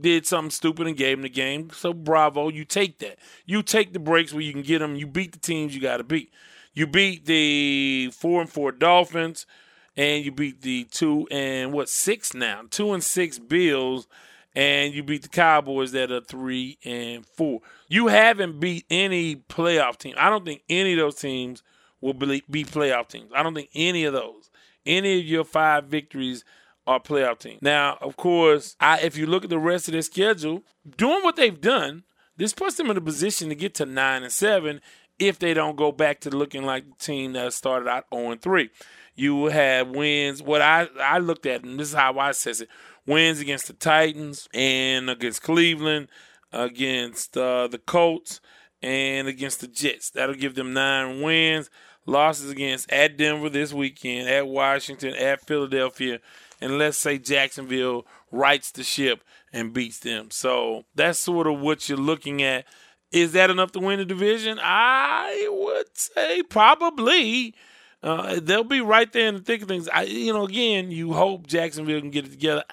did 0.00 0.26
something 0.26 0.50
stupid 0.50 0.86
and 0.86 0.96
gave 0.96 1.18
them 1.18 1.22
the 1.22 1.28
game. 1.28 1.70
So 1.70 1.92
bravo, 1.92 2.48
you 2.48 2.64
take 2.64 2.98
that. 3.00 3.18
You 3.44 3.62
take 3.62 3.92
the 3.92 3.98
breaks 3.98 4.32
where 4.32 4.42
you 4.42 4.52
can 4.52 4.62
get 4.62 4.78
them. 4.78 4.96
You 4.96 5.06
beat 5.06 5.32
the 5.32 5.38
teams 5.38 5.74
you 5.74 5.80
got 5.80 5.98
to 5.98 6.04
beat. 6.04 6.32
You 6.72 6.86
beat 6.86 7.26
the 7.26 8.10
four 8.14 8.40
and 8.40 8.50
four 8.50 8.72
Dolphins, 8.72 9.46
and 9.96 10.24
you 10.24 10.32
beat 10.32 10.62
the 10.62 10.84
two 10.84 11.26
and 11.30 11.72
what 11.72 11.88
six 11.88 12.32
now, 12.32 12.62
two 12.70 12.92
and 12.92 13.04
six 13.04 13.38
Bills 13.38 14.08
and 14.58 14.92
you 14.92 15.04
beat 15.04 15.22
the 15.22 15.28
Cowboys 15.28 15.92
that 15.92 16.10
are 16.10 16.20
three 16.20 16.78
and 16.84 17.24
four. 17.24 17.60
You 17.86 18.08
haven't 18.08 18.58
beat 18.58 18.86
any 18.90 19.36
playoff 19.36 19.98
team. 19.98 20.16
I 20.18 20.28
don't 20.28 20.44
think 20.44 20.64
any 20.68 20.94
of 20.94 20.98
those 20.98 21.14
teams 21.14 21.62
will 22.00 22.12
be, 22.12 22.42
playoff 22.64 23.06
teams. 23.06 23.30
I 23.32 23.44
don't 23.44 23.54
think 23.54 23.70
any 23.72 24.02
of 24.02 24.14
those, 24.14 24.50
any 24.84 25.20
of 25.20 25.24
your 25.24 25.44
five 25.44 25.84
victories 25.84 26.44
are 26.88 26.98
playoff 26.98 27.38
teams. 27.38 27.62
Now, 27.62 27.98
of 28.00 28.16
course, 28.16 28.74
I, 28.80 28.98
if 28.98 29.16
you 29.16 29.26
look 29.26 29.44
at 29.44 29.50
the 29.50 29.60
rest 29.60 29.86
of 29.86 29.92
their 29.92 30.02
schedule, 30.02 30.64
doing 30.96 31.22
what 31.22 31.36
they've 31.36 31.60
done, 31.60 32.02
this 32.36 32.52
puts 32.52 32.74
them 32.74 32.90
in 32.90 32.96
a 32.96 33.00
position 33.00 33.50
to 33.50 33.54
get 33.54 33.76
to 33.76 33.86
nine 33.86 34.24
and 34.24 34.32
seven 34.32 34.80
if 35.20 35.38
they 35.38 35.54
don't 35.54 35.76
go 35.76 35.92
back 35.92 36.18
to 36.22 36.30
looking 36.30 36.64
like 36.64 36.84
the 36.84 37.04
team 37.04 37.32
that 37.34 37.52
started 37.52 37.88
out 37.88 38.06
0 38.12 38.32
and 38.32 38.42
3. 38.42 38.70
You 39.14 39.36
will 39.36 39.50
have 39.50 39.90
wins. 39.90 40.42
What 40.42 40.62
I, 40.62 40.88
I 41.00 41.18
looked 41.18 41.46
at, 41.46 41.62
and 41.62 41.78
this 41.78 41.88
is 41.88 41.94
how 41.94 42.18
I 42.18 42.30
assess 42.30 42.60
it 42.60 42.68
wins 43.08 43.40
against 43.40 43.66
the 43.66 43.72
Titans 43.72 44.48
and 44.52 45.08
against 45.10 45.42
Cleveland, 45.42 46.08
against 46.52 47.36
uh, 47.36 47.66
the 47.66 47.78
Colts, 47.78 48.40
and 48.82 49.26
against 49.26 49.60
the 49.60 49.66
Jets. 49.66 50.10
That'll 50.10 50.34
give 50.34 50.54
them 50.54 50.72
nine 50.72 51.22
wins. 51.22 51.70
Losses 52.06 52.50
against 52.50 52.90
at 52.90 53.18
Denver 53.18 53.50
this 53.50 53.72
weekend, 53.72 54.28
at 54.28 54.46
Washington, 54.46 55.14
at 55.14 55.46
Philadelphia, 55.46 56.20
and 56.60 56.78
let's 56.78 56.96
say 56.96 57.18
Jacksonville 57.18 58.06
rights 58.30 58.70
the 58.70 58.82
ship 58.82 59.22
and 59.52 59.74
beats 59.74 59.98
them. 59.98 60.30
So 60.30 60.84
that's 60.94 61.18
sort 61.18 61.46
of 61.46 61.60
what 61.60 61.88
you're 61.88 61.98
looking 61.98 62.42
at. 62.42 62.64
Is 63.10 63.32
that 63.32 63.50
enough 63.50 63.72
to 63.72 63.80
win 63.80 63.98
the 63.98 64.04
division? 64.04 64.58
I 64.62 65.48
would 65.50 65.96
say 65.96 66.42
probably. 66.42 67.54
Uh, 68.02 68.38
they'll 68.40 68.64
be 68.64 68.80
right 68.80 69.12
there 69.12 69.28
in 69.28 69.34
the 69.34 69.40
thick 69.40 69.62
of 69.62 69.68
things. 69.68 69.88
I, 69.88 70.02
you 70.02 70.32
know, 70.32 70.44
again, 70.44 70.90
you 70.90 71.12
hope 71.14 71.46
Jacksonville 71.46 72.00
can 72.00 72.10
get 72.10 72.26
it 72.26 72.30
together 72.30 72.64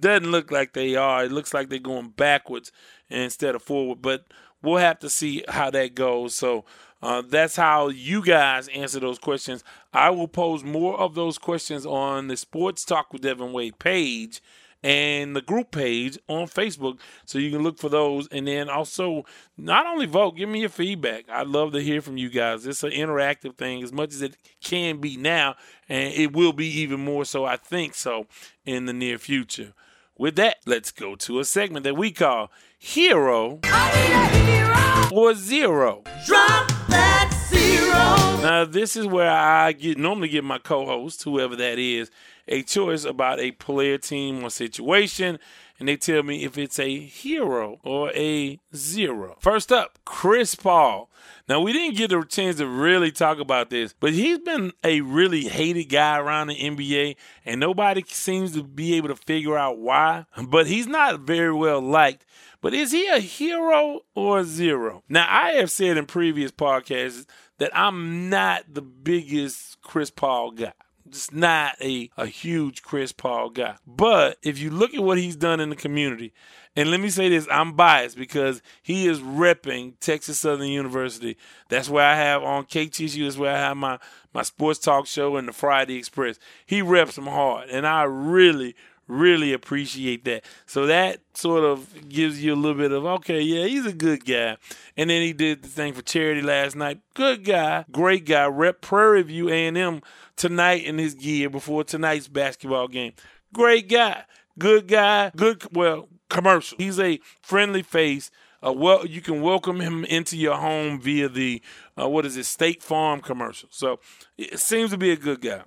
doesn't 0.00 0.30
look 0.30 0.50
like 0.50 0.72
they 0.72 0.96
are. 0.96 1.24
It 1.24 1.32
looks 1.32 1.54
like 1.54 1.68
they're 1.68 1.78
going 1.78 2.10
backwards 2.10 2.72
instead 3.08 3.54
of 3.54 3.62
forward. 3.62 4.02
But 4.02 4.24
we'll 4.62 4.78
have 4.78 4.98
to 5.00 5.10
see 5.10 5.44
how 5.48 5.70
that 5.70 5.94
goes. 5.94 6.34
So 6.34 6.64
uh, 7.02 7.22
that's 7.28 7.56
how 7.56 7.88
you 7.88 8.24
guys 8.24 8.68
answer 8.68 9.00
those 9.00 9.18
questions. 9.18 9.62
I 9.92 10.10
will 10.10 10.28
pose 10.28 10.64
more 10.64 10.98
of 10.98 11.14
those 11.14 11.38
questions 11.38 11.84
on 11.84 12.28
the 12.28 12.36
Sports 12.36 12.84
Talk 12.84 13.12
with 13.12 13.22
Devin 13.22 13.52
Wade 13.52 13.78
page 13.78 14.40
and 14.84 15.34
the 15.34 15.40
group 15.40 15.70
page 15.70 16.18
on 16.28 16.46
Facebook 16.46 16.98
so 17.24 17.38
you 17.38 17.50
can 17.50 17.62
look 17.62 17.78
for 17.78 17.88
those. 17.88 18.28
And 18.28 18.46
then 18.46 18.68
also, 18.68 19.24
not 19.56 19.86
only 19.86 20.04
vote, 20.04 20.36
give 20.36 20.48
me 20.48 20.60
your 20.60 20.68
feedback. 20.68 21.24
I'd 21.30 21.46
love 21.46 21.72
to 21.72 21.80
hear 21.80 22.02
from 22.02 22.18
you 22.18 22.28
guys. 22.28 22.66
It's 22.66 22.84
an 22.84 22.90
interactive 22.90 23.56
thing 23.56 23.82
as 23.82 23.92
much 23.92 24.12
as 24.12 24.20
it 24.20 24.36
can 24.62 25.00
be 25.00 25.16
now, 25.16 25.56
and 25.88 26.12
it 26.12 26.34
will 26.34 26.52
be 26.52 26.66
even 26.80 27.02
more 27.02 27.24
so, 27.24 27.46
I 27.46 27.56
think 27.56 27.94
so, 27.94 28.26
in 28.66 28.84
the 28.84 28.92
near 28.92 29.16
future. 29.18 29.72
With 30.16 30.36
that, 30.36 30.58
let's 30.66 30.92
go 30.92 31.16
to 31.16 31.40
a 31.40 31.44
segment 31.44 31.84
that 31.84 31.96
we 31.96 32.12
call 32.12 32.52
Hero 32.78 33.60
hero. 33.64 35.08
or 35.12 35.34
Zero. 35.34 36.02
Drop 36.26 36.68
that 36.88 37.34
zero. 37.48 38.42
Now, 38.42 38.64
this 38.64 38.96
is 38.96 39.06
where 39.06 39.30
I 39.30 39.72
get 39.72 39.98
normally 39.98 40.28
get 40.28 40.44
my 40.44 40.58
co-host, 40.58 41.22
whoever 41.24 41.56
that 41.56 41.78
is, 41.78 42.10
a 42.48 42.62
choice 42.62 43.04
about 43.04 43.40
a 43.40 43.52
player, 43.52 43.98
team, 43.98 44.44
or 44.44 44.50
situation, 44.50 45.38
and 45.78 45.88
they 45.88 45.96
tell 45.96 46.22
me 46.22 46.44
if 46.44 46.56
it's 46.56 46.78
a 46.78 47.00
hero 47.00 47.80
or 47.82 48.12
a 48.14 48.60
zero. 48.74 49.36
First 49.40 49.72
up, 49.72 49.98
Chris 50.04 50.54
Paul. 50.54 51.10
Now, 51.48 51.60
we 51.60 51.72
didn't 51.72 51.96
get 51.96 52.12
a 52.12 52.24
chance 52.24 52.56
to 52.56 52.66
really 52.66 53.10
talk 53.10 53.38
about 53.38 53.70
this, 53.70 53.92
but 53.98 54.12
he's 54.12 54.38
been 54.38 54.72
a 54.82 55.00
really 55.00 55.44
hated 55.44 55.84
guy 55.84 56.18
around 56.18 56.46
the 56.46 56.56
NBA, 56.56 57.16
and 57.44 57.60
nobody 57.60 58.04
seems 58.06 58.52
to 58.52 58.62
be 58.62 58.94
able 58.94 59.08
to 59.08 59.16
figure 59.16 59.58
out 59.58 59.78
why. 59.78 60.26
But 60.46 60.68
he's 60.68 60.86
not 60.86 61.20
very 61.20 61.52
well 61.52 61.80
liked. 61.80 62.24
But 62.60 62.72
is 62.72 62.92
he 62.92 63.08
a 63.08 63.18
hero 63.18 64.00
or 64.14 64.38
a 64.38 64.44
zero? 64.44 65.02
Now, 65.08 65.26
I 65.28 65.52
have 65.52 65.70
said 65.70 65.98
in 65.98 66.06
previous 66.06 66.50
podcasts 66.50 67.26
that 67.58 67.70
I'm 67.76 68.30
not 68.30 68.64
the 68.72 68.80
biggest 68.80 69.82
Chris 69.82 70.10
Paul 70.10 70.52
guy. 70.52 70.72
Just 71.08 71.34
not 71.34 71.76
a, 71.80 72.10
a 72.16 72.26
huge 72.26 72.82
Chris 72.82 73.12
Paul 73.12 73.50
guy. 73.50 73.76
But 73.86 74.38
if 74.42 74.58
you 74.58 74.70
look 74.70 74.94
at 74.94 75.02
what 75.02 75.18
he's 75.18 75.36
done 75.36 75.60
in 75.60 75.70
the 75.70 75.76
community, 75.76 76.32
and 76.76 76.90
let 76.90 77.00
me 77.00 77.08
say 77.08 77.28
this, 77.28 77.46
I'm 77.50 77.74
biased 77.74 78.16
because 78.16 78.60
he 78.82 79.06
is 79.06 79.20
repping 79.20 79.94
Texas 80.00 80.40
Southern 80.40 80.68
University. 80.68 81.36
That's 81.68 81.88
where 81.88 82.04
I 82.04 82.16
have 82.16 82.42
on 82.42 82.64
KTSU, 82.64 83.24
that's 83.24 83.36
where 83.36 83.54
I 83.54 83.58
have 83.58 83.76
my, 83.76 83.98
my 84.32 84.42
sports 84.42 84.80
talk 84.80 85.06
show 85.06 85.36
and 85.36 85.46
the 85.46 85.52
Friday 85.52 85.96
Express. 85.96 86.38
He 86.66 86.82
reps 86.82 87.14
them 87.14 87.26
hard. 87.26 87.68
And 87.68 87.86
I 87.86 88.02
really, 88.04 88.74
really 89.06 89.52
appreciate 89.52 90.24
that. 90.24 90.44
So 90.66 90.86
that 90.86 91.20
sort 91.34 91.64
of 91.64 92.08
gives 92.08 92.42
you 92.42 92.54
a 92.54 92.56
little 92.56 92.76
bit 92.76 92.92
of 92.92 93.04
okay, 93.04 93.40
yeah, 93.40 93.66
he's 93.66 93.86
a 93.86 93.92
good 93.92 94.24
guy. 94.24 94.56
And 94.96 95.10
then 95.10 95.22
he 95.22 95.32
did 95.32 95.62
the 95.62 95.68
thing 95.68 95.92
for 95.92 96.02
charity 96.02 96.42
last 96.42 96.76
night. 96.76 97.00
Good 97.14 97.44
guy, 97.44 97.84
great 97.90 98.24
guy. 98.24 98.46
Rep 98.46 98.80
Prairie 98.80 99.22
View 99.22 99.48
A 99.48 99.66
and 99.66 99.76
M 99.76 100.00
tonight 100.36 100.84
in 100.84 100.98
his 100.98 101.14
gear 101.14 101.50
before 101.50 101.84
tonight's 101.84 102.28
basketball 102.28 102.88
game. 102.88 103.12
Great 103.52 103.88
guy, 103.88 104.24
good 104.58 104.88
guy, 104.88 105.30
good 105.36 105.62
well 105.72 106.08
commercial. 106.28 106.78
He's 106.78 106.98
a 106.98 107.20
friendly 107.42 107.82
face. 107.82 108.30
Uh, 108.64 108.72
well, 108.72 109.06
you 109.06 109.20
can 109.20 109.42
welcome 109.42 109.80
him 109.80 110.04
into 110.06 110.36
your 110.38 110.56
home 110.56 110.98
via 110.98 111.28
the 111.28 111.60
uh, 112.00 112.08
what 112.08 112.24
is 112.24 112.36
it, 112.36 112.44
State 112.44 112.82
Farm 112.82 113.20
commercial. 113.20 113.68
So 113.70 114.00
it 114.38 114.58
seems 114.58 114.90
to 114.90 114.98
be 114.98 115.10
a 115.10 115.16
good 115.16 115.42
guy. 115.42 115.62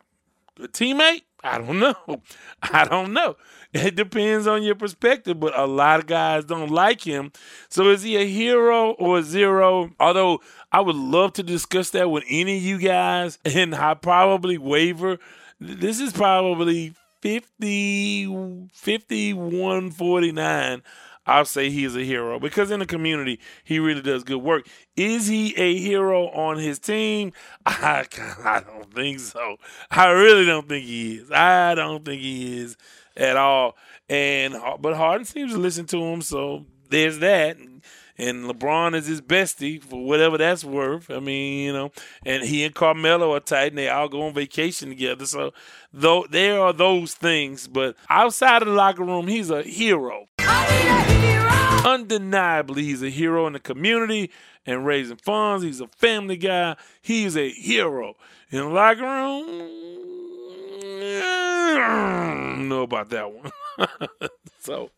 A 0.60 0.68
teammate? 0.68 1.22
I 1.44 1.60
don't 1.60 1.80
know. 1.80 1.96
I 2.62 2.86
don't 2.86 3.14
know. 3.14 3.38
It 3.74 3.96
depends 3.96 4.48
on 4.48 4.64
your 4.64 4.76
perspective, 4.76 5.40
but 5.40 5.58
a 5.58 5.66
lot 5.66 6.00
of 6.00 6.08
guys 6.08 6.46
don't 6.46 6.72
like 6.72 7.02
him. 7.02 7.32
So 7.70 7.90
is 7.90 8.02
he 8.04 8.16
a 8.18 8.26
hero 8.26 8.92
or 8.92 9.20
a 9.20 9.24
zero? 9.24 9.92
Although 10.00 10.42
I 10.72 10.82
would 10.82 10.96
love 10.96 11.34
to 11.34 11.44
discuss 11.44 11.92
that 11.92 12.10
with 12.10 12.24
any 12.30 12.58
of 12.58 12.64
you 12.64 12.80
guys, 12.80 13.38
and 13.46 13.76
I 13.76 13.94
probably 13.94 14.58
waver. 14.58 15.20
This 15.60 16.00
is 16.00 16.14
probably 16.14 16.94
50, 17.22 18.70
51 18.74 19.92
49. 19.92 20.84
I'll 21.28 21.46
say 21.46 21.70
he 21.70 21.84
is 21.84 21.96
a 21.96 22.04
hero 22.04 22.40
because 22.40 22.72
in 22.72 22.80
the 22.80 22.86
community 22.86 23.40
he 23.64 23.80
really 23.80 24.02
does 24.02 24.24
good 24.24 24.38
work. 24.42 24.68
Is 24.96 25.28
he 25.28 25.54
a 25.58 25.78
hero 25.78 26.30
on 26.30 26.58
his 26.58 26.80
team? 26.80 27.34
I 27.66 28.06
I 28.44 28.62
don't 28.62 28.94
think 28.94 29.20
so. 29.20 29.58
I 29.92 30.10
really 30.10 30.46
don't 30.46 30.68
think 30.68 30.86
he 30.86 31.18
is. 31.18 31.32
I 31.32 31.76
don't 31.76 32.04
think 32.06 32.22
he 32.22 32.60
is 32.60 32.78
at 33.18 33.36
all. 33.36 33.76
And 34.10 34.56
uh, 34.56 34.78
but 34.80 34.96
Harden 34.96 35.26
seems 35.26 35.52
to 35.52 35.60
listen 35.60 35.86
to 35.88 36.02
him, 36.02 36.22
so 36.22 36.66
there's 36.90 37.20
that. 37.20 37.58
And 38.20 38.46
LeBron 38.46 38.96
is 38.96 39.06
his 39.06 39.22
bestie 39.22 39.82
for 39.84 40.04
whatever 40.04 40.40
that's 40.40 40.64
worth. 40.64 41.12
I 41.12 41.20
mean, 41.20 41.66
you 41.66 41.74
know, 41.74 41.92
and 42.26 42.44
he 42.44 42.64
and 42.64 42.74
Carmelo 42.74 43.36
are 43.36 43.40
tight, 43.40 43.68
and 43.74 43.78
they 43.78 43.90
all 43.90 44.10
go 44.10 44.24
on 44.24 44.34
vacation 44.34 44.90
together. 44.90 45.26
So, 45.28 45.54
though 45.94 46.26
there 46.28 46.60
are 46.60 46.74
those 46.74 47.14
things, 47.14 47.68
but 47.68 47.96
outside 48.10 48.64
of 48.64 48.70
the 48.70 48.74
locker 48.74 49.04
room, 49.04 49.28
he's 49.28 49.52
a 49.52 49.62
hero. 49.62 50.27
Undeniably, 51.88 52.84
he's 52.84 53.02
a 53.02 53.10
hero 53.10 53.48
in 53.48 53.54
the 53.54 53.62
community 53.62 54.30
and 54.66 54.86
raising 54.86 55.16
funds. 55.16 55.64
He's 55.64 55.80
a 55.80 55.88
family 55.88 56.36
guy. 56.36 56.76
He's 57.02 57.38
a 57.38 57.50
hero 57.50 58.16
in 58.50 58.60
the 58.60 58.66
locker 58.66 59.04
room. 59.04 59.48
Know 62.68 62.82
about 62.82 63.10
that 63.12 63.32
one. 63.32 63.52
so, 64.60 64.92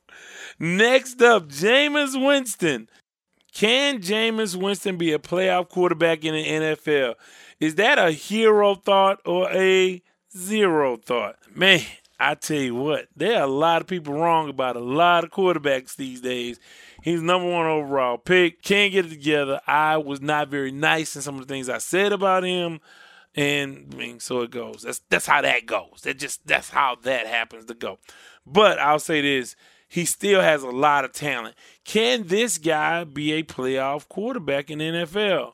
next 0.58 1.22
up, 1.22 1.50
Jameis 1.50 2.20
Winston. 2.20 2.90
Can 3.54 4.00
Jameis 4.00 4.56
Winston 4.56 4.98
be 4.98 5.14
a 5.14 5.20
playoff 5.20 5.70
quarterback 5.70 6.26
in 6.26 6.34
the 6.34 6.44
NFL? 6.44 7.14
Is 7.60 7.76
that 7.76 8.00
a 8.00 8.10
hero 8.10 8.74
thought 8.74 9.20
or 9.26 9.48
a 9.52 10.02
zero 10.36 10.98
thought? 10.98 11.36
Man, 11.54 11.82
I 12.20 12.36
tell 12.36 12.58
you 12.58 12.76
what, 12.76 13.08
there 13.16 13.38
are 13.38 13.44
a 13.44 13.48
lot 13.48 13.82
of 13.82 13.88
people 13.88 14.14
wrong 14.14 14.50
about 14.50 14.76
a 14.76 14.82
lot 14.82 15.24
of 15.24 15.32
quarterbacks 15.32 15.96
these 15.96 16.20
days. 16.20 16.60
He's 17.02 17.22
number 17.22 17.50
one 17.50 17.66
overall 17.66 18.18
pick. 18.18 18.62
Can't 18.62 18.92
get 18.92 19.06
it 19.06 19.10
together. 19.10 19.62
I 19.66 19.98
was 19.98 20.20
not 20.20 20.50
very 20.50 20.72
nice 20.72 21.16
in 21.16 21.22
some 21.22 21.36
of 21.36 21.48
the 21.48 21.54
things 21.54 21.70
I 21.70 21.78
said 21.78 22.12
about 22.12 22.44
him. 22.44 22.82
And 23.36 23.92
I 23.94 23.96
mean, 23.96 24.20
so 24.20 24.42
it 24.42 24.52
goes. 24.52 24.82
That's 24.82 25.02
that's 25.10 25.26
how 25.26 25.42
that 25.42 25.66
goes. 25.66 26.02
That 26.04 26.18
just 26.20 26.46
that's 26.46 26.70
how 26.70 26.98
that 27.04 27.28
happens 27.28 27.66
to 27.66 27.74
go. 27.74 28.00
But 28.46 28.80
I'll 28.80 29.00
say 29.00 29.22
this. 29.22 29.56
He 29.88 30.06
still 30.06 30.42
has 30.42 30.62
a 30.62 30.70
lot 30.70 31.06
of 31.06 31.14
talent. 31.14 31.56
Can 31.84 32.28
this 32.28 32.58
guy 32.58 33.06
be 33.06 33.34
a 33.34 33.44
playoff 33.44 34.08
quarterback 34.08 34.70
in 34.70 34.80
NFL? 34.80 35.54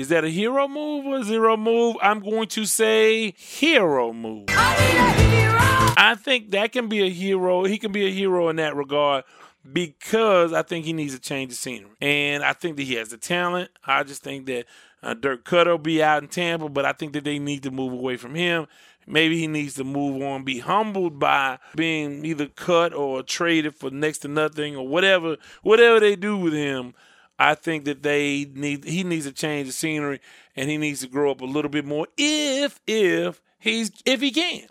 Is 0.00 0.08
that 0.08 0.24
a 0.24 0.30
hero 0.30 0.66
move 0.66 1.04
or 1.04 1.18
a 1.18 1.24
zero 1.24 1.58
move? 1.58 1.94
I'm 2.00 2.20
going 2.20 2.48
to 2.48 2.64
say 2.64 3.32
hero 3.32 4.14
move. 4.14 4.46
I 4.48 6.16
think 6.18 6.52
that 6.52 6.72
can 6.72 6.88
be 6.88 7.02
a 7.02 7.10
hero. 7.10 7.64
He 7.64 7.76
can 7.76 7.92
be 7.92 8.06
a 8.06 8.10
hero 8.10 8.48
in 8.48 8.56
that 8.56 8.74
regard 8.74 9.24
because 9.70 10.54
I 10.54 10.62
think 10.62 10.86
he 10.86 10.94
needs 10.94 11.12
a 11.12 11.18
change 11.18 11.52
of 11.52 11.58
scenery. 11.58 11.90
And 12.00 12.42
I 12.42 12.54
think 12.54 12.78
that 12.78 12.84
he 12.84 12.94
has 12.94 13.10
the 13.10 13.18
talent. 13.18 13.72
I 13.84 14.02
just 14.02 14.22
think 14.22 14.46
that 14.46 14.64
uh, 15.02 15.12
Dirk 15.12 15.44
Koetter 15.44 15.72
will 15.72 15.76
be 15.76 16.02
out 16.02 16.22
in 16.22 16.30
Tampa, 16.30 16.70
but 16.70 16.86
I 16.86 16.94
think 16.94 17.12
that 17.12 17.24
they 17.24 17.38
need 17.38 17.62
to 17.64 17.70
move 17.70 17.92
away 17.92 18.16
from 18.16 18.34
him. 18.34 18.68
Maybe 19.06 19.38
he 19.38 19.48
needs 19.48 19.74
to 19.74 19.84
move 19.84 20.22
on, 20.22 20.44
be 20.44 20.60
humbled 20.60 21.18
by 21.18 21.58
being 21.76 22.24
either 22.24 22.46
cut 22.46 22.94
or 22.94 23.22
traded 23.22 23.74
for 23.74 23.90
next 23.90 24.20
to 24.20 24.28
nothing 24.28 24.76
or 24.76 24.88
whatever, 24.88 25.36
whatever 25.60 26.00
they 26.00 26.16
do 26.16 26.38
with 26.38 26.54
him. 26.54 26.94
I 27.40 27.54
think 27.54 27.86
that 27.86 28.02
they 28.02 28.46
need 28.54 28.84
he 28.84 29.02
needs 29.02 29.24
to 29.26 29.32
change 29.32 29.66
the 29.66 29.72
scenery 29.72 30.20
and 30.54 30.68
he 30.70 30.76
needs 30.76 31.00
to 31.00 31.08
grow 31.08 31.30
up 31.30 31.40
a 31.40 31.46
little 31.46 31.70
bit 31.70 31.86
more 31.86 32.06
if 32.18 32.80
if 32.86 33.40
he's 33.58 33.90
if 34.04 34.20
he 34.20 34.30
can. 34.30 34.66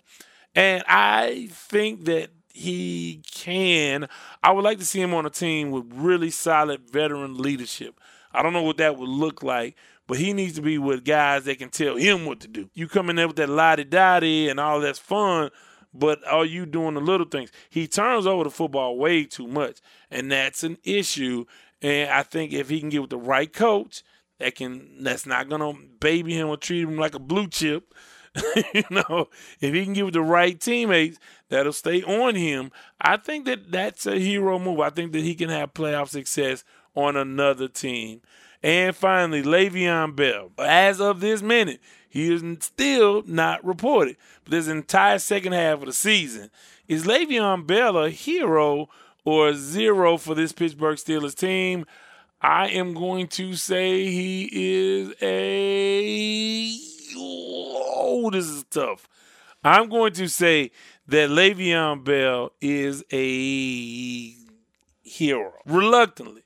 And 0.54 0.84
I 0.86 1.48
think 1.50 2.04
that 2.04 2.30
he 2.52 3.22
can. 3.32 4.08
I 4.42 4.52
would 4.52 4.64
like 4.64 4.78
to 4.78 4.84
see 4.86 5.00
him 5.00 5.14
on 5.14 5.26
a 5.26 5.30
team 5.30 5.70
with 5.72 5.84
really 5.92 6.30
solid 6.30 6.88
veteran 6.90 7.38
leadership. 7.38 7.98
I 8.32 8.42
don't 8.42 8.52
know 8.52 8.62
what 8.62 8.76
that 8.78 8.96
would 8.96 9.08
look 9.08 9.42
like, 9.42 9.76
but 10.06 10.18
he 10.18 10.32
needs 10.32 10.54
to 10.54 10.62
be 10.62 10.78
with 10.78 11.04
guys 11.04 11.44
that 11.44 11.58
can 11.58 11.70
tell 11.70 11.96
him 11.96 12.24
what 12.24 12.40
to 12.40 12.48
do. 12.48 12.70
You 12.74 12.86
come 12.88 13.10
in 13.10 13.16
there 13.16 13.26
with 13.26 13.36
that 13.36 13.48
lottie 13.48 13.84
dottie 13.84 14.48
and 14.48 14.60
all 14.60 14.80
that's 14.80 14.98
fun, 14.98 15.50
but 15.92 16.20
are 16.26 16.44
you 16.44 16.66
doing 16.66 16.94
the 16.94 17.00
little 17.00 17.26
things? 17.26 17.50
He 17.68 17.88
turns 17.88 18.26
over 18.26 18.44
the 18.44 18.50
football 18.50 18.96
way 18.96 19.24
too 19.24 19.48
much, 19.48 19.78
and 20.10 20.30
that's 20.30 20.62
an 20.62 20.78
issue. 20.84 21.46
And 21.82 22.10
I 22.10 22.22
think 22.22 22.52
if 22.52 22.68
he 22.68 22.80
can 22.80 22.88
get 22.88 23.00
with 23.00 23.10
the 23.10 23.18
right 23.18 23.52
coach, 23.52 24.02
that 24.38 24.54
can 24.54 25.02
that's 25.02 25.26
not 25.26 25.48
gonna 25.48 25.72
baby 26.00 26.34
him 26.34 26.48
or 26.48 26.56
treat 26.56 26.82
him 26.82 26.96
like 26.96 27.14
a 27.14 27.18
blue 27.18 27.48
chip. 27.48 27.94
you 28.74 28.84
know, 28.90 29.28
if 29.60 29.74
he 29.74 29.84
can 29.84 29.92
get 29.92 30.04
with 30.04 30.14
the 30.14 30.22
right 30.22 30.60
teammates 30.60 31.18
that'll 31.48 31.72
stay 31.72 32.02
on 32.02 32.36
him, 32.36 32.70
I 33.00 33.16
think 33.16 33.44
that 33.46 33.72
that's 33.72 34.06
a 34.06 34.18
hero 34.18 34.58
move. 34.58 34.80
I 34.80 34.90
think 34.90 35.12
that 35.12 35.22
he 35.22 35.34
can 35.34 35.48
have 35.48 35.74
playoff 35.74 36.08
success 36.08 36.64
on 36.94 37.16
another 37.16 37.66
team. 37.66 38.20
And 38.62 38.94
finally, 38.94 39.42
Le'Veon 39.42 40.14
Bell. 40.14 40.52
As 40.58 41.00
of 41.00 41.20
this 41.20 41.42
minute, 41.42 41.80
he 42.08 42.32
is 42.32 42.42
still 42.60 43.22
not 43.26 43.64
reported. 43.64 44.16
But 44.44 44.52
this 44.52 44.68
entire 44.68 45.18
second 45.18 45.52
half 45.52 45.80
of 45.80 45.86
the 45.86 45.92
season, 45.92 46.50
is 46.86 47.06
Le'Veon 47.06 47.66
Bell 47.66 47.96
a 47.96 48.10
hero 48.10 48.88
or 49.24 49.54
zero 49.54 50.16
for 50.16 50.34
this 50.34 50.52
Pittsburgh 50.52 50.96
Steelers 50.96 51.34
team? 51.34 51.84
I 52.40 52.68
am 52.68 52.94
going 52.94 53.28
to 53.28 53.54
say 53.54 54.06
he 54.06 54.48
is 54.50 55.14
a. 55.20 56.76
Oh, 57.16 58.30
this 58.30 58.46
is 58.46 58.64
tough. 58.70 59.08
I'm 59.62 59.90
going 59.90 60.14
to 60.14 60.28
say 60.28 60.70
that 61.08 61.28
Le'Veon 61.28 62.02
Bell 62.02 62.52
is 62.60 63.04
a 63.12 64.34
hero. 65.02 65.52
Reluctantly. 65.66 66.42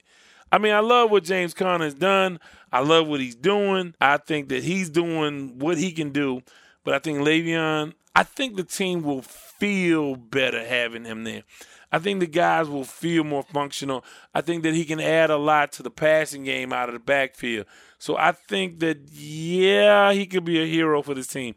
I 0.51 0.59
mean, 0.59 0.72
I 0.72 0.81
love 0.81 1.11
what 1.11 1.25
James 1.25 1.55
Conner 1.55 1.85
has 1.85 1.95
done. 1.95 2.41
I 2.72 2.81
love 2.81 3.07
what 3.07 3.20
he's 3.20 3.37
doing. 3.37 3.95
I 4.01 4.16
think 4.16 4.49
that 4.49 4.64
he's 4.64 4.91
doing 4.91 5.59
what 5.59 5.79
he 5.79 5.93
can 5.93 6.11
do. 6.11 6.43
But 6.85 6.95
I 6.95 6.99
think 6.99 7.18
Le'Veon, 7.18 7.95
I 8.14 8.22
think 8.22 8.57
the 8.57 8.64
team 8.64 9.03
will 9.03 9.22
feel 9.22 10.16
better 10.16 10.64
having 10.64 11.05
him 11.05 11.24
there. 11.24 11.43
I 11.91 11.99
think 11.99 12.20
the 12.20 12.26
guys 12.26 12.68
will 12.68 12.85
feel 12.85 13.24
more 13.24 13.45
functional. 13.45 14.05
I 14.35 14.41
think 14.41 14.62
that 14.64 14.74
he 14.74 14.85
can 14.85 15.01
add 15.01 15.30
a 15.30 15.37
lot 15.37 15.72
to 15.72 15.82
the 15.82 15.91
passing 15.91 16.45
game 16.45 16.72
out 16.72 16.89
of 16.89 16.93
the 16.93 16.99
backfield. 16.99 17.66
So 17.99 18.16
I 18.16 18.32
think 18.32 18.80
that, 18.80 18.99
yeah, 19.12 20.12
he 20.12 20.26
could 20.26 20.45
be 20.45 20.61
a 20.61 20.66
hero 20.66 21.03
for 21.03 21.14
this 21.14 21.28
team. 21.28 21.55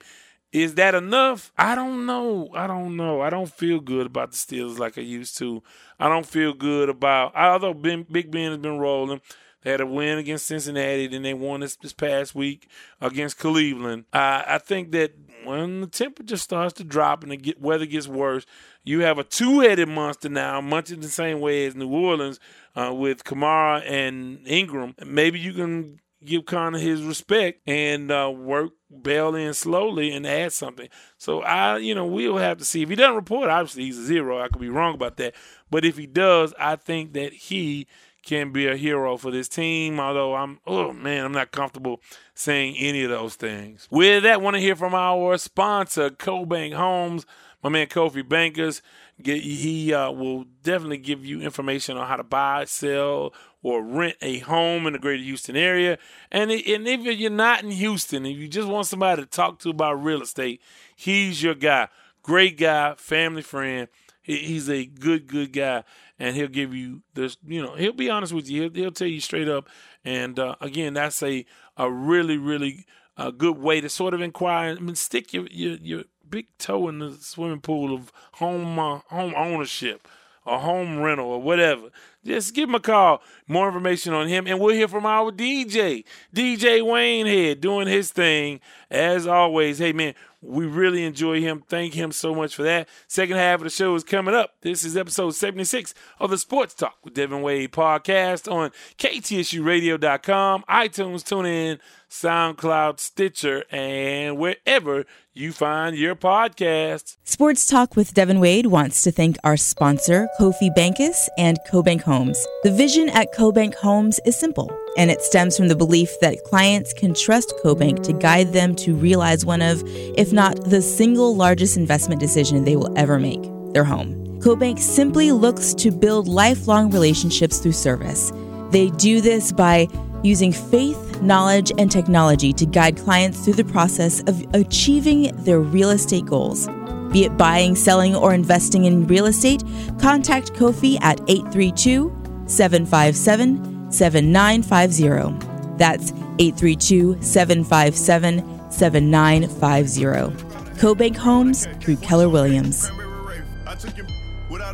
Is 0.51 0.75
that 0.75 0.95
enough? 0.95 1.51
I 1.57 1.75
don't 1.75 2.05
know. 2.05 2.49
I 2.53 2.67
don't 2.67 2.95
know. 2.95 3.21
I 3.21 3.30
don't 3.30 3.51
feel 3.51 3.80
good 3.80 4.05
about 4.05 4.32
the 4.32 4.38
Steelers 4.38 4.80
like 4.80 4.97
I 4.97 5.01
used 5.01 5.38
to. 5.39 5.61
I 5.99 6.07
don't 6.07 6.25
feel 6.25 6.53
good 6.53 6.88
about, 6.88 7.36
although 7.36 7.73
ben, 7.73 8.05
Big 8.09 8.32
Ben 8.32 8.51
has 8.51 8.59
been 8.59 8.80
rolling. 8.80 9.21
Had 9.68 9.82
a 9.82 9.86
win 9.86 10.18
against 10.18 10.45
Cincinnati, 10.45 11.07
then 11.07 11.24
they 11.24 11.34
won 11.34 11.59
this, 11.59 11.76
this 11.76 11.91
past 11.91 12.34
week 12.34 12.70
against 13.01 13.38
Cleveland. 13.38 14.05
I 14.13 14.59
think 14.59 14.91
that 14.91 15.13
when 15.43 15.82
the 15.82 15.88
temperature 15.88 16.38
starts 16.38 16.74
to 16.76 16.84
drop 16.84 17.24
and 17.24 17.32
the 17.32 17.38
get, 17.38 17.59
weather 17.61 17.86
gets 17.86 18.07
worse, 18.07 18.45
you 18.84 19.01
have 19.01 19.20
a 19.20 19.24
two-headed 19.24 19.89
monster 19.89 20.30
now, 20.30 20.61
much 20.61 20.89
in 20.91 21.01
the 21.01 21.09
same 21.09 21.41
way 21.41 21.65
as 21.65 21.76
New 21.76 21.89
Orleans 21.89 22.39
uh, 22.76 22.93
with 22.93 23.24
Kamara 23.24 23.84
and 23.86 24.47
Ingram. 24.47 24.95
Maybe 25.05 25.39
you 25.39 25.53
can 25.53 25.99
give 26.24 26.45
Conner 26.45 26.80
his 26.80 27.03
respect 27.03 27.61
and 27.68 28.11
uh, 28.11 28.32
work 28.34 28.72
Bell 28.89 29.36
in 29.36 29.53
slowly 29.53 30.11
and 30.11 30.26
add 30.26 30.53
something. 30.53 30.88
So 31.18 31.41
I, 31.41 31.78
you 31.78 31.93
know, 31.93 32.05
we'll 32.05 32.38
have 32.38 32.57
to 32.57 32.65
see. 32.65 32.82
If 32.82 32.89
he 32.89 32.95
doesn't 32.95 33.15
report, 33.15 33.49
obviously 33.49 33.84
he's 33.84 33.99
a 33.99 34.05
zero. 34.05 34.41
I 34.41 34.47
could 34.47 34.61
be 34.61 34.70
wrong 34.70 34.95
about 34.95 35.18
that. 35.18 35.36
But 35.70 35.84
if 35.84 35.97
he 35.97 36.07
does, 36.07 36.53
I 36.57 36.78
think 36.78 37.13
that 37.13 37.34
he 37.34 37.88
can 38.28 38.51
be 38.51 38.67
a 38.67 38.75
hero 38.75 39.17
for 39.17 39.32
this 39.32 39.47
team. 39.47 39.99
Although 39.99 40.36
I'm, 40.36 40.59
oh 40.67 40.93
man, 40.93 41.25
I'm 41.25 41.32
not 41.32 41.51
comfortable 41.51 42.01
saying 42.36 42.75
any 42.78 43.03
of 43.03 43.09
those 43.09 43.36
things. 43.36 43.88
With 43.89 44.23
that, 44.23 44.41
want 44.41 44.55
to 44.55 44.61
hear 44.61 44.75
from 44.75 44.93
our 44.93 45.38
sponsor, 45.38 46.11
CoBank 46.11 46.73
Homes. 46.73 47.25
My 47.63 47.69
man 47.69 47.88
Kofi 47.88 48.28
Bankers, 48.28 48.84
he 49.23 49.91
uh, 49.91 50.11
will 50.11 50.45
definitely 50.61 50.99
give 50.99 51.25
you 51.25 51.41
information 51.41 51.97
on 51.97 52.07
how 52.07 52.15
to 52.15 52.23
buy, 52.23 52.65
sell, 52.65 53.34
or 53.63 53.82
rent 53.82 54.15
a 54.21 54.39
home 54.39 54.86
in 54.86 54.93
the 54.93 54.99
greater 54.99 55.23
Houston 55.23 55.55
area. 55.55 55.97
And, 56.32 56.51
and 56.51 56.88
if 56.88 57.01
you're 57.01 57.32
not 57.32 57.63
in 57.63 57.71
Houston, 57.71 58.28
if 58.28 58.38
you 58.38 58.47
just 58.47 58.67
want 58.67 58.86
somebody 58.86 59.23
to 59.23 59.28
talk 59.28 59.57
to 59.59 59.69
about 59.69 60.03
real 60.03 60.21
estate, 60.21 60.61
he's 60.95 61.41
your 61.41 61.55
guy. 61.55 61.88
Great 62.21 62.59
guy, 62.59 62.93
family 62.95 63.41
friend. 63.41 63.88
He's 64.28 64.69
a 64.69 64.86
good, 64.86 65.28
good 65.28 65.53
guy, 65.53 65.86
and 66.19 66.36
he'll 66.36 66.49
give 66.49 66.75
you 66.75 67.01
this. 67.13 67.38
You 67.47 67.61
know, 67.63 67.75
he'll 67.75 67.93
be 67.93 68.09
honest 68.09 68.34
with 68.34 68.49
you. 68.49 68.63
He'll, 68.63 68.73
he'll 68.73 68.91
tell 68.91 69.07
you 69.07 69.21
straight 69.21 69.47
up. 69.47 69.69
And 70.03 70.38
uh, 70.38 70.55
again, 70.59 70.93
that's 70.93 71.23
a 71.23 71.45
a 71.78 71.89
really, 71.89 72.38
really 72.38 72.86
uh, 73.15 73.32
good 73.32 73.57
way 73.57 73.80
to 73.80 73.88
sort 73.88 74.13
of 74.13 74.19
inquire. 74.19 74.75
I 74.75 74.80
mean, 74.82 74.95
stick 74.95 75.32
your 75.32 75.47
your, 75.49 75.75
your 75.75 76.03
big 76.30 76.47
toe 76.57 76.89
in 76.89 76.99
the 76.99 77.13
swimming 77.13 77.61
pool 77.61 77.95
of 77.95 78.11
home 78.34 78.78
uh, 78.78 78.99
home 79.07 79.34
ownership 79.38 80.05
or 80.45 80.59
home 80.59 80.99
rental 80.99 81.28
or 81.28 81.41
whatever. 81.41 81.89
Just 82.25 82.53
give 82.53 82.67
him 82.67 82.75
a 82.75 82.80
call. 82.82 83.21
More 83.47 83.67
information 83.67 84.13
on 84.13 84.28
him, 84.28 84.45
and 84.47 84.59
we'll 84.59 84.75
hear 84.75 84.89
from 84.89 85.05
our 85.05 85.32
DJ, 85.32 86.03
DJ 86.36 86.86
Wayne 86.86 87.25
Head, 87.25 87.61
doing 87.61 87.88
his 87.88 88.11
thing 88.11 88.59
as 88.89 89.25
always. 89.25 89.78
Hey 89.78 89.93
man, 89.93 90.15
we 90.42 90.66
really 90.66 91.04
enjoy 91.04 91.42
him. 91.42 91.64
Thank 91.68 91.94
him 91.94 92.12
so 92.12 92.36
much 92.36 92.56
for 92.56 92.64
that. 92.64 92.88
Second 93.08 93.38
half 93.38 93.60
of 93.60 93.64
the 93.64 93.70
show 93.70 93.96
is 93.96 94.04
coming 94.04 94.36
up. 94.36 94.52
This 94.62 94.84
is 94.84 94.96
episode 94.96 95.32
76 95.32 95.94
of 96.20 96.30
the 96.30 96.38
Sports 96.38 96.74
Talk 96.74 96.98
with 97.04 97.16
Devin 97.16 97.42
Wade 97.42 97.72
podcast 97.72 98.52
on 98.52 98.72
KTSURadio.com, 98.98 100.64
iTunes, 100.70 101.24
TuneIn, 101.24 101.80
SoundCloud, 102.10 103.00
Stitcher, 103.00 103.64
and 103.72 104.38
wherever 104.38 105.06
you 105.34 105.52
find 105.52 105.96
your 105.96 106.16
podcasts. 106.16 107.18
Sports 107.24 107.68
Talk 107.68 107.96
with 107.96 108.14
Devin 108.14 108.40
Wade 108.40 108.68
wants 108.68 109.02
to 109.02 109.12
thank 109.12 109.38
our 109.44 109.58
sponsor, 109.58 110.28
Kofi 110.40 110.74
Bankus 110.76 111.28
and 111.38 111.58
CoBank 111.70 112.02
Homes. 112.02 112.44
The 112.64 112.72
vision 112.72 113.10
at 113.10 113.34
CoBank 113.34 113.76
Homes 113.76 114.20
is 114.26 114.40
simple, 114.40 114.72
and 114.98 115.12
it 115.12 115.22
stems 115.22 115.56
from 115.56 115.68
the 115.68 115.76
belief 115.76 116.10
that 116.20 116.43
clients 116.43 116.91
can 116.91 117.14
trust 117.14 117.54
CoBank 117.64 118.04
to 118.04 118.14
guide 118.14 118.52
them 118.52 118.76
to 118.78 118.95
realize 118.95 119.45
one 119.45 119.62
of, 119.62 119.84
if 119.86 120.34
not 120.34 120.66
the 120.66 120.82
single 120.82 121.36
largest 121.36 121.78
investment 121.78 122.20
decision 122.20 122.66
they 122.66 122.76
will 122.76 122.98
ever 122.98 123.20
make 123.20 123.43
their 123.74 123.84
home. 123.84 124.16
CoBank 124.39 124.80
simply 124.80 125.32
looks 125.32 125.74
to 125.76 125.91
build 125.91 126.28
lifelong 126.28 126.89
relationships 126.89 127.60
through 127.60 127.74
service. 127.74 128.34
They 128.72 128.89
do 128.91 129.22
this 129.22 129.52
by 129.52 129.88
using 130.24 130.52
faith, 130.52 131.22
knowledge, 131.22 131.72
and 131.78 131.91
technology 131.91 132.52
to 132.54 132.66
guide 132.66 132.98
clients 132.98 133.45
through 133.45 133.54
the 133.54 133.66
process 133.66 134.22
of 134.24 134.43
achieving 134.56 135.36
their 135.43 135.60
real 135.60 135.91
estate 135.91 136.26
goals. 136.26 136.68
Be 137.12 137.24
it 137.24 137.38
buying, 137.38 137.76
selling, 137.76 138.16
or 138.16 138.34
investing 138.34 138.86
in 138.86 139.08
real 139.08 139.28
estate, 139.28 139.64
contact 140.00 140.54
Kofi 140.54 141.00
at 141.02 141.22
832 141.28 142.14
757 142.48 143.76
7950. 143.90 145.78
That's 145.78 146.12
832 146.40 147.22
757 147.22 148.72
7950. 148.72 150.48
CoBank 150.80 151.16
Homes 151.16 151.68
through 151.80 151.98
Keller 151.98 152.30
Williams. 152.30 152.90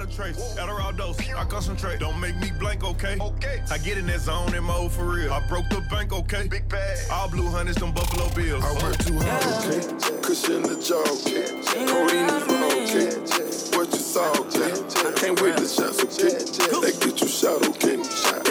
Without 0.03 0.13
a 0.13 0.33
trace, 0.33 0.55
Adderall 0.57 0.97
dose, 0.97 1.33
I 1.33 1.45
concentrate. 1.45 1.99
Don't 1.99 2.19
make 2.19 2.35
me 2.37 2.51
blank, 2.59 2.83
okay? 2.83 3.17
Okay. 3.19 3.63
I 3.71 3.77
get 3.77 3.97
in 3.97 4.05
that 4.07 4.19
zone 4.19 4.53
in 4.53 4.63
mode 4.63 4.91
for 4.91 5.05
real. 5.05 5.31
I 5.31 5.45
broke 5.47 5.69
the 5.69 5.81
bank, 5.89 6.11
okay? 6.11 6.47
Big 6.47 6.67
bag. 6.67 6.97
All 7.11 7.29
blue 7.29 7.49
hunters, 7.49 7.77
them 7.77 7.93
Buffalo 7.93 8.29
Bills. 8.35 8.63
I 8.63 8.73
work 8.83 8.97
too 8.97 9.17
hard, 9.17 9.43
okay? 9.63 10.21
Cushion 10.21 10.63
the 10.63 10.75
job, 10.75 11.07
okay? 11.07 11.61
Codeine 11.87 12.29
is 12.29 12.43
wrong, 12.47 12.73
okay? 12.83 13.77
What 13.77 13.91
you 13.91 13.99
saw, 13.99 14.29
okay? 14.41 14.73
I 15.07 15.11
can't 15.13 15.41
wait 15.41 15.57
to 15.57 15.67
shots, 15.67 16.03
okay? 16.03 16.35
They 16.81 16.91
get 16.99 17.21
you 17.21 17.27
shot, 17.27 17.65
okay? 17.69 17.97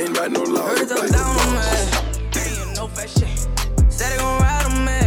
Ain't 0.01 0.15
got 0.15 0.31
no 0.33 0.43
law, 0.43 0.69
Heard 0.69 0.89
them 0.89 1.09
down 1.09 1.37
on 1.37 1.55
me. 1.55 1.61
Ain't 2.41 2.77
no 2.77 2.87
fat 2.89 3.11
shit. 3.11 3.93
Said 3.93 4.11
they 4.11 4.17
gon' 4.17 4.41
ride 4.41 4.65
on 4.65 4.85
me. 4.87 5.02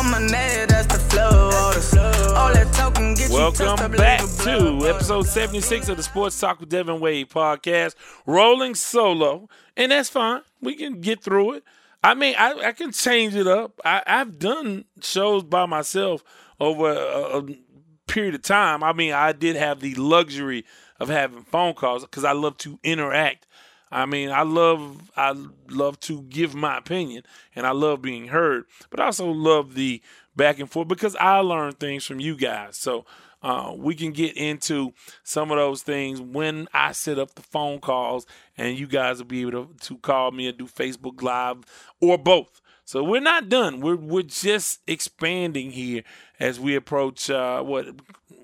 On 0.00 0.10
my 0.10 0.18
neck. 0.18 0.68
That's 0.68 0.86
the 0.86 0.98
flow. 0.98 1.50
All 1.52 1.72
the. 1.72 2.34
All 2.36 2.52
that 2.54 2.72
talking 2.72 3.14
get 3.14 3.30
Welcome 3.30 3.92
back 3.92 4.20
to 4.44 4.88
episode 4.88 5.26
76 5.26 5.88
of 5.88 5.96
the 5.96 6.02
Sports 6.02 6.38
Talk 6.40 6.60
with 6.60 6.68
Devin 6.68 7.00
Wade 7.00 7.28
podcast, 7.28 7.96
rolling 8.24 8.74
solo. 8.74 9.48
And 9.76 9.92
that's 9.92 10.08
fine. 10.08 10.42
We 10.60 10.76
can 10.76 11.00
get 11.00 11.22
through 11.22 11.54
it. 11.54 11.64
I 12.02 12.14
mean, 12.14 12.34
I, 12.38 12.68
I 12.68 12.72
can 12.72 12.92
change 12.92 13.34
it 13.34 13.46
up. 13.46 13.78
I, 13.84 14.02
I've 14.06 14.38
done 14.38 14.86
shows 15.02 15.42
by 15.42 15.66
myself 15.66 16.24
over 16.58 16.90
a, 16.90 17.38
a 17.38 17.42
period 18.06 18.34
of 18.34 18.42
time. 18.42 18.82
I 18.82 18.92
mean, 18.92 19.12
I 19.12 19.32
did 19.32 19.56
have 19.56 19.80
the 19.80 19.94
luxury 19.96 20.64
of 20.98 21.08
having 21.08 21.42
phone 21.42 21.74
calls 21.74 22.02
because 22.02 22.24
I 22.24 22.32
love 22.32 22.56
to 22.58 22.78
interact. 22.82 23.46
I 23.90 24.06
mean, 24.06 24.30
I 24.30 24.42
love 24.42 25.10
I 25.16 25.34
love 25.68 25.98
to 26.00 26.22
give 26.22 26.54
my 26.54 26.78
opinion 26.78 27.24
and 27.54 27.66
I 27.66 27.72
love 27.72 28.02
being 28.02 28.28
heard, 28.28 28.64
but 28.90 29.00
I 29.00 29.06
also 29.06 29.30
love 29.30 29.74
the 29.74 30.00
back 30.36 30.58
and 30.58 30.70
forth 30.70 30.88
because 30.88 31.16
I 31.16 31.38
learn 31.38 31.72
things 31.72 32.04
from 32.04 32.20
you 32.20 32.36
guys. 32.36 32.76
So 32.76 33.04
uh, 33.42 33.72
we 33.74 33.94
can 33.94 34.12
get 34.12 34.36
into 34.36 34.92
some 35.22 35.50
of 35.50 35.56
those 35.56 35.82
things 35.82 36.20
when 36.20 36.68
I 36.74 36.92
set 36.92 37.18
up 37.18 37.34
the 37.34 37.42
phone 37.42 37.80
calls, 37.80 38.26
and 38.56 38.78
you 38.78 38.86
guys 38.86 39.18
will 39.18 39.26
be 39.26 39.40
able 39.40 39.52
to, 39.52 39.74
to 39.86 39.96
call 39.98 40.30
me 40.30 40.48
and 40.48 40.58
do 40.58 40.66
Facebook 40.66 41.22
Live 41.22 41.58
or 42.00 42.18
both. 42.18 42.60
So 42.84 43.02
we're 43.04 43.20
not 43.20 43.48
done. 43.48 43.80
We're 43.80 43.96
we're 43.96 44.22
just 44.22 44.80
expanding 44.86 45.70
here 45.70 46.02
as 46.38 46.58
we 46.58 46.74
approach 46.74 47.30
uh, 47.30 47.62
what 47.62 47.86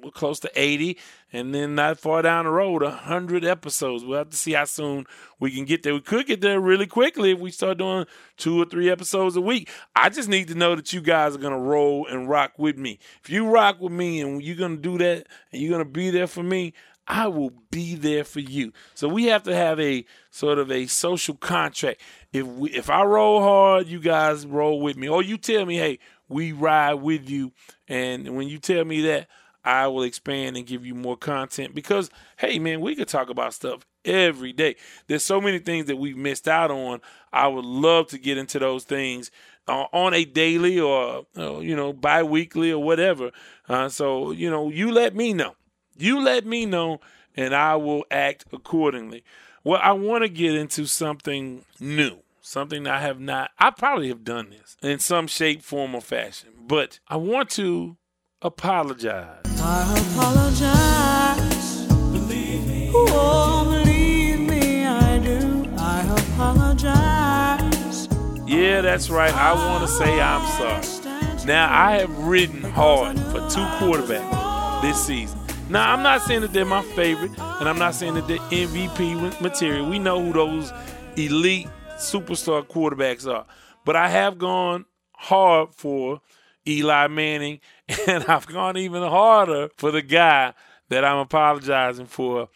we're 0.03 0.13
close 0.13 0.39
to 0.41 0.51
80, 0.55 0.97
and 1.37 1.55
then 1.55 1.75
not 1.75 1.99
far 1.99 2.23
down 2.23 2.47
the 2.47 2.51
road, 2.51 2.83
100 2.83 3.45
episodes. 3.45 4.03
We'll 4.03 4.17
have 4.17 4.31
to 4.31 4.37
see 4.39 4.55
how 4.55 4.65
soon 4.65 5.05
we 5.39 5.51
can 5.51 5.67
get 5.67 5.83
there. 5.83 5.93
We 5.93 6.01
could 6.01 6.27
get 6.27 6.41
there 6.41 6.59
really 6.59 6.87
quickly 6.87 7.33
if 7.33 7.39
we 7.39 7.51
start 7.51 7.77
doing 7.77 8.07
two 8.39 8.63
or 8.63 8.65
three 8.65 8.89
episodes 8.89 9.37
a 9.37 9.43
week. 9.43 9.69
I 9.95 10.09
just 10.09 10.31
need 10.31 10.49
to 10.49 10.55
know 10.55 10.75
that 10.75 10.95
you 10.95 11.03
guys 11.03 11.37
are 11.37 11.39
to 11.39 11.51
roll 11.51 12.07
and 12.07 12.27
rock 12.27 12.53
with 12.57 12.79
me. 12.79 12.99
If 13.23 13.29
you 13.29 13.47
rock 13.47 13.83
with 13.83 13.93
me 13.93 14.23
and 14.23 14.43
you're 14.43 14.57
to 14.67 14.77
do 14.79 14.97
that 14.97 15.27
and 15.53 15.61
you're 15.61 15.79
to 15.79 15.85
be 15.85 16.09
there 16.09 16.27
for 16.27 16.43
me, 16.43 16.73
I 17.07 17.29
will 17.29 17.53
be 17.71 17.97
there 17.97 18.25
for 18.25 18.41
you. 18.41 18.73
So 18.95 19.07
we 19.07 19.27
have 19.27 19.43
to 19.43 19.55
have 19.55 19.79
a 19.79 20.07
sort 20.31 20.59
of 20.59 20.73
a 20.73 20.87
social 20.87 21.35
contract. 21.35 22.01
If 22.33 22.47
we, 22.47 22.71
if 22.71 22.89
I 22.89 23.05
roll 23.05 23.43
hard, 23.43 23.89
you 23.89 24.01
guys 24.01 24.47
roll 24.47 24.81
with 24.81 24.97
me, 24.97 25.07
or 25.07 25.23
you 25.23 25.37
tell 25.37 25.67
me, 25.67 25.77
hey, 25.77 25.99
we 26.29 26.53
ride 26.53 26.95
with 26.95 27.29
you. 27.29 27.53
And 27.89 28.35
when 28.37 28.49
you 28.49 28.59
tell 28.59 28.87
me 28.87 29.03
that, 29.03 29.29
I 29.67 29.89
will 29.89 30.05
expand 30.05 30.57
and 30.57 30.65
give 30.65 30.87
you 30.87 30.95
more 30.95 31.17
content 31.17 31.75
because, 31.75 32.09
hey, 32.37 32.61
man, 32.61 32.81
we 32.81 32.95
could 32.95 33.09
talk 33.09 33.29
about 33.29 33.53
stuff 33.53 33.85
every 34.05 34.53
day. 34.53 34.77
There's 35.09 35.25
so 35.25 35.41
many 35.41 35.59
things 35.59 35.87
that 35.87 35.97
we've 35.97 36.17
missed 36.17 36.47
out 36.47 36.71
on. 36.71 37.01
I 37.33 37.49
would 37.49 37.65
love 37.65 38.07
to 38.11 38.19
get 38.19 38.39
into 38.39 38.61
those 38.61 38.85
things 38.85 39.33
uh, 39.67 39.87
on 39.93 40.15
a 40.15 40.25
daily 40.25 40.79
or, 40.79 41.27
uh, 41.37 41.59
you 41.59 41.75
know, 41.75 41.93
bi 41.93 42.23
weekly 42.23 42.71
or 42.71 42.81
whatever. 42.81 43.33
Uh, 43.69 43.89
so, 43.89 44.31
you 44.31 44.49
know, 44.49 44.71
you 44.71 44.93
let 44.93 45.17
me 45.17 45.33
know. 45.33 45.57
You 45.99 46.23
let 46.23 46.47
me 46.47 46.65
know, 46.65 47.01
and 47.35 47.53
I 47.53 47.75
will 47.75 48.05
act 48.09 48.45
accordingly. 48.53 49.25
Well, 49.65 49.81
I 49.83 49.93
want 49.93 50.23
to 50.23 50.29
get 50.29 50.55
into 50.55 50.87
something 50.87 51.65
new, 51.81 52.19
something 52.41 52.87
I 52.87 53.01
have 53.01 53.19
not, 53.19 53.51
I 53.59 53.71
probably 53.71 54.09
have 54.09 54.23
done 54.23 54.51
this 54.51 54.77
in 54.81 55.01
some 55.01 55.27
shape, 55.27 55.63
form, 55.63 55.97
or 55.97 56.01
fashion, 56.01 56.51
but 56.69 57.01
I 57.09 57.17
want 57.17 57.51
to 57.51 57.97
apologize. 58.43 59.41
I 59.59 60.05
apologize. 60.13 61.87
Believe 62.13 62.67
me. 62.67 62.91
Oh, 62.95 63.65
believe 63.71 64.41
me, 64.41 64.87
I 64.87 65.19
do. 65.19 65.69
I 65.79 66.03
apologize. 66.33 68.09
Yeah, 68.47 68.81
that's 68.81 69.11
right. 69.11 69.35
I 69.35 69.55
want 69.55 69.83
to 69.87 69.89
say 69.89 70.21
I'm 70.21 70.47
sorry. 70.59 71.47
Now, 71.47 71.73
I 71.73 71.99
have 71.99 72.17
ridden 72.19 72.63
hard 72.63 73.19
for 73.19 73.39
two 73.49 73.65
quarterbacks 73.79 74.83
this 74.83 75.05
season. 75.07 75.39
Now, 75.69 75.93
I'm 75.93 76.03
not 76.03 76.23
saying 76.23 76.43
that 76.43 76.53
they're 76.53 76.65
my 76.65 76.83
favorite, 76.83 77.33
and 77.39 77.69
I'm 77.69 77.79
not 77.79 77.95
saying 77.95 78.15
that 78.15 78.29
they're 78.29 78.39
MVP 78.39 79.41
material. 79.41 79.89
We 79.89 79.99
know 79.99 80.23
who 80.23 80.33
those 80.33 80.73
elite 81.17 81.69
superstar 81.97 82.65
quarterbacks 82.67 83.27
are. 83.33 83.47
But 83.85 83.97
I 83.97 84.09
have 84.09 84.39
gone 84.39 84.85
hard 85.15 85.75
for 85.75 86.21
Eli 86.69 87.07
Manning, 87.07 87.61
and 88.07 88.25
I've 88.25 88.47
gone 88.47 88.77
even 88.77 89.03
harder 89.03 89.71
for 89.77 89.91
the 89.91 90.03
guy 90.03 90.55
that 90.89 91.05
I'm 91.05 91.19
apologizing 91.19 92.07
for, 92.07 92.49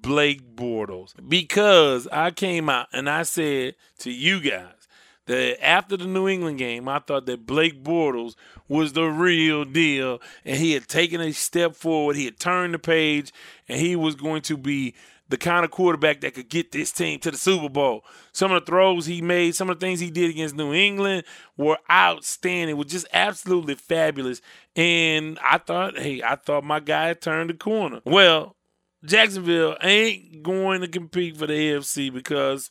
Blake 0.00 0.54
Bortles, 0.54 1.12
because 1.28 2.06
I 2.12 2.30
came 2.30 2.68
out 2.68 2.86
and 2.92 3.10
I 3.10 3.24
said 3.24 3.74
to 3.98 4.10
you 4.10 4.40
guys 4.40 4.88
that 5.26 5.62
after 5.64 5.96
the 5.96 6.06
New 6.06 6.28
England 6.28 6.58
game, 6.58 6.88
I 6.88 7.00
thought 7.00 7.26
that 7.26 7.46
Blake 7.46 7.82
Bortles 7.82 8.34
was 8.68 8.92
the 8.92 9.04
real 9.04 9.64
deal, 9.64 10.20
and 10.44 10.56
he 10.56 10.72
had 10.72 10.88
taken 10.88 11.20
a 11.20 11.32
step 11.32 11.74
forward. 11.74 12.16
He 12.16 12.26
had 12.26 12.38
turned 12.38 12.74
the 12.74 12.78
page, 12.78 13.32
and 13.68 13.80
he 13.80 13.96
was 13.96 14.14
going 14.14 14.42
to 14.42 14.56
be 14.56 14.94
the 15.28 15.36
kind 15.36 15.64
of 15.64 15.70
quarterback 15.70 16.20
that 16.20 16.34
could 16.34 16.48
get 16.48 16.72
this 16.72 16.90
team 16.90 17.18
to 17.20 17.30
the 17.30 17.36
Super 17.36 17.68
Bowl. 17.68 18.04
Some 18.32 18.52
of 18.52 18.64
the 18.64 18.66
throws 18.66 19.06
he 19.06 19.20
made, 19.20 19.54
some 19.54 19.68
of 19.68 19.78
the 19.78 19.86
things 19.86 20.00
he 20.00 20.10
did 20.10 20.30
against 20.30 20.56
New 20.56 20.72
England 20.72 21.24
were 21.56 21.78
outstanding, 21.90 22.76
were 22.76 22.84
just 22.84 23.06
absolutely 23.12 23.74
fabulous. 23.74 24.40
And 24.74 25.38
I 25.44 25.58
thought, 25.58 25.98
hey, 25.98 26.22
I 26.22 26.36
thought 26.36 26.64
my 26.64 26.80
guy 26.80 27.12
turned 27.14 27.50
the 27.50 27.54
corner. 27.54 28.00
Well, 28.04 28.56
Jacksonville 29.04 29.76
ain't 29.82 30.42
going 30.42 30.80
to 30.80 30.88
compete 30.88 31.36
for 31.36 31.46
the 31.46 31.52
AFC 31.52 32.12
because 32.12 32.70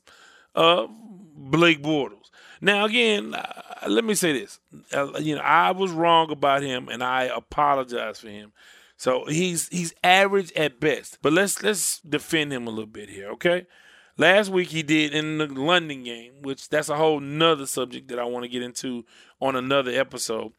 of 0.56 0.90
Blake 1.36 1.82
Bortles. 1.84 2.30
Now, 2.60 2.86
again, 2.86 3.36
uh, 3.36 3.64
let 3.88 4.04
me 4.04 4.16
say 4.16 4.34
this: 4.34 4.60
uh, 4.94 5.20
you 5.20 5.36
know, 5.36 5.42
I 5.42 5.72
was 5.72 5.92
wrong 5.92 6.32
about 6.32 6.64
him, 6.64 6.90
and 6.90 7.04
I 7.04 7.26
apologize 7.26 8.20
for 8.20 8.30
him. 8.30 8.52
So 8.98 9.26
he's 9.26 9.70
he's 9.70 9.94
average 10.04 10.52
at 10.54 10.80
best. 10.80 11.20
But 11.22 11.34
let's 11.34 11.62
let's 11.64 12.00
defend 12.02 12.52
him 12.52 12.68
a 12.68 12.72
little 12.72 12.88
bit 12.88 13.10
here, 13.10 13.30
okay? 13.30 13.68
Last 14.18 14.50
week 14.50 14.70
he 14.70 14.82
did 14.82 15.14
in 15.14 15.38
the 15.38 15.46
London 15.46 16.04
game, 16.04 16.42
which 16.42 16.70
that's 16.70 16.90
a 16.90 16.98
whole 16.98 17.20
nother 17.20 17.68
subject 17.68 18.08
that 18.08 18.18
I 18.18 18.26
want 18.26 18.44
to 18.44 18.50
get 18.50 18.64
into 18.64 19.06
on 19.40 19.56
another 19.56 19.92
episode. 19.92 20.54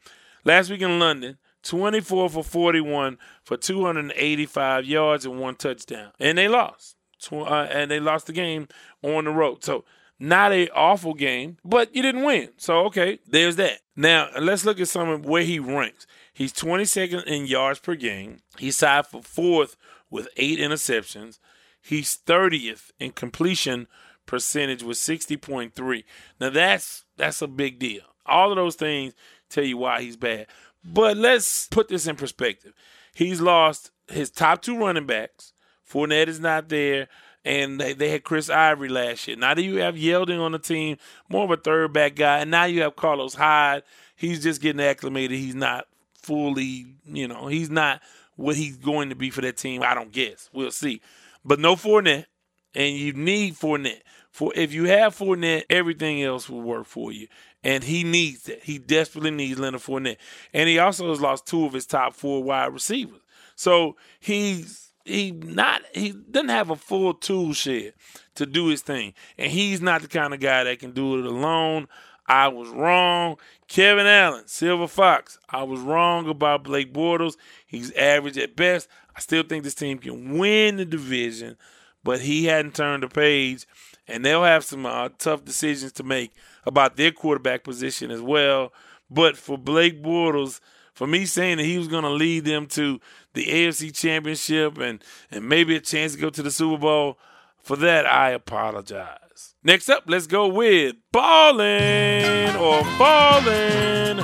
Last 0.45 0.69
week 0.69 0.81
in 0.81 0.97
London, 0.99 1.37
24 1.63 2.29
for 2.29 2.43
41 2.43 3.17
for 3.43 3.57
285 3.57 4.85
yards 4.85 5.25
and 5.25 5.39
one 5.39 5.55
touchdown. 5.55 6.11
And 6.19 6.37
they 6.37 6.47
lost. 6.47 6.95
Uh, 7.29 7.67
and 7.69 7.91
they 7.91 7.99
lost 7.99 8.27
the 8.27 8.33
game 8.33 8.69
on 9.03 9.25
the 9.25 9.31
road. 9.31 9.65
So 9.65 9.83
not 10.19 10.53
a 10.53 10.69
awful 10.69 11.13
game, 11.13 11.57
but 11.65 11.93
you 11.93 12.01
didn't 12.01 12.23
win. 12.23 12.49
So 12.55 12.85
okay, 12.85 13.19
there's 13.27 13.57
that. 13.57 13.79
Now 13.97 14.29
let's 14.39 14.63
look 14.63 14.79
at 14.79 14.87
some 14.87 15.09
of 15.09 15.25
where 15.25 15.43
he 15.43 15.59
ranks. 15.59 16.07
He's 16.39 16.53
22nd 16.53 17.25
in 17.25 17.47
yards 17.47 17.79
per 17.79 17.95
game. 17.95 18.43
He's 18.57 18.77
tied 18.77 19.07
for 19.07 19.21
fourth 19.21 19.75
with 20.09 20.29
eight 20.37 20.57
interceptions. 20.57 21.37
He's 21.81 22.17
30th 22.17 22.91
in 22.97 23.11
completion 23.11 23.87
percentage 24.25 24.81
with 24.81 24.95
60.3. 24.95 26.03
Now 26.39 26.49
that's 26.49 27.03
that's 27.17 27.41
a 27.41 27.47
big 27.47 27.77
deal. 27.77 28.03
All 28.25 28.51
of 28.51 28.55
those 28.55 28.75
things 28.75 29.15
tell 29.49 29.65
you 29.65 29.75
why 29.75 30.01
he's 30.01 30.15
bad. 30.15 30.47
But 30.81 31.17
let's 31.17 31.67
put 31.67 31.89
this 31.89 32.07
in 32.07 32.15
perspective. 32.15 32.71
He's 33.13 33.41
lost 33.41 33.91
his 34.07 34.31
top 34.31 34.61
two 34.61 34.79
running 34.79 35.07
backs. 35.07 35.51
Fournette 35.91 36.29
is 36.29 36.39
not 36.39 36.69
there 36.69 37.09
and 37.43 37.81
they, 37.81 37.91
they 37.91 38.11
had 38.11 38.23
Chris 38.23 38.49
Ivory 38.49 38.87
last 38.87 39.27
year. 39.27 39.35
Now 39.35 39.55
that 39.55 39.61
you 39.61 39.81
have 39.81 39.95
Yeldon 39.95 40.39
on 40.39 40.53
the 40.53 40.59
team, 40.59 40.95
more 41.27 41.43
of 41.43 41.51
a 41.51 41.57
third 41.57 41.91
back 41.91 42.15
guy, 42.15 42.39
and 42.39 42.49
now 42.49 42.63
you 42.63 42.81
have 42.83 42.95
Carlos 42.95 43.33
Hyde. 43.33 43.83
He's 44.15 44.41
just 44.41 44.61
getting 44.61 44.81
acclimated. 44.81 45.37
He's 45.37 45.53
not 45.53 45.85
fully, 46.21 46.95
you 47.05 47.27
know, 47.27 47.47
he's 47.47 47.69
not 47.69 48.01
what 48.35 48.55
he's 48.55 48.77
going 48.77 49.09
to 49.09 49.15
be 49.15 49.29
for 49.29 49.41
that 49.41 49.57
team. 49.57 49.83
I 49.83 49.93
don't 49.93 50.11
guess. 50.11 50.49
We'll 50.53 50.71
see. 50.71 51.01
But 51.43 51.59
no 51.59 51.75
Fournette, 51.75 52.25
and 52.73 52.95
you 52.95 53.13
need 53.13 53.55
Fournette. 53.55 54.01
For 54.31 54.53
if 54.55 54.73
you 54.73 54.85
have 54.85 55.17
Fournette, 55.17 55.63
everything 55.69 56.23
else 56.23 56.49
will 56.49 56.61
work 56.61 56.85
for 56.85 57.11
you. 57.11 57.27
And 57.63 57.83
he 57.83 58.03
needs 58.03 58.43
that. 58.43 58.63
He 58.63 58.77
desperately 58.77 59.31
needs 59.31 59.59
Leonard 59.59 59.81
Fournette. 59.81 60.17
And 60.53 60.69
he 60.69 60.79
also 60.79 61.09
has 61.09 61.19
lost 61.19 61.45
two 61.45 61.65
of 61.65 61.73
his 61.73 61.85
top 61.85 62.13
four 62.13 62.43
wide 62.43 62.73
receivers. 62.73 63.21
So 63.55 63.97
he's 64.19 64.93
he 65.03 65.31
not 65.31 65.81
he 65.93 66.11
doesn't 66.11 66.49
have 66.49 66.69
a 66.69 66.75
full 66.75 67.13
tool 67.13 67.53
shed 67.53 67.93
to 68.35 68.45
do 68.45 68.67
his 68.67 68.81
thing, 68.81 69.13
and 69.37 69.51
he's 69.51 69.81
not 69.81 70.01
the 70.01 70.07
kind 70.07 70.33
of 70.33 70.39
guy 70.39 70.63
that 70.63 70.79
can 70.79 70.91
do 70.91 71.19
it 71.19 71.25
alone. 71.25 71.87
I 72.29 72.47
was 72.47 72.69
wrong. 72.69 73.37
Kevin 73.67 74.05
Allen, 74.05 74.47
Silver 74.47 74.87
Fox, 74.87 75.39
I 75.49 75.63
was 75.63 75.79
wrong 75.79 76.29
about 76.29 76.63
Blake 76.63 76.93
Bortles. 76.93 77.37
He's 77.65 77.91
average 77.93 78.37
at 78.37 78.55
best. 78.55 78.87
I 79.15 79.19
still 79.19 79.43
think 79.43 79.63
this 79.63 79.75
team 79.75 79.97
can 79.97 80.37
win 80.37 80.77
the 80.77 80.85
division, 80.85 81.57
but 82.03 82.21
he 82.21 82.45
hadn't 82.45 82.75
turned 82.75 83.03
the 83.03 83.07
page, 83.07 83.67
and 84.07 84.23
they'll 84.23 84.43
have 84.43 84.63
some 84.63 84.85
uh, 84.85 85.09
tough 85.17 85.43
decisions 85.43 85.91
to 85.93 86.03
make 86.03 86.31
about 86.65 86.95
their 86.97 87.11
quarterback 87.11 87.63
position 87.63 88.11
as 88.11 88.21
well. 88.21 88.71
But 89.09 89.35
for 89.35 89.57
Blake 89.57 90.01
Bortles, 90.01 90.59
for 90.93 91.07
me 91.07 91.25
saying 91.25 91.57
that 91.57 91.65
he 91.65 91.77
was 91.77 91.87
going 91.87 92.03
to 92.03 92.09
lead 92.09 92.45
them 92.45 92.67
to 92.67 92.99
the 93.33 93.45
AFC 93.45 93.95
Championship 93.95 94.77
and 94.77 95.03
and 95.31 95.47
maybe 95.47 95.75
a 95.75 95.79
chance 95.79 96.13
to 96.13 96.21
go 96.21 96.29
to 96.29 96.43
the 96.43 96.51
Super 96.51 96.77
Bowl, 96.77 97.17
for 97.61 97.75
that 97.77 98.05
I 98.05 98.31
apologize. 98.31 99.28
Next 99.63 99.89
up, 99.89 100.03
let's 100.07 100.27
go 100.27 100.47
with 100.47 100.95
ballin' 101.11 102.55
or 102.55 102.83
falling. 102.97 104.17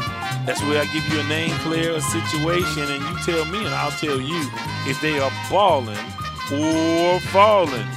That's 0.46 0.62
where 0.62 0.82
I 0.82 0.86
give 0.94 1.08
you 1.12 1.20
a 1.20 1.28
name, 1.28 1.52
player, 1.60 1.92
a 1.92 2.02
situation, 2.02 2.84
and 2.84 3.02
you 3.04 3.18
tell 3.24 3.46
me, 3.46 3.66
and 3.66 3.74
I'll 3.74 3.92
tell 3.92 4.22
you 4.22 4.50
if 4.86 5.02
they 5.02 5.20
are 5.20 5.32
balling 5.50 5.98
or 6.54 7.20
falling. 7.32 7.88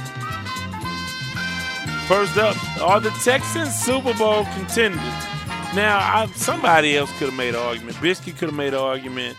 First 2.07 2.37
up 2.37 2.57
are 2.81 2.99
the 2.99 3.11
Texans 3.23 3.75
Super 3.75 4.13
Bowl 4.15 4.45
contenders. 4.55 4.99
Now, 5.75 5.99
I, 5.99 6.27
somebody 6.35 6.97
else 6.97 7.11
could 7.19 7.29
have 7.29 7.37
made 7.37 7.53
an 7.53 7.61
argument. 7.61 8.01
Biscuit 8.01 8.35
could 8.37 8.49
have 8.49 8.57
made 8.57 8.73
an 8.73 8.79
argument. 8.79 9.37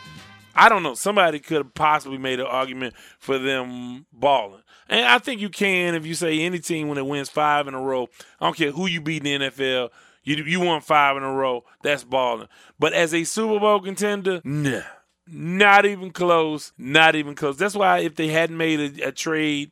I 0.60 0.68
don't 0.68 0.82
know. 0.82 0.92
Somebody 0.92 1.38
could 1.38 1.56
have 1.56 1.72
possibly 1.72 2.18
made 2.18 2.38
an 2.38 2.44
argument 2.44 2.94
for 3.18 3.38
them 3.38 4.04
balling. 4.12 4.60
And 4.90 5.06
I 5.06 5.18
think 5.18 5.40
you 5.40 5.48
can 5.48 5.94
if 5.94 6.04
you 6.04 6.14
say 6.14 6.40
any 6.40 6.58
team 6.58 6.88
when 6.88 6.98
it 6.98 7.06
wins 7.06 7.30
five 7.30 7.66
in 7.66 7.72
a 7.72 7.80
row. 7.80 8.10
I 8.38 8.44
don't 8.44 8.56
care 8.56 8.70
who 8.70 8.86
you 8.86 9.00
beat 9.00 9.24
in 9.26 9.40
the 9.40 9.48
NFL. 9.48 9.88
You 10.22 10.36
you 10.44 10.60
won 10.60 10.82
five 10.82 11.16
in 11.16 11.22
a 11.22 11.32
row. 11.32 11.64
That's 11.82 12.04
balling. 12.04 12.48
But 12.78 12.92
as 12.92 13.14
a 13.14 13.24
Super 13.24 13.58
Bowl 13.58 13.80
contender, 13.80 14.42
nah, 14.44 14.82
not 15.26 15.86
even 15.86 16.10
close. 16.10 16.72
Not 16.76 17.16
even 17.16 17.34
close. 17.34 17.56
That's 17.56 17.74
why 17.74 18.00
if 18.00 18.16
they 18.16 18.28
hadn't 18.28 18.58
made 18.58 19.00
a, 19.00 19.08
a 19.08 19.12
trade, 19.12 19.70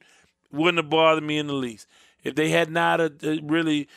wouldn't 0.51 0.83
have 0.83 0.89
bothered 0.89 1.23
me 1.23 1.37
in 1.37 1.49
the 1.49 1.53
least. 1.53 1.87
If 2.25 2.35
they 2.35 2.49
had 2.49 2.71
not 2.71 2.99
uh, 2.99 3.11
really 3.43 3.89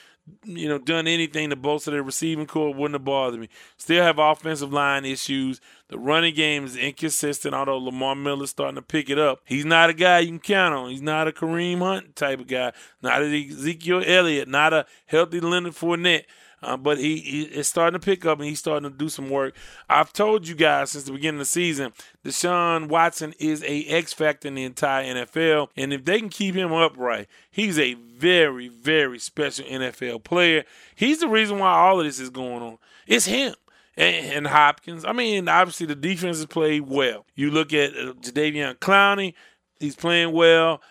you 0.44 0.68
know, 0.68 0.78
done 0.78 1.08
anything 1.08 1.50
to 1.50 1.56
bolster 1.56 1.92
their 1.92 2.04
receiving 2.04 2.46
corps 2.46 2.74
wouldn't 2.74 2.96
have 2.96 3.06
bothered 3.06 3.40
me. 3.40 3.50
Still 3.78 4.04
have 4.04 4.20
offensive 4.20 4.72
line 4.72 5.06
issues. 5.06 5.60
The 5.90 5.98
running 5.98 6.36
game 6.36 6.66
is 6.66 6.76
inconsistent, 6.76 7.54
although 7.54 7.78
Lamar 7.78 8.16
Miller's 8.16 8.52
starting 8.52 8.76
to 8.76 8.82
pick 8.82 9.10
it 9.10 9.20
up. 9.20 9.42
He's 9.46 9.66
not 9.66 9.90
a 9.90 9.94
guy 9.94 10.20
you 10.20 10.30
can 10.30 10.40
count 10.40 10.74
on. 10.74 10.90
He's 10.90 11.02
not 11.02 11.28
a 11.28 11.32
Kareem 11.32 11.80
Hunt 11.80 12.16
type 12.16 12.40
of 12.40 12.48
guy, 12.48 12.72
not 13.02 13.22
a 13.22 13.48
Ezekiel 13.50 14.04
Elliott, 14.06 14.48
not 14.48 14.74
a 14.74 14.86
healthy 15.06 15.40
Leonard 15.40 15.74
Fournette. 15.74 16.26
Uh, 16.64 16.78
but 16.78 16.98
he, 16.98 17.18
he 17.20 17.42
is 17.44 17.68
starting 17.68 18.00
to 18.00 18.06
pick 18.06 18.26
up 18.26 18.40
and 18.40 18.48
he's 18.48 18.60
starting 18.60 18.90
to 18.90 18.96
do 18.96 19.10
some 19.10 19.30
work. 19.30 19.56
I've 19.90 20.14
told 20.14 20.48
you 20.48 20.56
guys 20.56 20.92
since 20.92 21.06
the 21.06 21.12
beginning 21.12 21.42
of 21.42 21.48
the 21.48 21.52
season, 21.52 21.94
Deshaun 22.24 22.88
Watson 22.88 23.34
is 23.40 23.64
a 23.64 23.86
X 23.86 24.14
factor 24.14 24.48
in 24.48 24.56
the 24.56 24.64
entire 24.64 25.06
NFL, 25.06 25.70
and 25.76 25.92
if 25.92 26.06
they 26.06 26.20
can 26.20 26.30
keep 26.30 26.56
him 26.56 26.72
upright, 26.72 27.28
he's 27.50 27.80
a 27.80 27.96
very, 27.96 28.68
very 28.68 29.18
special 29.20 29.66
NFL 29.66 30.24
player. 30.24 30.64
He's 30.96 31.20
the 31.20 31.28
reason 31.28 31.60
why 31.60 31.72
all 31.72 32.00
of 32.00 32.06
this 32.06 32.20
is 32.20 32.30
going 32.30 32.62
on. 32.62 32.78
It's 33.08 33.26
him. 33.26 33.56
and, 33.98 34.48
Hopkins. 34.48 35.04
I 35.04 35.12
mean, 35.12 35.48
obviously 35.50 35.86
the 35.86 35.96
defense 35.96 36.38
has 36.38 36.46
played 36.46 36.82
well. 36.82 37.26
You 37.36 37.52
look 37.52 37.74
at 37.74 37.92
uh, 37.92 38.14
Jadeveon 38.14 38.76
Clowney, 38.76 39.34
he's 39.80 39.96
playing 39.96 40.32
well. 40.32 40.82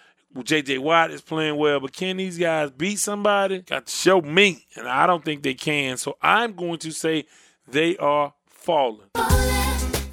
J.J. 0.42 0.78
Watt 0.78 1.10
is 1.10 1.20
playing 1.20 1.56
well, 1.56 1.80
but 1.80 1.92
can 1.92 2.16
these 2.16 2.38
guys 2.38 2.70
beat 2.70 2.98
somebody? 2.98 3.60
Got 3.60 3.86
to 3.86 3.92
show 3.92 4.20
me, 4.20 4.66
and 4.76 4.88
I 4.88 5.06
don't 5.06 5.24
think 5.24 5.42
they 5.42 5.54
can. 5.54 5.96
So 5.96 6.16
I'm 6.22 6.52
going 6.54 6.78
to 6.80 6.92
say 6.92 7.26
they 7.66 7.96
are 7.96 8.32
falling. 8.46 9.08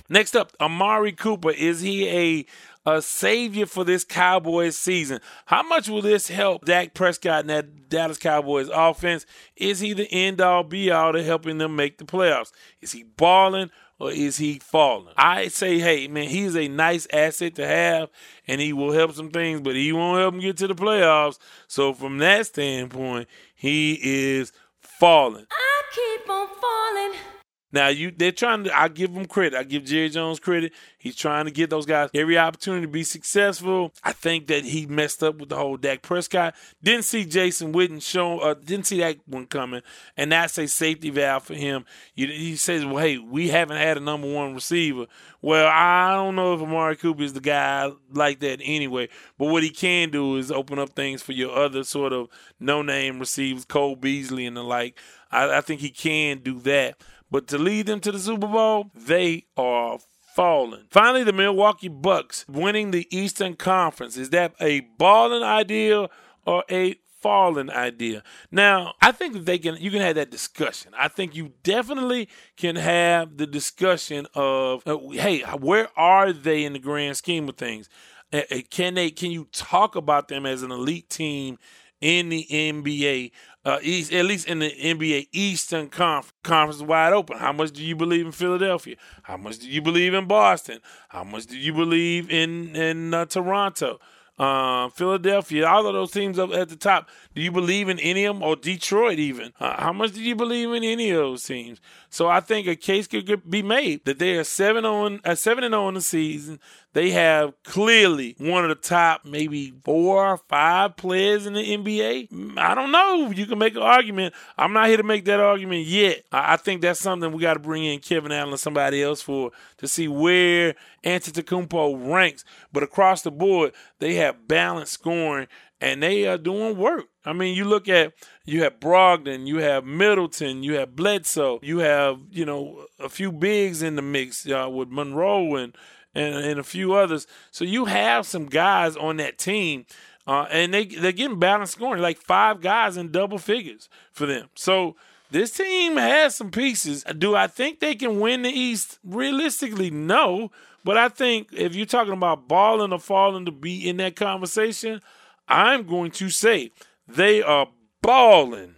Next 0.09 0.35
up, 0.35 0.53
Amari 0.59 1.11
Cooper. 1.11 1.51
Is 1.51 1.81
he 1.81 2.07
a 2.09 2.45
a 2.87 3.01
savior 3.01 3.65
for 3.65 3.83
this 3.83 4.05
Cowboys 4.05 4.77
season. 4.77 5.19
How 5.45 5.61
much 5.61 5.89
will 5.89 6.01
this 6.01 6.29
help 6.29 6.63
Dak 6.63 6.93
Prescott 6.93 7.41
and 7.41 7.49
that 7.49 7.89
Dallas 7.89 8.17
Cowboys 8.17 8.69
offense? 8.73 9.25
Is 9.57 9.81
he 9.81 9.91
the 9.91 10.09
end 10.09 10.39
all 10.39 10.63
be 10.63 10.89
all 10.89 11.11
to 11.11 11.21
helping 11.21 11.57
them 11.57 11.75
make 11.75 11.97
the 11.97 12.05
playoffs? 12.05 12.53
Is 12.79 12.93
he 12.93 13.03
balling 13.03 13.71
or 13.99 14.11
is 14.11 14.37
he 14.37 14.59
falling? 14.59 15.13
I 15.17 15.47
say, 15.47 15.79
hey, 15.79 16.07
man, 16.07 16.29
he's 16.29 16.55
a 16.55 16.67
nice 16.67 17.07
asset 17.11 17.55
to 17.55 17.67
have 17.67 18.09
and 18.47 18.61
he 18.61 18.73
will 18.73 18.91
help 18.91 19.13
some 19.13 19.31
things, 19.31 19.61
but 19.61 19.75
he 19.75 19.91
won't 19.91 20.19
help 20.19 20.33
them 20.33 20.41
get 20.41 20.57
to 20.57 20.67
the 20.67 20.75
playoffs. 20.75 21.39
So 21.67 21.93
from 21.93 22.19
that 22.19 22.47
standpoint, 22.47 23.27
he 23.55 23.99
is 24.01 24.51
falling. 24.81 25.47
I 25.51 25.81
keep 25.93 26.29
on 26.29 26.47
falling. 26.47 27.36
Now 27.71 27.89
you 27.89 28.11
they're 28.11 28.31
trying 28.31 28.63
to 28.63 28.77
I 28.77 28.87
give 28.87 29.13
them 29.13 29.25
credit. 29.25 29.57
I 29.57 29.63
give 29.63 29.83
Jerry 29.83 30.09
Jones 30.09 30.39
credit. 30.39 30.73
He's 30.97 31.15
trying 31.15 31.45
to 31.45 31.51
get 31.51 31.69
those 31.69 31.85
guys 31.85 32.09
every 32.13 32.37
opportunity 32.37 32.85
to 32.85 32.91
be 32.91 33.03
successful. 33.03 33.93
I 34.03 34.13
think 34.13 34.47
that 34.47 34.63
he 34.63 34.85
messed 34.85 35.21
up 35.21 35.37
with 35.37 35.49
the 35.49 35.57
whole 35.57 35.77
Dak 35.77 36.01
Prescott. 36.01 36.55
Didn't 36.81 37.03
see 37.03 37.25
Jason 37.25 37.73
Witten 37.73 38.01
show 38.01 38.39
uh, 38.39 38.53
didn't 38.53 38.87
see 38.87 38.99
that 38.99 39.17
one 39.25 39.47
coming. 39.47 39.81
And 40.15 40.31
that's 40.31 40.57
a 40.57 40.67
safety 40.67 41.09
valve 41.09 41.43
for 41.43 41.55
him. 41.55 41.85
You, 42.15 42.27
he 42.27 42.55
says, 42.55 42.85
Well, 42.85 42.97
hey, 42.97 43.17
we 43.17 43.49
haven't 43.49 43.77
had 43.77 43.97
a 43.97 44.01
number 44.01 44.31
one 44.31 44.53
receiver. 44.53 45.07
Well, 45.41 45.67
I 45.67 46.13
don't 46.13 46.35
know 46.35 46.53
if 46.55 46.61
Amari 46.61 46.95
Cooper 46.95 47.21
is 47.21 47.33
the 47.33 47.41
guy 47.41 47.91
like 48.11 48.39
that 48.39 48.59
anyway. 48.63 49.09
But 49.37 49.49
what 49.49 49.63
he 49.63 49.69
can 49.69 50.09
do 50.09 50.37
is 50.37 50.51
open 50.51 50.79
up 50.79 50.91
things 50.91 51.21
for 51.21 51.33
your 51.33 51.55
other 51.55 51.83
sort 51.83 52.13
of 52.13 52.29
no 52.59 52.81
name 52.81 53.19
receivers, 53.19 53.65
Cole 53.65 53.95
Beasley 53.95 54.45
and 54.45 54.57
the 54.57 54.63
like. 54.63 54.97
I, 55.31 55.57
I 55.57 55.61
think 55.61 55.81
he 55.81 55.89
can 55.89 56.39
do 56.39 56.59
that. 56.61 56.97
But 57.29 57.47
to 57.47 57.57
lead 57.57 57.87
them 57.87 57.99
to 58.01 58.11
the 58.11 58.19
Super 58.19 58.47
Bowl, 58.47 58.91
they 58.95 59.45
are 59.57 59.99
falling. 60.35 60.85
Finally, 60.91 61.23
the 61.23 61.33
Milwaukee 61.33 61.87
Bucks 61.87 62.45
winning 62.47 62.91
the 62.91 63.07
Eastern 63.09 63.55
Conference. 63.55 64.17
Is 64.17 64.29
that 64.29 64.53
a 64.61 64.81
balling 64.97 65.43
idea 65.43 66.09
or 66.45 66.63
a 66.69 66.95
falling 67.21 67.71
idea? 67.71 68.23
Now, 68.51 68.93
I 69.01 69.11
think 69.11 69.45
they 69.45 69.57
can 69.57 69.77
you 69.77 69.89
can 69.89 70.01
have 70.01 70.15
that 70.15 70.29
discussion. 70.29 70.93
I 70.97 71.07
think 71.07 71.35
you 71.35 71.53
definitely 71.63 72.29
can 72.55 72.75
have 72.75 73.37
the 73.37 73.47
discussion 73.47 74.27
of 74.35 74.83
uh, 74.85 74.97
hey, 75.11 75.41
where 75.41 75.89
are 75.97 76.31
they 76.31 76.63
in 76.63 76.73
the 76.73 76.79
grand 76.79 77.17
scheme 77.17 77.49
of 77.49 77.57
things? 77.57 77.89
Uh, 78.31 78.41
uh, 78.51 78.57
can 78.69 78.93
they 78.93 79.09
can 79.09 79.31
you 79.31 79.47
talk 79.51 79.95
about 79.95 80.27
them 80.27 80.45
as 80.45 80.61
an 80.61 80.71
elite 80.71 81.09
team 81.09 81.57
in 82.01 82.29
the 82.29 82.45
NBA 82.49 83.31
uh, 83.65 83.79
East, 83.81 84.13
at 84.13 84.25
least 84.25 84.47
in 84.47 84.59
the 84.59 84.71
NBA 84.71 85.27
Eastern 85.33 85.89
Conference, 85.89 86.33
conference 86.43 86.81
wide 86.81 87.11
open. 87.11 87.37
How 87.37 87.51
much 87.51 87.71
do 87.71 87.83
you 87.83 87.95
believe 87.95 88.25
in 88.25 88.31
Philadelphia? 88.31 88.95
How 89.23 89.35
much 89.35 89.59
do 89.59 89.69
you 89.69 89.81
believe 89.81 90.13
in 90.13 90.25
Boston? 90.25 90.79
How 91.09 91.25
much 91.25 91.47
do 91.47 91.57
you 91.57 91.73
believe 91.73 92.29
in 92.29 92.75
in 92.75 93.13
uh, 93.13 93.25
Toronto? 93.25 93.99
Uh, 94.39 94.87
Philadelphia, 94.89 95.65
all 95.67 95.87
of 95.87 95.93
those 95.95 96.11
teams 96.11 96.37
up 96.37 96.51
at 96.53 96.69
the 96.69 96.75
top. 96.75 97.09
Do 97.33 97.41
you 97.41 97.51
believe 97.51 97.89
in 97.89 97.99
any 97.99 98.23
of 98.25 98.35
them, 98.35 98.43
or 98.43 98.55
Detroit 98.55 99.17
even? 99.17 99.51
Uh, 99.59 99.81
how 99.81 99.91
much 99.91 100.13
do 100.13 100.21
you 100.21 100.35
believe 100.35 100.71
in 100.73 100.83
any 100.83 101.09
of 101.09 101.17
those 101.17 101.43
teams? 101.43 101.81
So 102.09 102.27
I 102.27 102.39
think 102.39 102.67
a 102.67 102.75
case 102.75 103.05
could 103.05 103.49
be 103.49 103.61
made 103.61 104.05
that 104.05 104.17
they 104.17 104.37
are 104.37 104.43
seven 104.43 104.85
on, 104.85 105.19
uh, 105.25 105.35
seven 105.35 105.63
and 105.63 105.73
zero 105.73 105.85
oh 105.85 105.87
in 105.89 105.95
the 105.95 106.01
season. 106.01 106.59
They 106.93 107.11
have 107.11 107.53
clearly 107.63 108.35
one 108.39 108.63
of 108.63 108.69
the 108.69 108.75
top, 108.75 109.23
maybe 109.23 109.73
four 109.83 110.25
or 110.25 110.37
five 110.49 110.95
players 110.97 111.45
in 111.45 111.53
the 111.53 111.77
NBA. 111.77 112.57
I 112.57 112.73
don't 112.73 112.91
know. 112.91 113.29
You 113.29 113.45
can 113.45 113.59
make 113.59 113.75
an 113.75 113.83
argument. 113.83 114.33
I'm 114.57 114.73
not 114.73 114.87
here 114.87 114.97
to 114.97 115.03
make 115.03 115.25
that 115.25 115.39
argument 115.39 115.85
yet. 115.85 116.23
I 116.31 116.57
think 116.57 116.81
that's 116.81 116.99
something 116.99 117.31
we 117.31 117.41
got 117.41 117.53
to 117.53 117.59
bring 117.59 117.83
in 117.83 117.99
Kevin 117.99 118.31
Allen 118.31 118.53
or 118.53 118.57
somebody 118.57 119.03
else 119.03 119.21
for 119.21 119.51
to 119.77 119.87
see 119.87 120.07
where 120.07 120.75
Antetokounmpo 121.03 122.11
ranks. 122.11 122.43
But 122.71 122.83
across 122.83 123.21
the 123.21 123.31
board, 123.31 123.73
they 123.99 124.15
have 124.15 124.47
balanced 124.47 124.93
scoring 124.93 125.47
and 125.79 126.01
they 126.01 126.27
are 126.27 126.37
doing 126.37 126.77
work. 126.77 127.05
I 127.25 127.33
mean, 127.33 127.55
you 127.55 127.65
look 127.65 127.87
at 127.87 128.13
you 128.45 128.63
have 128.63 128.79
Brogdon, 128.79 129.45
you 129.45 129.57
have 129.57 129.85
Middleton, 129.85 130.63
you 130.63 130.73
have 130.75 130.95
Bledsoe, 130.95 131.59
you 131.61 131.79
have 131.79 132.19
you 132.31 132.45
know 132.45 132.85
a 132.99 133.09
few 133.09 133.31
bigs 133.31 133.81
in 133.81 133.95
the 133.95 134.01
mix 134.01 134.47
uh, 134.49 134.69
with 134.69 134.89
Monroe 134.89 135.55
and, 135.55 135.75
and 136.15 136.35
and 136.35 136.59
a 136.59 136.63
few 136.63 136.93
others. 136.93 137.27
So 137.51 137.63
you 137.65 137.85
have 137.85 138.25
some 138.25 138.45
guys 138.45 138.95
on 138.95 139.17
that 139.17 139.37
team, 139.37 139.85
uh, 140.25 140.47
and 140.49 140.73
they 140.73 140.85
they're 140.85 141.11
getting 141.11 141.39
balanced 141.39 141.73
scoring, 141.73 142.01
like 142.01 142.17
five 142.17 142.61
guys 142.61 142.97
in 142.97 143.11
double 143.11 143.37
figures 143.37 143.89
for 144.11 144.25
them. 144.25 144.49
So 144.55 144.95
this 145.29 145.51
team 145.51 145.97
has 145.97 146.35
some 146.35 146.51
pieces. 146.51 147.03
Do 147.03 147.35
I 147.35 147.47
think 147.47 147.79
they 147.79 147.95
can 147.95 148.19
win 148.19 148.43
the 148.43 148.49
East? 148.49 148.99
Realistically, 149.03 149.91
no. 149.91 150.51
But 150.85 150.97
I 150.97 151.09
think 151.09 151.49
if 151.51 151.75
you're 151.75 151.85
talking 151.85 152.13
about 152.13 152.47
balling 152.47 152.93
or 152.93 152.99
falling 152.99 153.43
to 153.45 153.51
be 153.51 153.89
in 153.89 153.97
that 153.97 154.15
conversation, 154.15 155.01
I'm 155.47 155.87
going 155.87 156.11
to 156.11 156.29
say 156.29 156.71
they 157.07 157.41
are 157.41 157.67
balling. 158.01 158.75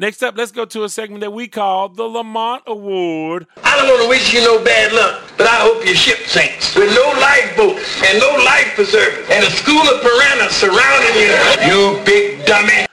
Next 0.00 0.22
up, 0.22 0.36
let's 0.36 0.52
go 0.52 0.64
to 0.64 0.84
a 0.84 0.88
segment 0.88 1.22
that 1.22 1.32
we 1.32 1.48
call 1.48 1.88
the 1.88 2.04
Lamont 2.04 2.62
Award. 2.68 3.46
I 3.64 3.76
don't 3.76 3.88
want 3.88 4.02
to 4.02 4.08
wish 4.08 4.32
you 4.32 4.40
no 4.40 4.62
bad 4.64 4.92
luck, 4.92 5.24
but 5.36 5.48
I 5.48 5.56
hope 5.56 5.84
your 5.84 5.96
ship 5.96 6.18
sinks 6.28 6.76
with 6.76 6.94
no 6.94 7.20
lifeboats 7.20 8.00
and 8.06 8.20
no 8.20 8.30
life 8.44 8.72
preservers 8.76 9.28
and 9.28 9.44
a 9.44 9.50
school 9.50 9.82
of 9.82 10.00
piranhas 10.00 10.52
surrounding 10.54 11.14
you. 11.20 11.34
You 11.66 12.04
big 12.04 12.46
dummy. 12.46 12.86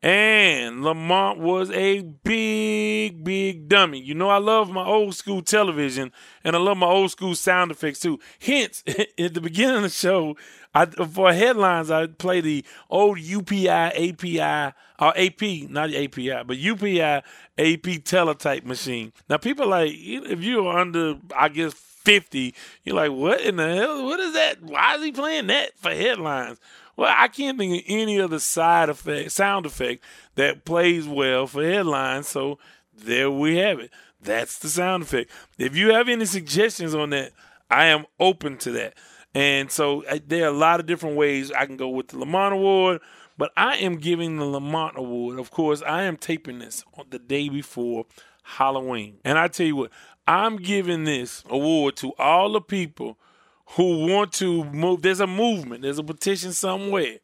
And 0.00 0.84
Lamont 0.84 1.40
was 1.40 1.72
a 1.72 2.02
big, 2.02 3.24
big 3.24 3.68
dummy. 3.68 4.00
You 4.00 4.14
know, 4.14 4.28
I 4.28 4.38
love 4.38 4.70
my 4.70 4.86
old 4.86 5.16
school 5.16 5.42
television 5.42 6.12
and 6.44 6.54
I 6.54 6.60
love 6.60 6.76
my 6.76 6.86
old 6.86 7.10
school 7.10 7.34
sound 7.34 7.72
effects 7.72 7.98
too. 7.98 8.20
Hence, 8.40 8.84
at 9.18 9.34
the 9.34 9.40
beginning 9.40 9.76
of 9.76 9.82
the 9.82 9.88
show, 9.88 10.36
I, 10.74 10.86
for 10.86 11.32
headlines, 11.32 11.90
I 11.90 12.06
play 12.06 12.40
the 12.40 12.64
old 12.90 13.18
UPI 13.18 13.68
API 14.12 14.74
or 15.00 15.16
AP, 15.16 15.70
not 15.70 15.94
API, 15.94 16.42
but 16.46 16.56
UPI 16.56 17.22
AP 17.58 18.04
teletype 18.04 18.64
machine. 18.64 19.12
Now, 19.28 19.38
people 19.38 19.68
like 19.68 19.92
if 19.94 20.42
you're 20.42 20.68
under, 20.68 21.16
I 21.36 21.48
guess, 21.48 21.72
fifty, 21.74 22.54
you're 22.84 22.96
like, 22.96 23.12
what 23.12 23.40
in 23.40 23.56
the 23.56 23.76
hell? 23.76 24.04
What 24.04 24.20
is 24.20 24.34
that? 24.34 24.62
Why 24.62 24.96
is 24.96 25.04
he 25.04 25.12
playing 25.12 25.48
that 25.48 25.76
for 25.78 25.90
headlines? 25.90 26.58
Well, 26.96 27.14
I 27.16 27.28
can't 27.28 27.56
think 27.56 27.82
of 27.82 27.84
any 27.86 28.20
other 28.20 28.40
side 28.40 28.88
effect, 28.88 29.30
sound 29.30 29.66
effect 29.66 30.02
that 30.34 30.64
plays 30.64 31.06
well 31.06 31.46
for 31.46 31.62
headlines. 31.62 32.28
So 32.28 32.58
there 32.92 33.30
we 33.30 33.56
have 33.58 33.78
it. 33.78 33.92
That's 34.20 34.58
the 34.58 34.68
sound 34.68 35.04
effect. 35.04 35.30
If 35.58 35.76
you 35.76 35.92
have 35.92 36.08
any 36.08 36.24
suggestions 36.24 36.94
on 36.94 37.10
that, 37.10 37.32
I 37.70 37.86
am 37.86 38.06
open 38.18 38.56
to 38.58 38.72
that. 38.72 38.94
And 39.34 39.70
so 39.70 40.04
uh, 40.06 40.18
there 40.26 40.44
are 40.44 40.54
a 40.54 40.56
lot 40.56 40.80
of 40.80 40.86
different 40.86 41.16
ways 41.16 41.52
I 41.52 41.66
can 41.66 41.76
go 41.76 41.88
with 41.88 42.08
the 42.08 42.18
Lamont 42.18 42.54
Award, 42.54 43.00
but 43.36 43.52
I 43.56 43.76
am 43.76 43.96
giving 43.96 44.38
the 44.38 44.44
Lamont 44.44 44.96
Award. 44.96 45.38
Of 45.38 45.50
course, 45.50 45.82
I 45.82 46.02
am 46.02 46.16
taping 46.16 46.58
this 46.58 46.84
on 46.96 47.06
the 47.10 47.18
day 47.18 47.48
before 47.48 48.06
Halloween. 48.42 49.18
And 49.24 49.38
I 49.38 49.48
tell 49.48 49.66
you 49.66 49.76
what, 49.76 49.90
I'm 50.26 50.56
giving 50.56 51.04
this 51.04 51.44
award 51.48 51.96
to 51.96 52.12
all 52.18 52.52
the 52.52 52.60
people 52.60 53.18
who 53.76 54.06
want 54.06 54.32
to 54.34 54.64
move. 54.64 55.02
There's 55.02 55.20
a 55.20 55.26
movement, 55.26 55.82
there's 55.82 55.98
a 55.98 56.04
petition 56.04 56.52
somewhere 56.52 57.18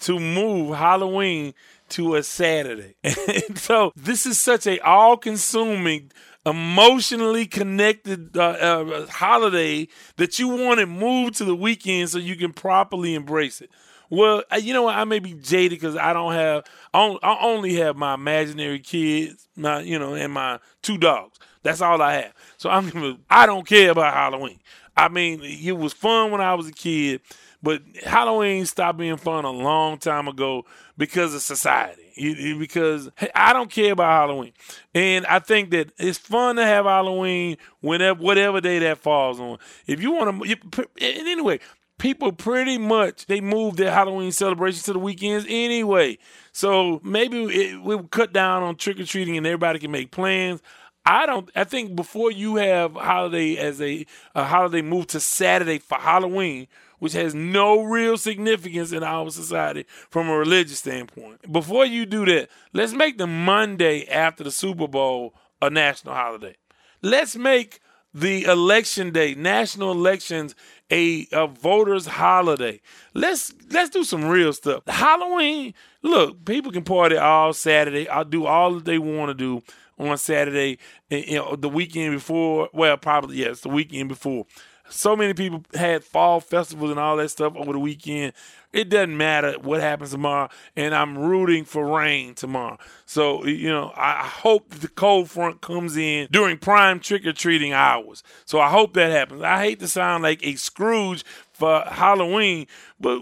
to 0.00 0.18
move 0.18 0.76
Halloween 0.76 1.54
to 1.90 2.16
a 2.16 2.22
Saturday. 2.22 2.94
So 3.56 3.92
this 3.94 4.26
is 4.26 4.40
such 4.40 4.66
a 4.66 4.78
all-consuming 4.80 6.12
emotionally 6.46 7.46
connected 7.46 8.36
uh, 8.36 8.40
uh, 8.40 9.06
holiday 9.08 9.86
that 10.16 10.38
you 10.38 10.48
want 10.48 10.80
it 10.80 10.86
moved 10.86 11.36
to 11.36 11.44
the 11.44 11.54
weekend 11.54 12.08
so 12.08 12.18
you 12.18 12.36
can 12.36 12.52
properly 12.52 13.14
embrace 13.14 13.60
it. 13.60 13.70
Well, 14.08 14.42
you 14.60 14.72
know 14.72 14.82
what? 14.82 14.96
I 14.96 15.04
may 15.04 15.20
be 15.20 15.34
jaded 15.34 15.78
because 15.78 15.96
I 15.96 16.12
don't 16.12 16.32
have. 16.32 16.64
I 16.92 17.38
only 17.42 17.74
have 17.76 17.96
my 17.96 18.14
imaginary 18.14 18.80
kids, 18.80 19.46
my 19.54 19.80
you 19.82 19.98
know, 19.98 20.14
and 20.14 20.32
my 20.32 20.58
two 20.82 20.98
dogs. 20.98 21.38
That's 21.62 21.80
all 21.80 22.02
I 22.02 22.14
have. 22.14 22.32
So 22.56 22.70
I'm. 22.70 23.20
I 23.30 23.46
don't 23.46 23.66
care 23.66 23.90
about 23.92 24.12
Halloween. 24.12 24.58
I 24.96 25.08
mean, 25.08 25.40
it 25.42 25.72
was 25.78 25.92
fun 25.92 26.32
when 26.32 26.40
I 26.40 26.54
was 26.54 26.66
a 26.68 26.72
kid, 26.72 27.20
but 27.62 27.82
Halloween 28.04 28.66
stopped 28.66 28.98
being 28.98 29.16
fun 29.16 29.44
a 29.44 29.50
long 29.50 29.98
time 29.98 30.28
ago 30.28 30.64
because 30.96 31.34
of 31.34 31.42
society. 31.42 32.56
because 32.58 33.10
I 33.34 33.52
don't 33.52 33.70
care 33.70 33.92
about 33.92 34.28
Halloween, 34.28 34.52
and 34.94 35.26
I 35.26 35.38
think 35.38 35.70
that 35.70 35.92
it's 35.98 36.18
fun 36.18 36.56
to 36.56 36.64
have 36.64 36.84
Halloween 36.84 37.56
whenever, 37.80 38.20
whatever 38.20 38.60
day 38.60 38.78
that 38.80 38.98
falls 38.98 39.40
on. 39.40 39.58
If 39.86 40.02
you 40.02 40.12
want 40.12 40.42
to, 40.42 40.88
anyway, 41.00 41.60
people 42.00 42.32
pretty 42.32 42.78
much 42.78 43.26
they 43.26 43.40
move 43.40 43.76
their 43.76 43.92
Halloween 43.92 44.32
celebrations 44.32 44.84
to 44.84 44.92
the 44.94 44.98
weekends 44.98 45.46
anyway. 45.48 46.18
So 46.52 47.00
maybe 47.04 47.44
it, 47.44 47.82
we 47.82 47.98
cut 48.10 48.32
down 48.32 48.62
on 48.62 48.76
trick 48.76 48.98
or 48.98 49.04
treating 49.04 49.36
and 49.36 49.46
everybody 49.46 49.78
can 49.78 49.90
make 49.90 50.10
plans. 50.10 50.60
I 51.04 51.26
don't. 51.26 51.50
I 51.54 51.64
think 51.64 51.96
before 51.96 52.30
you 52.30 52.56
have 52.56 52.94
holiday 52.94 53.56
as 53.56 53.80
a, 53.80 54.04
a 54.34 54.44
holiday 54.44 54.82
move 54.82 55.06
to 55.08 55.20
Saturday 55.20 55.78
for 55.78 55.96
Halloween, 55.96 56.66
which 57.00 57.14
has 57.14 57.34
no 57.34 57.82
real 57.82 58.16
significance 58.16 58.92
in 58.92 59.02
our 59.02 59.30
society 59.30 59.84
from 60.08 60.28
a 60.28 60.38
religious 60.38 60.78
standpoint. 60.78 61.50
Before 61.50 61.84
you 61.84 62.06
do 62.06 62.24
that, 62.26 62.48
let's 62.72 62.92
make 62.92 63.18
the 63.18 63.26
Monday 63.26 64.06
after 64.06 64.44
the 64.44 64.52
Super 64.52 64.86
Bowl 64.86 65.34
a 65.60 65.68
national 65.68 66.14
holiday. 66.14 66.54
Let's 67.02 67.34
make 67.34 67.80
the 68.12 68.44
election 68.44 69.12
day, 69.12 69.34
national 69.34 69.92
elections, 69.92 70.54
a, 70.90 71.26
a 71.32 71.46
voters' 71.46 72.06
holiday. 72.06 72.80
Let's 73.14 73.54
let's 73.70 73.90
do 73.90 74.04
some 74.04 74.24
real 74.24 74.52
stuff. 74.52 74.82
Halloween, 74.86 75.74
look, 76.02 76.44
people 76.44 76.72
can 76.72 76.82
party 76.82 77.16
all 77.16 77.52
Saturday. 77.52 78.08
I'll 78.08 78.24
do 78.24 78.46
all 78.46 78.74
that 78.74 78.84
they 78.84 78.98
want 78.98 79.30
to 79.30 79.34
do 79.34 79.62
on 79.98 80.18
Saturday, 80.18 80.78
you 81.10 81.36
know, 81.36 81.56
the 81.56 81.68
weekend 81.68 82.14
before. 82.14 82.68
Well, 82.72 82.96
probably 82.96 83.36
yes, 83.36 83.60
the 83.60 83.68
weekend 83.68 84.08
before. 84.08 84.46
So 84.90 85.16
many 85.16 85.34
people 85.34 85.62
had 85.74 86.04
fall 86.04 86.40
festivals 86.40 86.90
and 86.90 87.00
all 87.00 87.16
that 87.16 87.30
stuff 87.30 87.54
over 87.56 87.72
the 87.72 87.78
weekend. 87.78 88.32
It 88.72 88.88
doesn't 88.88 89.16
matter 89.16 89.54
what 89.60 89.80
happens 89.80 90.10
tomorrow, 90.10 90.48
and 90.76 90.94
I'm 90.94 91.18
rooting 91.18 91.64
for 91.64 91.86
rain 91.86 92.34
tomorrow. 92.34 92.78
So, 93.04 93.44
you 93.44 93.68
know, 93.68 93.92
I 93.96 94.22
hope 94.22 94.70
the 94.70 94.88
cold 94.88 95.28
front 95.28 95.60
comes 95.60 95.96
in 95.96 96.28
during 96.30 96.58
prime 96.58 97.00
trick 97.00 97.26
or 97.26 97.32
treating 97.32 97.72
hours. 97.72 98.22
So 98.44 98.60
I 98.60 98.68
hope 98.68 98.94
that 98.94 99.10
happens. 99.10 99.42
I 99.42 99.60
hate 99.60 99.80
to 99.80 99.88
sound 99.88 100.22
like 100.22 100.44
a 100.46 100.54
Scrooge 100.54 101.24
for 101.52 101.82
Halloween, 101.86 102.66
but 103.00 103.20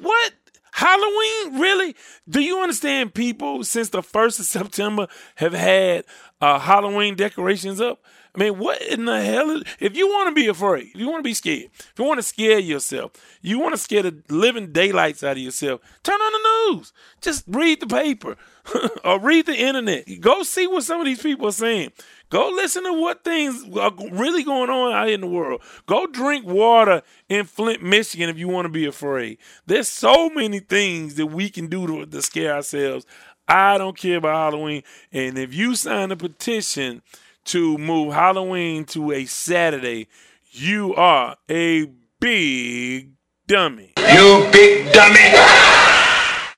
what? 0.00 0.32
Halloween? 0.74 1.60
Really? 1.60 1.94
Do 2.28 2.40
you 2.40 2.58
understand 2.58 3.14
people 3.14 3.62
since 3.62 3.90
the 3.90 4.02
1st 4.02 4.40
of 4.40 4.46
September 4.46 5.06
have 5.36 5.52
had 5.52 6.04
uh, 6.40 6.58
Halloween 6.58 7.14
decorations 7.14 7.80
up? 7.80 8.00
I 8.34 8.40
mean, 8.40 8.58
what 8.58 8.82
in 8.82 9.04
the 9.04 9.22
hell? 9.22 9.62
If 9.78 9.96
you 9.96 10.08
want 10.08 10.28
to 10.28 10.34
be 10.34 10.48
afraid, 10.48 10.88
if 10.92 11.00
you 11.00 11.08
want 11.08 11.20
to 11.20 11.28
be 11.28 11.34
scared, 11.34 11.70
if 11.76 11.92
you 11.96 12.04
want 12.04 12.18
to 12.18 12.22
scare 12.22 12.58
yourself, 12.58 13.12
you 13.42 13.60
want 13.60 13.74
to 13.74 13.80
scare 13.80 14.02
the 14.02 14.22
living 14.28 14.72
daylights 14.72 15.22
out 15.22 15.36
of 15.36 15.38
yourself, 15.38 15.80
turn 16.02 16.20
on 16.20 16.32
the 16.32 16.74
news. 16.76 16.92
Just 17.20 17.44
read 17.46 17.80
the 17.80 17.86
paper 17.86 18.36
or 19.04 19.20
read 19.20 19.46
the 19.46 19.56
internet. 19.56 20.06
Go 20.20 20.42
see 20.42 20.66
what 20.66 20.82
some 20.82 20.98
of 21.00 21.06
these 21.06 21.22
people 21.22 21.46
are 21.46 21.52
saying. 21.52 21.92
Go 22.28 22.48
listen 22.48 22.82
to 22.82 22.92
what 22.92 23.22
things 23.22 23.64
are 23.78 23.92
really 24.10 24.42
going 24.42 24.68
on 24.68 24.92
out 24.92 25.10
in 25.10 25.20
the 25.20 25.28
world. 25.28 25.62
Go 25.86 26.08
drink 26.08 26.44
water 26.44 27.02
in 27.28 27.44
Flint, 27.44 27.84
Michigan 27.84 28.28
if 28.28 28.38
you 28.38 28.48
want 28.48 28.64
to 28.66 28.70
be 28.70 28.86
afraid. 28.86 29.38
There's 29.66 29.88
so 29.88 30.28
many 30.28 30.58
things 30.58 31.14
that 31.14 31.26
we 31.26 31.50
can 31.50 31.68
do 31.68 31.86
to, 31.86 32.06
to 32.06 32.22
scare 32.22 32.54
ourselves. 32.54 33.06
I 33.46 33.78
don't 33.78 33.96
care 33.96 34.16
about 34.16 34.52
Halloween. 34.52 34.82
And 35.12 35.38
if 35.38 35.54
you 35.54 35.76
sign 35.76 36.10
a 36.10 36.16
petition, 36.16 37.02
to 37.44 37.78
move 37.78 38.12
Halloween 38.12 38.84
to 38.86 39.12
a 39.12 39.24
Saturday, 39.26 40.08
you 40.50 40.94
are 40.94 41.36
a 41.48 41.86
big 42.20 43.10
dummy. 43.46 43.92
You 43.96 44.48
big 44.52 44.92
dummy. 44.92 45.32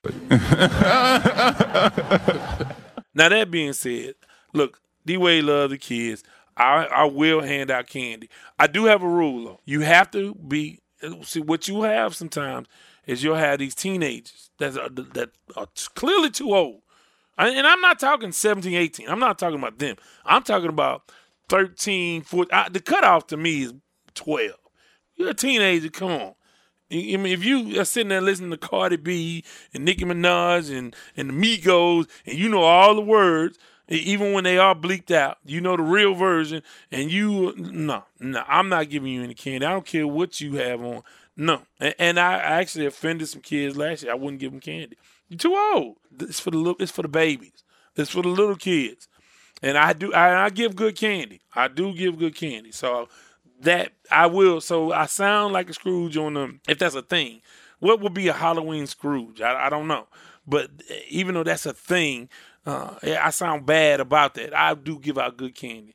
now 3.15 3.29
that 3.29 3.49
being 3.51 3.73
said, 3.73 4.15
look, 4.53 4.81
D 5.05 5.17
Wade 5.17 5.45
love 5.45 5.71
the 5.71 5.79
kids. 5.79 6.23
I 6.57 6.87
I 6.87 7.05
will 7.05 7.43
hand 7.43 7.71
out 7.71 7.87
candy. 7.87 8.29
I 8.59 8.67
do 8.67 8.85
have 8.85 9.03
a 9.03 9.09
rule 9.09 9.45
though. 9.45 9.61
You 9.65 9.81
have 9.81 10.11
to 10.13 10.35
be 10.35 10.81
see 11.23 11.41
what 11.41 11.69
you 11.69 11.83
have 11.83 12.15
sometimes 12.15 12.69
is 13.07 13.23
you'll 13.23 13.37
have 13.37 13.59
these 13.59 13.75
teenagers 13.75 14.51
uh, 14.61 14.71
that 14.71 14.83
are, 14.83 14.89
that 14.89 15.31
are 15.57 15.69
clearly 15.95 16.31
too 16.31 16.55
old 16.55 16.83
and 17.39 17.67
I'm 17.67 17.81
not 17.81 17.99
talking 17.99 18.33
17, 18.33 18.75
18. 18.75 19.09
I'm 19.09 19.19
not 19.19 19.39
talking 19.39 19.59
about 19.59 19.79
them. 19.79 19.97
I'm 20.25 20.43
talking 20.43 20.69
about 20.69 21.11
13, 21.49 22.23
14. 22.23 22.73
the 22.73 22.81
cutoff 22.81 23.27
to 23.29 23.37
me 23.37 23.65
is 23.65 23.75
12. 24.15 24.53
You're 25.17 25.31
a 25.31 25.35
teenager. 25.35 25.89
Come 25.89 26.11
on. 26.11 26.35
I 26.91 26.95
mean, 26.95 27.27
if 27.27 27.45
you 27.45 27.81
are 27.81 27.85
sitting 27.85 28.11
there 28.11 28.21
listening 28.21 28.51
to 28.51 28.57
Cardi 28.57 28.97
B 28.97 29.45
and 29.75 29.85
Nicki 29.85 30.05
Minaj 30.05 30.77
and, 30.77 30.95
and 31.17 31.31
the 31.31 31.35
Migos, 31.35 32.09
and 32.25 32.39
you 32.39 32.49
know 32.49 32.63
all 32.63 32.95
the 32.95 33.01
words, 33.01 33.59
even 33.89 34.33
when 34.33 34.45
they 34.45 34.59
are 34.59 34.75
bleaked 34.75 35.11
out, 35.11 35.39
you 35.45 35.61
know 35.61 35.77
the 35.77 35.83
real 35.83 36.15
version, 36.15 36.63
and 36.91 37.11
you, 37.11 37.55
no, 37.57 38.05
no, 38.21 38.45
I'm 38.47 38.69
not 38.69 38.89
giving 38.89 39.13
you 39.13 39.23
any 39.23 39.35
candy. 39.35 39.67
I 39.67 39.71
don't 39.71 39.87
care 39.87 40.07
what 40.07 40.41
you 40.41 40.57
have 40.57 40.81
on. 40.81 41.03
No. 41.37 41.63
And, 41.81 41.95
and 41.99 42.21
I 42.21 42.35
actually 42.35 42.87
offended 42.87 43.29
some 43.29 43.43
kids 43.43 43.77
last 43.77 44.03
year. 44.03 44.13
I 44.13 44.17
wouldn't 44.17 44.41
give 44.41 44.53
them 44.53 44.61
candy. 44.61 44.97
You're 45.29 45.39
too 45.39 45.57
old. 45.75 45.97
It's 46.21 46.41
for 46.41 46.51
the 46.51 46.59
little, 46.59 46.77
it's 46.81 46.93
for 46.93 47.03
the 47.03 47.09
babies. 47.09 47.65
It's 47.97 48.11
for 48.11 48.23
the 48.23 48.29
little 48.29 48.57
kids. 48.57 49.09
And 49.63 49.79
I 49.79 49.93
do 49.93 50.13
I, 50.13 50.45
I 50.45 50.51
give 50.51 50.77
good 50.77 50.97
candy. 50.97 51.41
I 51.55 51.69
do 51.69 51.95
give 51.95 52.19
good 52.19 52.35
candy. 52.35 52.73
So 52.73 53.09
that 53.61 53.93
I 54.11 54.27
will. 54.27 54.61
So 54.61 54.93
I 54.93 55.07
sound 55.07 55.53
like 55.53 55.71
a 55.71 55.75
Scrooge 55.75 56.17
on 56.17 56.35
them, 56.35 56.61
if 56.69 56.79
that's 56.79 56.95
a 56.95 57.03
thing. 57.03 57.41
What 57.79 58.01
would 58.01 58.15
be 58.15 58.29
a 58.29 58.33
Halloween 58.33 58.87
Scrooge? 58.87 59.41
I, 59.41 59.67
I 59.67 59.71
don't 59.71 59.89
know. 59.89 60.07
But 60.47 60.71
even 61.09 61.35
though 61.35 61.45
that's 61.45 61.67
a 61.67 61.73
thing, 61.73 62.29
uh, 62.65 62.95
I 63.03 63.31
sound 63.31 63.67
bad 63.67 64.01
about 64.01 64.35
that. 64.35 64.57
I 64.57 64.75
do 64.75 64.99
give 64.99 65.19
out 65.19 65.37
good 65.37 65.55
candy. 65.55 65.95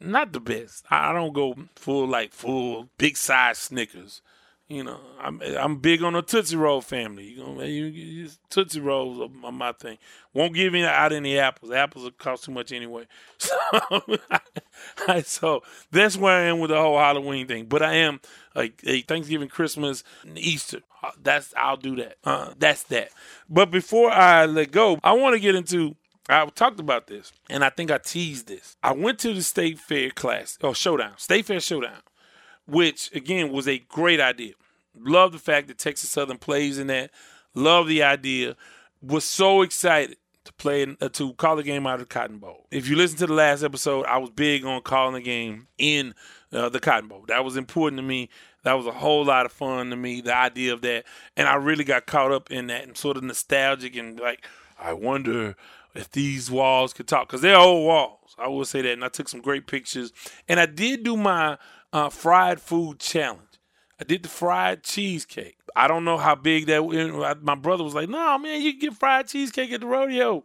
Not 0.00 0.32
the 0.32 0.40
best. 0.40 0.84
I 0.90 1.12
don't 1.12 1.32
go 1.32 1.54
full 1.76 2.08
like 2.08 2.32
full 2.32 2.88
big 2.98 3.16
size 3.16 3.58
Snickers. 3.58 4.20
You 4.68 4.84
know, 4.84 5.00
I'm 5.20 5.42
I'm 5.58 5.76
big 5.76 6.02
on 6.02 6.14
the 6.14 6.22
Tootsie 6.22 6.56
Roll 6.56 6.80
family. 6.80 7.24
You 7.24 7.46
know, 7.46 7.62
you, 7.62 7.84
you, 7.86 8.30
Tootsie 8.48 8.80
Rolls 8.80 9.30
are 9.44 9.52
my 9.52 9.72
thing. 9.72 9.98
Won't 10.32 10.54
give 10.54 10.72
me 10.72 10.82
out 10.84 11.12
any 11.12 11.38
apples. 11.38 11.72
Apples 11.72 12.10
cost 12.16 12.44
too 12.44 12.52
much 12.52 12.72
anyway. 12.72 13.06
So, 15.06 15.20
so 15.22 15.62
that's 15.90 16.16
where 16.16 16.36
I 16.36 16.42
am 16.44 16.58
with 16.58 16.70
the 16.70 16.76
whole 16.76 16.98
Halloween 16.98 17.46
thing. 17.46 17.66
But 17.66 17.82
I 17.82 17.94
am 17.94 18.20
like 18.54 18.82
Thanksgiving, 19.06 19.48
Christmas, 19.48 20.02
Easter. 20.34 20.80
Uh, 21.02 21.10
that's 21.22 21.52
I'll 21.56 21.76
do 21.76 21.96
that. 21.96 22.16
Uh, 22.24 22.54
that's 22.58 22.82
that. 22.84 23.10
But 23.48 23.70
before 23.70 24.10
I 24.10 24.46
let 24.46 24.72
go, 24.72 24.98
I 25.04 25.12
want 25.12 25.34
to 25.34 25.40
get 25.40 25.54
into 25.54 25.96
I 26.28 26.46
talked 26.46 26.80
about 26.80 27.08
this, 27.08 27.32
and 27.50 27.64
I 27.64 27.70
think 27.70 27.90
I 27.90 27.98
teased 27.98 28.46
this. 28.46 28.76
I 28.82 28.92
went 28.92 29.18
to 29.20 29.34
the 29.34 29.42
state 29.42 29.78
fair 29.78 30.10
class, 30.10 30.56
or 30.62 30.74
showdown, 30.74 31.14
state 31.18 31.46
fair 31.46 31.60
showdown, 31.60 32.00
which 32.66 33.12
again 33.14 33.52
was 33.52 33.68
a 33.68 33.78
great 33.78 34.20
idea. 34.20 34.54
Love 34.94 35.32
the 35.32 35.38
fact 35.38 35.68
that 35.68 35.78
Texas 35.78 36.10
Southern 36.10 36.38
plays 36.38 36.78
in 36.78 36.86
that. 36.88 37.10
Love 37.54 37.88
the 37.88 38.02
idea. 38.02 38.56
Was 39.00 39.24
so 39.24 39.62
excited 39.62 40.16
to 40.44 40.52
play 40.54 40.96
uh, 41.00 41.08
to 41.08 41.32
call 41.34 41.56
the 41.56 41.62
game 41.62 41.86
out 41.86 41.94
of 41.94 42.00
the 42.00 42.06
Cotton 42.06 42.38
Bowl. 42.38 42.66
If 42.70 42.88
you 42.88 42.96
listen 42.96 43.18
to 43.18 43.26
the 43.26 43.34
last 43.34 43.62
episode, 43.62 44.06
I 44.06 44.18
was 44.18 44.30
big 44.30 44.64
on 44.64 44.82
calling 44.82 45.14
the 45.14 45.20
game 45.20 45.68
in 45.78 46.14
uh, 46.52 46.68
the 46.68 46.80
Cotton 46.80 47.08
Bowl. 47.08 47.24
That 47.28 47.44
was 47.44 47.56
important 47.56 47.98
to 47.98 48.02
me. 48.02 48.28
That 48.64 48.74
was 48.74 48.86
a 48.86 48.92
whole 48.92 49.24
lot 49.24 49.46
of 49.46 49.52
fun 49.52 49.90
to 49.90 49.96
me. 49.96 50.20
The 50.20 50.36
idea 50.36 50.72
of 50.72 50.82
that, 50.82 51.04
and 51.36 51.48
I 51.48 51.54
really 51.54 51.84
got 51.84 52.06
caught 52.06 52.32
up 52.32 52.50
in 52.50 52.68
that 52.68 52.84
and 52.84 52.96
sort 52.96 53.16
of 53.16 53.24
nostalgic 53.24 53.96
and 53.96 54.18
like, 54.20 54.46
I 54.78 54.92
wonder 54.92 55.56
if 55.94 56.10
these 56.10 56.50
walls 56.50 56.92
could 56.92 57.08
talk 57.08 57.28
because 57.28 57.40
they're 57.40 57.56
old 57.56 57.86
walls. 57.86 58.34
I 58.38 58.48
will 58.48 58.64
say 58.64 58.82
that, 58.82 58.92
and 58.92 59.04
I 59.04 59.08
took 59.08 59.28
some 59.28 59.40
great 59.40 59.66
pictures. 59.66 60.12
And 60.48 60.58
I 60.58 60.66
did 60.66 61.02
do 61.04 61.16
my 61.16 61.58
uh, 61.92 62.08
fried 62.10 62.60
food 62.60 62.98
challenge. 62.98 63.40
I 64.00 64.04
did 64.04 64.22
the 64.22 64.28
fried 64.28 64.82
cheesecake. 64.82 65.58
I 65.76 65.88
don't 65.88 66.04
know 66.04 66.18
how 66.18 66.34
big 66.34 66.66
that. 66.66 67.38
My 67.42 67.54
brother 67.54 67.84
was 67.84 67.94
like, 67.94 68.08
"No, 68.08 68.38
man, 68.38 68.60
you 68.60 68.72
can 68.72 68.80
get 68.80 68.98
fried 68.98 69.28
cheesecake 69.28 69.72
at 69.72 69.80
the 69.80 69.86
rodeo." 69.86 70.44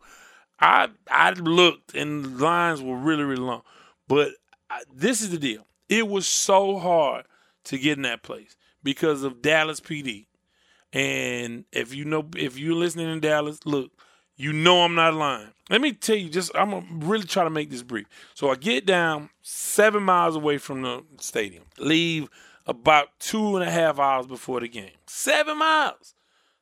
I 0.60 0.90
I 1.10 1.32
looked 1.32 1.96
and 1.96 2.40
lines 2.40 2.82
were 2.82 2.98
really 2.98 3.24
really 3.24 3.42
long, 3.42 3.62
but 4.08 4.32
I, 4.70 4.84
this 4.94 5.22
is 5.22 5.30
the 5.32 5.38
deal. 5.38 5.66
It 5.90 6.08
was 6.08 6.28
so 6.28 6.78
hard 6.78 7.26
to 7.66 7.78
get 7.78 7.98
in 7.98 8.04
that 8.04 8.24
place 8.24 8.56
because 8.84 9.24
of 9.24 9.42
Dallas 9.42 9.80
PD. 9.80 10.26
And 10.94 11.66
if 11.72 11.94
you 11.94 12.06
know, 12.06 12.28
if 12.36 12.58
you're 12.58 12.76
listening 12.76 13.10
in 13.10 13.20
Dallas, 13.20 13.60
look, 13.66 13.92
you 14.38 14.54
know 14.54 14.84
I'm 14.84 14.96
not 14.96 15.14
lying. 15.14 15.50
Let 15.70 15.82
me 15.82 15.92
tell 15.92 16.16
you, 16.16 16.30
just 16.30 16.52
I'm 16.56 16.72
gonna 16.72 16.86
really 16.92 17.26
try 17.26 17.44
to 17.44 17.50
make 17.50 17.70
this 17.70 17.84
brief. 17.84 18.08
So 18.34 18.50
I 18.50 18.56
get 18.56 18.86
down 18.86 19.30
seven 19.42 20.04
miles 20.04 20.36
away 20.36 20.58
from 20.60 20.84
the 20.84 21.04
stadium, 21.20 21.64
leave 21.78 22.30
about 22.66 23.20
two 23.20 23.58
and 23.58 23.68
a 23.68 23.72
half 23.72 24.00
hours 24.00 24.28
before 24.28 24.60
the 24.60 24.68
game. 24.68 24.92
Seven 25.08 25.58
miles. 25.58 26.14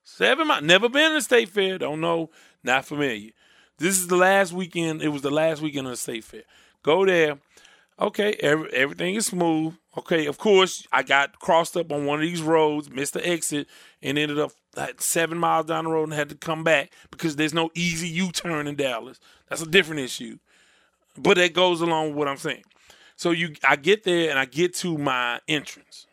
Seven 0.03 0.47
miles. 0.47 0.63
Never 0.63 0.87
been 0.87 1.09
to 1.09 1.15
the 1.15 1.21
state 1.21 1.49
fair. 1.49 1.77
Don't 1.77 2.01
know. 2.01 2.29
Not 2.63 2.85
familiar. 2.85 3.31
This 3.77 3.99
is 3.99 4.07
the 4.07 4.15
last 4.15 4.53
weekend. 4.53 5.01
It 5.01 5.09
was 5.09 5.21
the 5.21 5.31
last 5.31 5.61
weekend 5.61 5.87
of 5.87 5.93
the 5.93 5.97
state 5.97 6.23
fair. 6.23 6.43
Go 6.83 7.05
there. 7.05 7.39
Okay, 7.99 8.33
every, 8.39 8.71
everything 8.73 9.15
is 9.15 9.27
smooth. 9.27 9.73
Okay, 9.97 10.25
of 10.25 10.37
course, 10.37 10.85
I 10.91 11.03
got 11.03 11.39
crossed 11.39 11.77
up 11.77 11.91
on 11.91 12.05
one 12.05 12.19
of 12.19 12.27
these 12.27 12.41
roads, 12.41 12.89
missed 12.89 13.13
the 13.13 13.25
exit, 13.25 13.67
and 14.01 14.17
ended 14.17 14.39
up 14.39 14.51
seven 14.97 15.37
miles 15.37 15.67
down 15.67 15.85
the 15.85 15.91
road 15.91 16.03
and 16.03 16.13
had 16.13 16.29
to 16.29 16.35
come 16.35 16.63
back 16.63 16.91
because 17.11 17.37
there's 17.37 17.53
no 17.53 17.69
easy 17.73 18.09
U 18.09 18.31
turn 18.31 18.67
in 18.67 18.75
Dallas. 18.75 19.19
That's 19.49 19.61
a 19.61 19.67
different 19.67 20.01
issue. 20.01 20.37
But 21.17 21.37
that 21.37 21.53
goes 21.53 21.79
along 21.79 22.09
with 22.09 22.17
what 22.17 22.27
I'm 22.27 22.37
saying. 22.37 22.63
So 23.15 23.31
you, 23.31 23.55
I 23.67 23.77
get 23.77 24.03
there 24.03 24.29
and 24.29 24.37
I 24.37 24.45
get 24.45 24.73
to 24.75 24.97
my 24.97 25.39
entrance. 25.47 26.07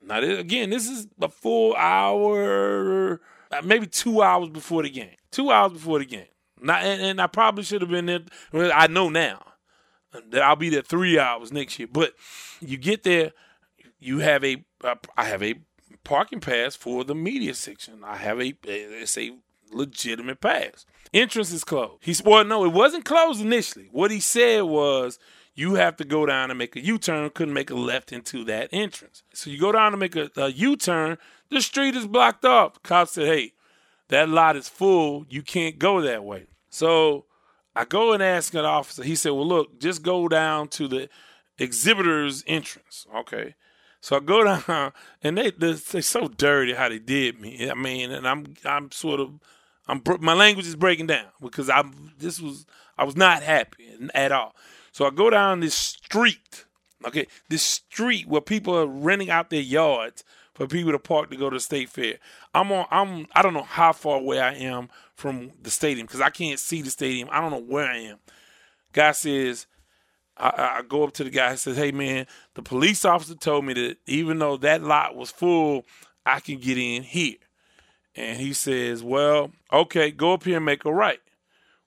Now, 0.00 0.20
again, 0.20 0.70
this 0.70 0.88
is 0.88 1.08
a 1.20 1.28
full 1.28 1.74
hour, 1.74 3.20
uh, 3.50 3.62
maybe 3.64 3.88
two 3.88 4.22
hours 4.22 4.50
before 4.50 4.84
the 4.84 4.90
game. 4.90 5.16
Two 5.32 5.50
hours 5.50 5.72
before 5.72 5.98
the 5.98 6.04
game. 6.04 6.26
Not, 6.60 6.84
and, 6.84 7.02
and 7.02 7.20
I 7.20 7.26
probably 7.26 7.64
should 7.64 7.82
have 7.82 7.90
been 7.90 8.06
there. 8.06 8.20
I 8.54 8.86
know 8.86 9.08
now. 9.08 9.42
I'll 10.34 10.56
be 10.56 10.70
there 10.70 10.82
three 10.82 11.18
hours 11.18 11.52
next 11.52 11.78
year. 11.78 11.88
But 11.90 12.14
you 12.60 12.76
get 12.76 13.02
there, 13.02 13.32
you 13.98 14.18
have 14.18 14.44
a 14.44 14.64
uh, 14.82 14.96
have 15.16 15.42
a 15.42 15.54
parking 16.04 16.40
pass 16.40 16.76
for 16.76 17.04
the 17.04 17.14
media 17.14 17.54
section. 17.54 18.04
I 18.04 18.16
have 18.16 18.40
a 18.40 18.54
it's 18.64 19.18
a 19.18 19.32
legitimate 19.70 20.40
pass. 20.40 20.86
Entrance 21.12 21.52
is 21.52 21.64
closed. 21.64 22.02
He's 22.02 22.22
well, 22.22 22.44
no, 22.44 22.64
it 22.64 22.72
wasn't 22.72 23.04
closed 23.04 23.40
initially. 23.40 23.88
What 23.92 24.10
he 24.10 24.20
said 24.20 24.62
was 24.62 25.18
you 25.54 25.74
have 25.74 25.96
to 25.96 26.04
go 26.04 26.26
down 26.26 26.50
and 26.50 26.58
make 26.58 26.76
a 26.76 26.84
U-turn. 26.84 27.30
Couldn't 27.30 27.54
make 27.54 27.70
a 27.70 27.74
left 27.74 28.12
into 28.12 28.44
that 28.44 28.68
entrance. 28.72 29.22
So 29.32 29.50
you 29.50 29.58
go 29.58 29.72
down 29.72 29.92
to 29.92 29.96
make 29.96 30.16
a 30.16 30.30
a 30.36 30.48
U-turn. 30.48 31.18
The 31.50 31.60
street 31.60 31.94
is 31.94 32.06
blocked 32.06 32.44
off. 32.44 32.82
Cops 32.82 33.12
said, 33.12 33.26
"Hey, 33.26 33.52
that 34.08 34.28
lot 34.28 34.56
is 34.56 34.68
full. 34.68 35.26
You 35.28 35.42
can't 35.42 35.78
go 35.78 36.00
that 36.00 36.24
way." 36.24 36.46
So 36.70 37.26
I 37.76 37.84
go 37.84 38.12
and 38.12 38.22
ask 38.22 38.54
an 38.54 38.64
officer. 38.64 39.04
He 39.04 39.14
said, 39.14 39.32
"Well, 39.32 39.46
look, 39.46 39.78
just 39.80 40.02
go 40.02 40.28
down 40.28 40.68
to 40.68 40.88
the 40.88 41.08
exhibitor's 41.58 42.42
entrance." 42.46 43.06
Okay. 43.14 43.54
So 44.00 44.16
I 44.16 44.20
go 44.20 44.44
down, 44.66 44.92
and 45.22 45.36
they 45.36 45.50
they're, 45.50 45.76
so 45.76 46.28
dirty 46.28 46.72
how 46.74 46.88
they 46.88 46.98
did 46.98 47.40
me. 47.40 47.70
I 47.70 47.74
mean, 47.74 48.10
and 48.10 48.26
I'm 48.26 48.54
I'm 48.64 48.90
sort 48.90 49.20
of 49.20 49.40
I'm 49.86 50.02
my 50.20 50.32
language 50.34 50.66
is 50.66 50.76
breaking 50.76 51.06
down 51.06 51.26
because 51.40 51.68
I'm 51.68 52.12
this 52.18 52.40
was 52.40 52.66
I 52.96 53.04
was 53.04 53.16
not 53.16 53.42
happy 53.42 53.88
at 54.14 54.32
all. 54.32 54.54
So 54.92 55.06
I 55.06 55.10
go 55.10 55.28
down 55.28 55.60
this 55.60 55.74
street, 55.74 56.64
okay, 57.06 57.26
this 57.50 57.62
street 57.62 58.26
where 58.26 58.40
people 58.40 58.74
are 58.74 58.86
renting 58.86 59.28
out 59.28 59.50
their 59.50 59.60
yards 59.60 60.24
for 60.56 60.66
people 60.66 60.90
to 60.92 60.98
park 60.98 61.30
to 61.30 61.36
go 61.36 61.50
to 61.50 61.56
the 61.56 61.60
state 61.60 61.90
fair. 61.90 62.14
I'm 62.54 62.72
on 62.72 62.86
I'm 62.90 63.26
I 63.34 63.42
don't 63.42 63.52
know 63.52 63.62
how 63.62 63.92
far 63.92 64.16
away 64.16 64.40
I 64.40 64.54
am 64.54 64.88
from 65.14 65.52
the 65.62 65.70
stadium 65.70 66.06
because 66.06 66.22
I 66.22 66.30
can't 66.30 66.58
see 66.58 66.80
the 66.80 66.90
stadium. 66.90 67.28
I 67.30 67.42
don't 67.42 67.50
know 67.50 67.60
where 67.60 67.86
I 67.86 67.96
am. 67.98 68.18
Guy 68.92 69.12
says 69.12 69.66
I, 70.38 70.78
I 70.78 70.82
go 70.82 71.04
up 71.04 71.12
to 71.14 71.24
the 71.24 71.30
guy 71.30 71.54
says, 71.56 71.76
"Hey 71.76 71.92
man, 71.92 72.26
the 72.54 72.62
police 72.62 73.04
officer 73.04 73.34
told 73.34 73.66
me 73.66 73.74
that 73.74 73.98
even 74.06 74.38
though 74.38 74.56
that 74.56 74.82
lot 74.82 75.14
was 75.14 75.30
full, 75.30 75.84
I 76.24 76.40
can 76.40 76.58
get 76.58 76.78
in 76.78 77.02
here." 77.02 77.36
And 78.14 78.40
he 78.40 78.54
says, 78.54 79.02
"Well, 79.02 79.52
okay, 79.70 80.10
go 80.10 80.32
up 80.32 80.44
here 80.44 80.56
and 80.56 80.64
make 80.64 80.86
a 80.86 80.92
right." 80.92 81.20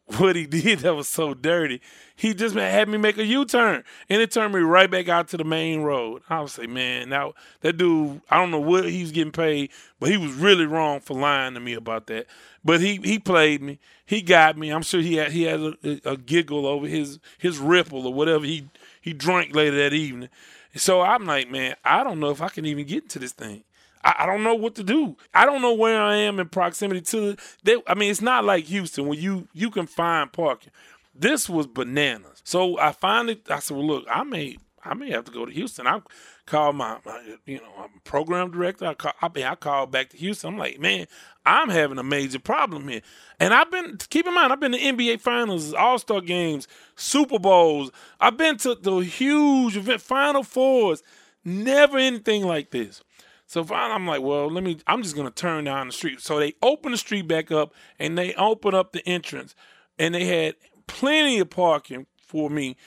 What 0.17 0.35
he 0.35 0.47
did 0.47 0.79
that 0.79 0.95
was 0.95 1.07
so 1.07 1.35
dirty, 1.35 1.81
he 2.15 2.33
just 2.33 2.55
had 2.55 2.89
me 2.89 2.97
make 2.97 3.17
a 3.19 3.25
U-turn, 3.25 3.83
and 4.09 4.21
it 4.21 4.31
turned 4.31 4.55
me 4.55 4.61
right 4.61 4.89
back 4.89 5.07
out 5.07 5.27
to 5.29 5.37
the 5.37 5.43
main 5.43 5.81
road. 5.81 6.23
I 6.29 6.41
was 6.41 6.57
like, 6.57 6.69
man, 6.69 7.09
now 7.09 7.33
that 7.61 7.77
dude, 7.77 8.19
I 8.29 8.37
don't 8.37 8.49
know 8.49 8.59
what 8.59 8.89
he's 8.89 9.11
getting 9.11 9.31
paid, 9.31 9.69
but 9.99 10.09
he 10.09 10.17
was 10.17 10.33
really 10.33 10.65
wrong 10.65 10.99
for 10.99 11.13
lying 11.15 11.53
to 11.53 11.59
me 11.59 11.73
about 11.73 12.07
that. 12.07 12.25
But 12.65 12.81
he 12.81 12.99
he 13.03 13.19
played 13.19 13.61
me, 13.61 13.79
he 14.03 14.21
got 14.23 14.57
me. 14.57 14.69
I'm 14.71 14.81
sure 14.81 14.99
he 15.01 15.15
had 15.15 15.31
he 15.31 15.43
had 15.43 15.59
a, 15.61 15.99
a 16.03 16.17
giggle 16.17 16.65
over 16.65 16.87
his 16.87 17.19
his 17.37 17.59
ripple 17.59 18.07
or 18.07 18.13
whatever 18.13 18.45
he 18.45 18.67
he 18.99 19.13
drank 19.13 19.53
later 19.55 19.77
that 19.77 19.93
evening. 19.93 20.29
So 20.75 21.01
I'm 21.01 21.25
like, 21.25 21.49
man, 21.51 21.75
I 21.83 22.03
don't 22.03 22.19
know 22.19 22.31
if 22.31 22.41
I 22.41 22.49
can 22.49 22.65
even 22.65 22.85
get 22.85 23.03
into 23.03 23.19
this 23.19 23.31
thing. 23.33 23.63
I, 24.03 24.15
I 24.19 24.25
don't 24.25 24.43
know 24.43 24.55
what 24.55 24.75
to 24.75 24.83
do. 24.83 25.17
I 25.33 25.45
don't 25.45 25.61
know 25.61 25.73
where 25.73 26.01
I 26.01 26.15
am 26.15 26.39
in 26.39 26.49
proximity 26.49 27.01
to. 27.01 27.35
They, 27.63 27.77
I 27.87 27.95
mean, 27.95 28.11
it's 28.11 28.21
not 28.21 28.45
like 28.45 28.65
Houston 28.65 29.07
where 29.07 29.17
you 29.17 29.47
you 29.53 29.69
can 29.69 29.87
find 29.87 30.31
parking. 30.31 30.71
This 31.13 31.49
was 31.49 31.67
bananas. 31.67 32.41
So 32.43 32.79
I 32.79 32.91
finally 32.91 33.41
I 33.49 33.59
said, 33.59 33.75
well, 33.77 33.85
look, 33.85 34.05
I 34.09 34.23
may 34.23 34.57
I 34.83 34.93
may 34.93 35.11
have 35.11 35.25
to 35.25 35.31
go 35.31 35.45
to 35.45 35.51
Houston. 35.51 35.87
I 35.87 36.01
called 36.45 36.75
my, 36.75 36.97
my 37.05 37.35
you 37.45 37.57
know 37.57 37.71
I'm 37.77 38.01
program 38.03 38.51
director. 38.51 38.85
I 38.87 38.93
call, 38.93 39.13
I 39.21 39.29
mean 39.33 39.45
I 39.45 39.55
called 39.55 39.91
back 39.91 40.09
to 40.09 40.17
Houston. 40.17 40.53
I'm 40.53 40.57
like, 40.57 40.79
man, 40.79 41.07
I'm 41.45 41.69
having 41.69 41.97
a 41.97 42.03
major 42.03 42.39
problem 42.39 42.87
here. 42.87 43.01
And 43.39 43.53
I've 43.53 43.71
been 43.71 43.97
keep 44.09 44.27
in 44.27 44.33
mind, 44.33 44.51
I've 44.53 44.59
been 44.59 44.71
to 44.71 44.79
NBA 44.79 45.21
finals, 45.21 45.73
all 45.73 45.99
star 45.99 46.21
games, 46.21 46.67
Super 46.95 47.39
Bowls. 47.39 47.91
I've 48.19 48.37
been 48.37 48.57
to 48.59 48.75
the 48.75 48.97
huge 48.99 49.75
event, 49.75 50.01
Final 50.01 50.43
Fours. 50.43 51.03
Never 51.43 51.97
anything 51.97 52.45
like 52.45 52.71
this. 52.71 53.01
So 53.49 53.63
finally, 53.63 53.95
I'm 53.95 54.05
like, 54.05 54.21
well, 54.21 54.47
let 54.47 54.63
me. 54.63 54.77
I'm 54.85 55.01
just 55.01 55.15
gonna 55.15 55.31
turn 55.31 55.63
down 55.63 55.87
the 55.87 55.93
street. 55.93 56.21
So 56.21 56.39
they 56.39 56.53
open 56.61 56.91
the 56.91 56.99
street 56.99 57.27
back 57.27 57.51
up, 57.51 57.73
and 57.97 58.15
they 58.15 58.35
open 58.35 58.75
up 58.75 58.91
the 58.91 59.03
entrance, 59.07 59.55
and 59.97 60.13
they 60.13 60.25
had 60.25 60.53
plenty 60.85 61.39
of 61.39 61.49
parking 61.49 62.05
for 62.21 62.51
me. 62.51 62.77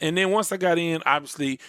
And 0.00 0.18
then 0.18 0.32
once 0.32 0.50
I 0.50 0.56
got 0.56 0.76
in, 0.76 1.04
obviously 1.06 1.60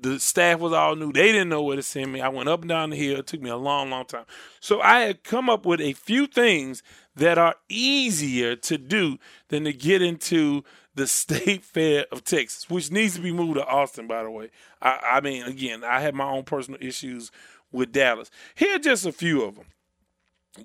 the 0.00 0.18
staff 0.18 0.58
was 0.58 0.72
all 0.72 0.96
new. 0.96 1.12
They 1.12 1.30
didn't 1.30 1.50
know 1.50 1.62
where 1.62 1.76
to 1.76 1.84
send 1.84 2.12
me. 2.12 2.20
I 2.20 2.30
went 2.30 2.48
up 2.48 2.62
and 2.62 2.68
down 2.68 2.90
the 2.90 2.96
hill. 2.96 3.20
It 3.20 3.28
took 3.28 3.40
me 3.40 3.50
a 3.50 3.56
long, 3.56 3.90
long 3.90 4.06
time. 4.06 4.24
So 4.58 4.80
I 4.80 5.02
had 5.02 5.22
come 5.22 5.48
up 5.48 5.64
with 5.64 5.80
a 5.80 5.92
few 5.92 6.26
things 6.26 6.82
that 7.16 7.38
are 7.38 7.56
easier 7.68 8.56
to 8.56 8.78
do 8.78 9.18
than 9.48 9.64
to 9.64 9.72
get 9.72 10.02
into 10.02 10.64
the 10.94 11.06
state 11.06 11.64
fair 11.64 12.06
of 12.12 12.24
Texas, 12.24 12.68
which 12.68 12.90
needs 12.90 13.14
to 13.14 13.20
be 13.20 13.32
moved 13.32 13.54
to 13.54 13.66
Austin, 13.66 14.06
by 14.06 14.22
the 14.22 14.30
way. 14.30 14.50
I, 14.80 14.98
I 15.14 15.20
mean, 15.20 15.44
again, 15.44 15.84
I 15.84 16.00
have 16.00 16.14
my 16.14 16.28
own 16.28 16.44
personal 16.44 16.78
issues 16.82 17.30
with 17.70 17.92
Dallas. 17.92 18.30
Here 18.54 18.76
are 18.76 18.80
just 18.80 19.06
a 19.06 19.12
few 19.12 19.42
of 19.42 19.56
them. 19.56 19.66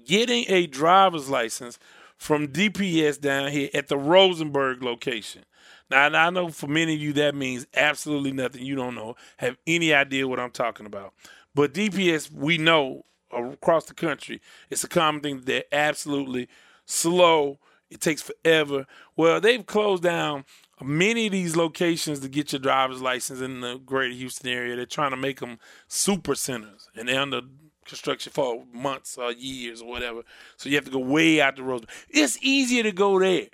Getting 0.05 0.45
a 0.49 0.67
driver's 0.67 1.29
license 1.29 1.79
from 2.17 2.47
DPS 2.47 3.19
down 3.19 3.51
here 3.51 3.69
at 3.73 3.87
the 3.87 3.97
Rosenberg 3.97 4.83
location. 4.83 5.45
Now, 5.89 6.07
I 6.07 6.29
know 6.29 6.49
for 6.49 6.67
many 6.67 6.95
of 6.95 6.99
you 6.99 7.13
that 7.13 7.35
means 7.35 7.65
absolutely 7.73 8.33
nothing. 8.33 8.65
You 8.65 8.75
don't 8.75 8.95
know, 8.95 9.15
have 9.37 9.55
any 9.65 9.93
idea 9.93 10.27
what 10.27 10.39
I'm 10.39 10.51
talking 10.51 10.85
about. 10.85 11.13
But 11.55 11.73
DPS, 11.73 12.31
we 12.31 12.57
know 12.57 13.05
across 13.31 13.85
the 13.85 13.93
country, 13.93 14.41
it's 14.69 14.83
a 14.83 14.87
common 14.87 15.21
thing. 15.21 15.41
They're 15.43 15.63
absolutely 15.71 16.47
slow. 16.85 17.59
It 17.89 18.01
takes 18.01 18.21
forever. 18.21 18.85
Well, 19.15 19.39
they've 19.39 19.65
closed 19.65 20.03
down 20.03 20.45
many 20.81 21.27
of 21.27 21.31
these 21.31 21.55
locations 21.55 22.19
to 22.19 22.29
get 22.29 22.51
your 22.51 22.59
driver's 22.59 23.01
license 23.01 23.41
in 23.41 23.61
the 23.61 23.77
greater 23.77 24.13
Houston 24.13 24.49
area. 24.49 24.75
They're 24.75 24.85
trying 24.85 25.11
to 25.11 25.17
make 25.17 25.39
them 25.39 25.59
super 25.87 26.35
centers, 26.35 26.89
and 26.95 27.07
they're 27.07 27.21
under 27.21 27.41
construction 27.85 28.33
for 28.33 28.65
months 28.73 29.17
or 29.17 29.31
years 29.31 29.81
or 29.81 29.87
whatever. 29.87 30.23
So 30.57 30.69
you 30.69 30.75
have 30.75 30.85
to 30.85 30.91
go 30.91 30.99
way 30.99 31.41
out 31.41 31.55
the 31.55 31.63
road. 31.63 31.87
It's 32.09 32.37
easier 32.41 32.83
to 32.83 32.91
go 32.91 33.19
there 33.19 33.47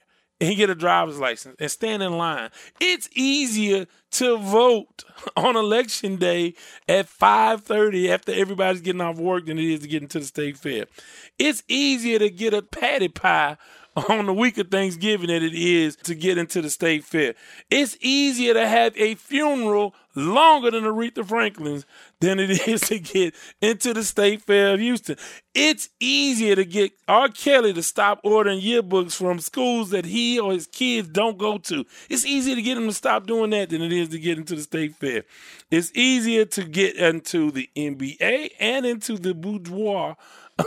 and 0.43 0.57
get 0.57 0.69
a 0.69 0.75
driver's 0.75 1.19
license 1.19 1.55
and 1.59 1.71
stand 1.71 2.03
in 2.03 2.17
line. 2.17 2.49
It's 2.79 3.07
easier 3.13 3.85
to 4.11 4.37
vote 4.37 5.05
on 5.37 5.55
election 5.55 6.17
day 6.17 6.55
at 6.87 7.07
5:30 7.07 8.09
after 8.09 8.33
everybody's 8.33 8.81
getting 8.81 9.01
off 9.01 9.17
work 9.17 9.45
than 9.45 9.57
it 9.57 9.65
is 9.65 9.79
to 9.81 9.87
get 9.87 10.03
into 10.03 10.19
the 10.19 10.25
state 10.25 10.57
fair. 10.57 10.85
It's 11.39 11.63
easier 11.67 12.19
to 12.19 12.29
get 12.29 12.53
a 12.53 12.61
Patti 12.61 13.07
pie 13.07 13.57
on 14.09 14.25
the 14.25 14.33
week 14.33 14.57
of 14.57 14.69
Thanksgiving 14.69 15.27
than 15.27 15.43
it 15.43 15.53
is 15.53 15.95
to 15.97 16.15
get 16.15 16.37
into 16.37 16.61
the 16.61 16.69
state 16.69 17.03
fair. 17.03 17.35
It's 17.69 17.97
easier 18.01 18.53
to 18.53 18.67
have 18.67 18.97
a 18.97 19.15
funeral 19.15 19.93
longer 20.15 20.71
than 20.71 20.83
Aretha 20.83 21.25
Franklin's 21.25 21.85
than 22.19 22.39
it 22.39 22.49
is 22.67 22.81
to 22.81 22.99
get 22.99 23.35
into 23.61 23.93
the 23.93 24.03
state 24.03 24.41
fair 24.41 24.73
of 24.73 24.79
Houston. 24.79 25.15
It's 25.53 25.89
easier 25.99 26.55
to 26.55 26.65
get 26.65 26.93
R. 27.07 27.29
Kelly 27.29 27.73
to 27.73 27.83
stop 27.83 28.19
ordering 28.23 28.61
yearbooks 28.61 29.13
from 29.15 29.39
schools 29.39 29.91
that 29.91 30.05
he 30.05 30.39
or 30.39 30.53
his 30.53 30.67
kids 30.67 31.09
don't 31.09 31.37
go 31.37 31.57
to. 31.59 31.85
It's 32.09 32.25
easier 32.25 32.55
to 32.55 32.61
get 32.61 32.77
him 32.77 32.87
to 32.87 32.93
stop 32.93 33.27
doing 33.27 33.51
that 33.51 33.69
than 33.69 33.81
it 33.81 33.91
is 33.91 34.09
to 34.09 34.19
get 34.19 34.37
into 34.37 34.55
the 34.55 34.61
state 34.61 34.95
fair. 34.95 35.23
It's 35.69 35.91
easier 35.93 36.45
to 36.45 36.63
get 36.63 36.95
into 36.95 37.51
the 37.51 37.69
NBA 37.75 38.51
and 38.59 38.85
into 38.85 39.17
the 39.17 39.33
boudoir 39.33 40.17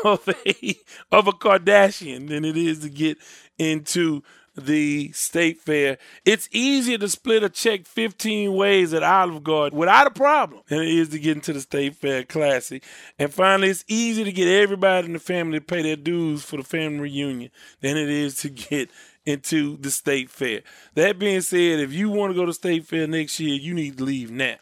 of 0.05 0.29
a 0.29 0.79
of 1.11 1.29
a 1.29 1.33
Kardashian 1.33 2.29
than 2.29 2.45
it 2.45 2.57
is 2.57 2.81
to 2.81 2.89
get 2.89 3.19
into 3.59 4.23
the 4.57 5.13
state 5.13 5.61
fair. 5.61 5.99
It's 6.25 6.49
easier 6.51 6.99
to 6.99 7.09
split 7.09 7.43
a 7.43 7.49
check 7.49 7.87
15 7.87 8.55
ways 8.55 8.95
at 8.95 9.03
Olive 9.03 9.45
Garden 9.45 9.79
without 9.79 10.07
a 10.07 10.11
problem 10.11 10.63
than 10.69 10.81
it 10.81 10.89
is 10.89 11.11
to 11.11 11.19
get 11.19 11.37
into 11.37 11.53
the 11.53 11.61
state 11.61 11.95
fair 11.97 12.25
classic. 12.25 12.83
And 13.19 13.33
finally, 13.33 13.69
it's 13.69 13.85
easier 13.87 14.25
to 14.25 14.33
get 14.33 14.49
everybody 14.49 15.07
in 15.07 15.13
the 15.13 15.19
family 15.19 15.59
to 15.59 15.65
pay 15.65 15.83
their 15.83 15.97
dues 15.97 16.43
for 16.43 16.57
the 16.57 16.65
family 16.65 17.01
reunion 17.01 17.51
than 17.81 17.97
it 17.97 18.09
is 18.09 18.37
to 18.39 18.49
get 18.49 18.91
into 19.27 19.77
the 19.77 19.91
state 19.91 20.31
fair. 20.31 20.63
That 20.95 21.19
being 21.19 21.41
said, 21.43 21.81
if 21.81 21.93
you 21.93 22.11
want 22.11 22.33
to 22.33 22.39
go 22.39 22.47
to 22.47 22.53
state 22.53 22.87
fair 22.87 23.07
next 23.07 23.39
year, 23.39 23.55
you 23.55 23.75
need 23.75 23.99
to 23.99 24.05
leave 24.05 24.31
now. 24.31 24.57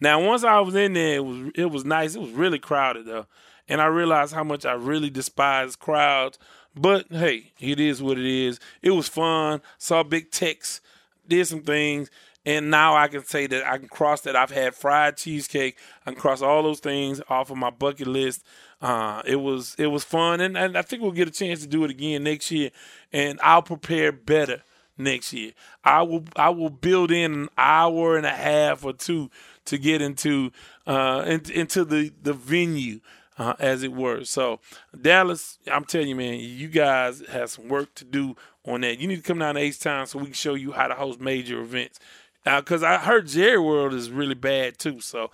Now, 0.00 0.22
once 0.22 0.44
I 0.44 0.60
was 0.60 0.74
in 0.74 0.92
there, 0.92 1.16
it 1.16 1.24
was 1.24 1.50
it 1.54 1.70
was 1.70 1.84
nice. 1.84 2.14
It 2.14 2.20
was 2.20 2.32
really 2.32 2.58
crowded 2.58 3.06
though 3.06 3.26
and 3.68 3.80
I 3.80 3.86
realized 3.86 4.32
how 4.32 4.44
much 4.44 4.64
I 4.64 4.72
really 4.72 5.10
despise 5.10 5.76
crowds. 5.76 6.38
But 6.74 7.06
hey, 7.10 7.52
it 7.58 7.80
is 7.80 8.02
what 8.02 8.18
it 8.18 8.26
is. 8.26 8.60
It 8.82 8.90
was 8.90 9.08
fun. 9.08 9.62
Saw 9.78 10.02
Big 10.02 10.30
Tex, 10.30 10.80
did 11.26 11.46
some 11.46 11.62
things, 11.62 12.10
and 12.44 12.70
now 12.70 12.94
I 12.94 13.08
can 13.08 13.24
say 13.24 13.46
that 13.46 13.66
I 13.66 13.78
can 13.78 13.88
cross 13.88 14.20
that. 14.22 14.36
I've 14.36 14.50
had 14.50 14.74
fried 14.74 15.16
cheesecake. 15.16 15.78
I 16.04 16.12
can 16.12 16.20
cross 16.20 16.42
all 16.42 16.62
those 16.62 16.80
things 16.80 17.20
off 17.28 17.50
of 17.50 17.56
my 17.56 17.70
bucket 17.70 18.06
list. 18.06 18.44
Uh, 18.80 19.22
it 19.24 19.36
was 19.36 19.74
it 19.78 19.86
was 19.86 20.04
fun, 20.04 20.40
and, 20.40 20.56
and 20.56 20.76
I 20.76 20.82
think 20.82 21.02
we'll 21.02 21.12
get 21.12 21.28
a 21.28 21.32
chance 21.32 21.60
to 21.62 21.66
do 21.66 21.84
it 21.84 21.90
again 21.90 22.24
next 22.24 22.50
year. 22.50 22.70
And 23.12 23.40
I'll 23.42 23.62
prepare 23.62 24.12
better 24.12 24.62
next 24.98 25.32
year. 25.32 25.52
I 25.82 26.02
will 26.02 26.24
I 26.36 26.50
will 26.50 26.70
build 26.70 27.10
in 27.10 27.32
an 27.32 27.48
hour 27.56 28.16
and 28.16 28.26
a 28.26 28.30
half 28.30 28.84
or 28.84 28.92
two 28.92 29.30
to 29.64 29.78
get 29.78 30.02
into 30.02 30.52
uh, 30.86 31.24
into 31.26 31.84
the 31.84 32.12
the 32.22 32.32
venue 32.32 33.00
uh, 33.38 33.54
as 33.58 33.82
it 33.82 33.92
were. 33.92 34.24
So 34.24 34.60
Dallas, 35.00 35.58
I'm 35.70 35.84
telling 35.84 36.08
you, 36.08 36.16
man, 36.16 36.38
you 36.40 36.68
guys 36.68 37.22
have 37.28 37.50
some 37.50 37.68
work 37.68 37.94
to 37.96 38.04
do 38.04 38.36
on 38.66 38.80
that. 38.82 38.98
You 38.98 39.08
need 39.08 39.16
to 39.16 39.22
come 39.22 39.38
down 39.38 39.54
to 39.54 39.60
H 39.60 39.78
Town 39.80 40.06
so 40.06 40.18
we 40.18 40.26
can 40.26 40.34
show 40.34 40.54
you 40.54 40.72
how 40.72 40.88
to 40.88 40.94
host 40.94 41.20
major 41.20 41.60
events. 41.60 41.98
because 42.44 42.82
I 42.82 42.98
heard 42.98 43.28
Jerry 43.28 43.58
World 43.58 43.94
is 43.94 44.10
really 44.10 44.34
bad 44.34 44.78
too. 44.78 45.00
So, 45.00 45.30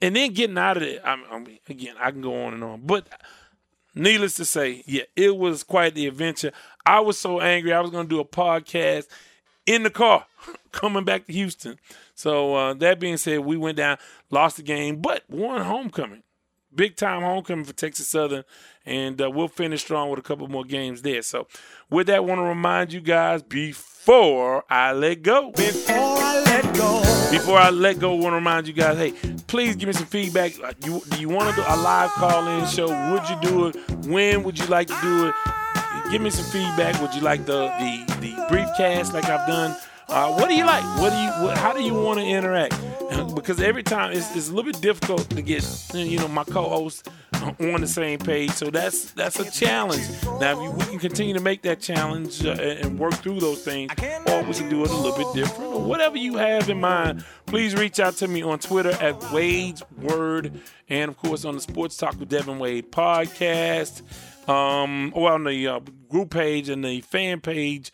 and 0.00 0.16
then 0.16 0.32
getting 0.32 0.58
out 0.58 0.76
of 0.76 0.82
it, 0.82 1.00
I'm, 1.04 1.22
I'm 1.30 1.46
again, 1.68 1.94
I 2.00 2.10
can 2.10 2.20
go 2.20 2.44
on 2.44 2.54
and 2.54 2.64
on, 2.64 2.80
but 2.84 3.06
needless 3.94 4.34
to 4.34 4.44
say, 4.44 4.82
yeah, 4.86 5.04
it 5.16 5.36
was 5.36 5.62
quite 5.62 5.94
the 5.94 6.06
adventure. 6.06 6.52
I 6.84 7.00
was 7.00 7.18
so 7.18 7.40
angry. 7.40 7.72
I 7.72 7.80
was 7.80 7.90
going 7.90 8.06
to 8.06 8.14
do 8.14 8.20
a 8.20 8.24
podcast 8.24 9.06
in 9.66 9.82
the 9.82 9.90
car 9.90 10.26
coming 10.72 11.04
back 11.04 11.26
to 11.26 11.32
Houston. 11.32 11.78
So 12.14 12.54
uh, 12.54 12.74
that 12.74 13.00
being 13.00 13.16
said, 13.16 13.40
we 13.40 13.56
went 13.56 13.76
down, 13.76 13.98
lost 14.30 14.56
the 14.56 14.62
game, 14.62 15.00
but 15.00 15.22
won 15.28 15.62
homecoming. 15.62 16.22
Big 16.74 16.96
time 16.96 17.22
homecoming 17.22 17.64
for 17.64 17.72
Texas 17.72 18.08
Southern, 18.08 18.44
and 18.84 19.20
uh, 19.22 19.30
we'll 19.30 19.48
finish 19.48 19.82
strong 19.82 20.10
with 20.10 20.18
a 20.18 20.22
couple 20.22 20.48
more 20.48 20.64
games 20.64 21.02
there. 21.02 21.22
So, 21.22 21.46
with 21.90 22.08
that, 22.08 22.16
I 22.16 22.20
want 22.20 22.38
to 22.40 22.44
remind 22.44 22.92
you 22.92 23.00
guys 23.00 23.42
before 23.42 24.64
I 24.68 24.92
let 24.92 25.22
go. 25.22 25.52
Before 25.52 25.94
I 25.96 26.42
let 26.44 26.74
go. 26.74 27.00
Before 27.30 27.58
I 27.58 27.70
let 27.70 27.98
go, 27.98 28.12
I 28.12 28.14
want 28.14 28.32
to 28.32 28.36
remind 28.36 28.66
you 28.66 28.72
guys, 28.74 28.96
hey, 28.96 29.12
please 29.46 29.76
give 29.76 29.86
me 29.88 29.92
some 29.92 30.06
feedback. 30.06 30.58
Like, 30.58 30.84
You, 30.84 31.00
do 31.10 31.20
you 31.20 31.28
want 31.28 31.50
to 31.50 31.56
do 31.56 31.62
a 31.66 31.76
live 31.76 32.10
call-in 32.10 32.66
show? 32.66 32.86
Would 33.12 33.28
you 33.28 33.40
do 33.40 33.66
it? 33.68 34.06
When 34.06 34.42
would 34.42 34.58
you 34.58 34.66
like 34.66 34.88
to 34.88 34.98
do 35.02 35.28
it? 35.28 35.34
Give 36.10 36.20
me 36.20 36.30
some 36.30 36.44
feedback. 36.46 37.00
Would 37.00 37.14
you 37.14 37.22
like 37.22 37.46
the 37.46 37.68
the 37.78 38.14
the 38.20 38.32
briefcast 38.50 39.14
like 39.14 39.24
I've 39.24 39.46
done? 39.48 39.74
Uh, 40.08 40.32
what 40.34 40.48
do 40.48 40.54
you 40.54 40.64
like? 40.64 40.84
What 41.00 41.10
do 41.10 41.16
you? 41.16 41.30
What, 41.44 41.58
how 41.58 41.72
do 41.72 41.82
you 41.82 41.94
want 41.94 42.18
to 42.20 42.24
interact? 42.26 42.74
Because 43.34 43.60
every 43.60 43.82
time 43.82 44.12
it's, 44.12 44.34
it's 44.36 44.48
a 44.48 44.54
little 44.54 44.70
bit 44.70 44.80
difficult 44.80 45.28
to 45.30 45.42
get 45.42 45.64
you 45.94 46.18
know 46.18 46.28
my 46.28 46.44
co-host 46.44 47.08
on 47.42 47.80
the 47.80 47.86
same 47.86 48.18
page. 48.18 48.50
So 48.50 48.70
that's 48.70 49.12
that's 49.12 49.38
a 49.40 49.50
challenge. 49.50 50.04
Now 50.40 50.52
if 50.52 50.62
you, 50.62 50.70
we 50.70 50.84
can 50.84 50.98
continue 50.98 51.34
to 51.34 51.40
make 51.40 51.62
that 51.62 51.80
challenge 51.80 52.44
uh, 52.44 52.50
and 52.52 52.84
and 52.84 52.98
work 52.98 53.14
through 53.14 53.40
those 53.40 53.64
things, 53.64 53.92
or 54.26 54.42
we 54.42 54.54
can 54.54 54.68
do 54.68 54.84
it 54.84 54.90
a 54.90 54.94
little 54.94 55.16
bit 55.16 55.34
different, 55.34 55.74
or 55.74 55.82
whatever 55.82 56.16
you 56.16 56.36
have 56.36 56.68
in 56.68 56.80
mind. 56.80 57.24
Please 57.46 57.74
reach 57.74 57.98
out 57.98 58.14
to 58.16 58.28
me 58.28 58.42
on 58.42 58.58
Twitter 58.58 58.92
at 59.00 59.32
Wade's 59.32 59.82
Word, 60.00 60.60
and 60.88 61.10
of 61.10 61.16
course 61.16 61.44
on 61.44 61.54
the 61.54 61.60
Sports 61.60 61.96
Talk 61.96 62.18
with 62.18 62.28
Devin 62.28 62.58
Wade 62.58 62.92
podcast, 62.92 64.02
um, 64.48 65.12
or 65.14 65.32
on 65.32 65.44
the 65.44 65.66
uh, 65.66 65.80
group 66.08 66.30
page 66.30 66.68
and 66.68 66.84
the 66.84 67.00
fan 67.00 67.40
page 67.40 67.90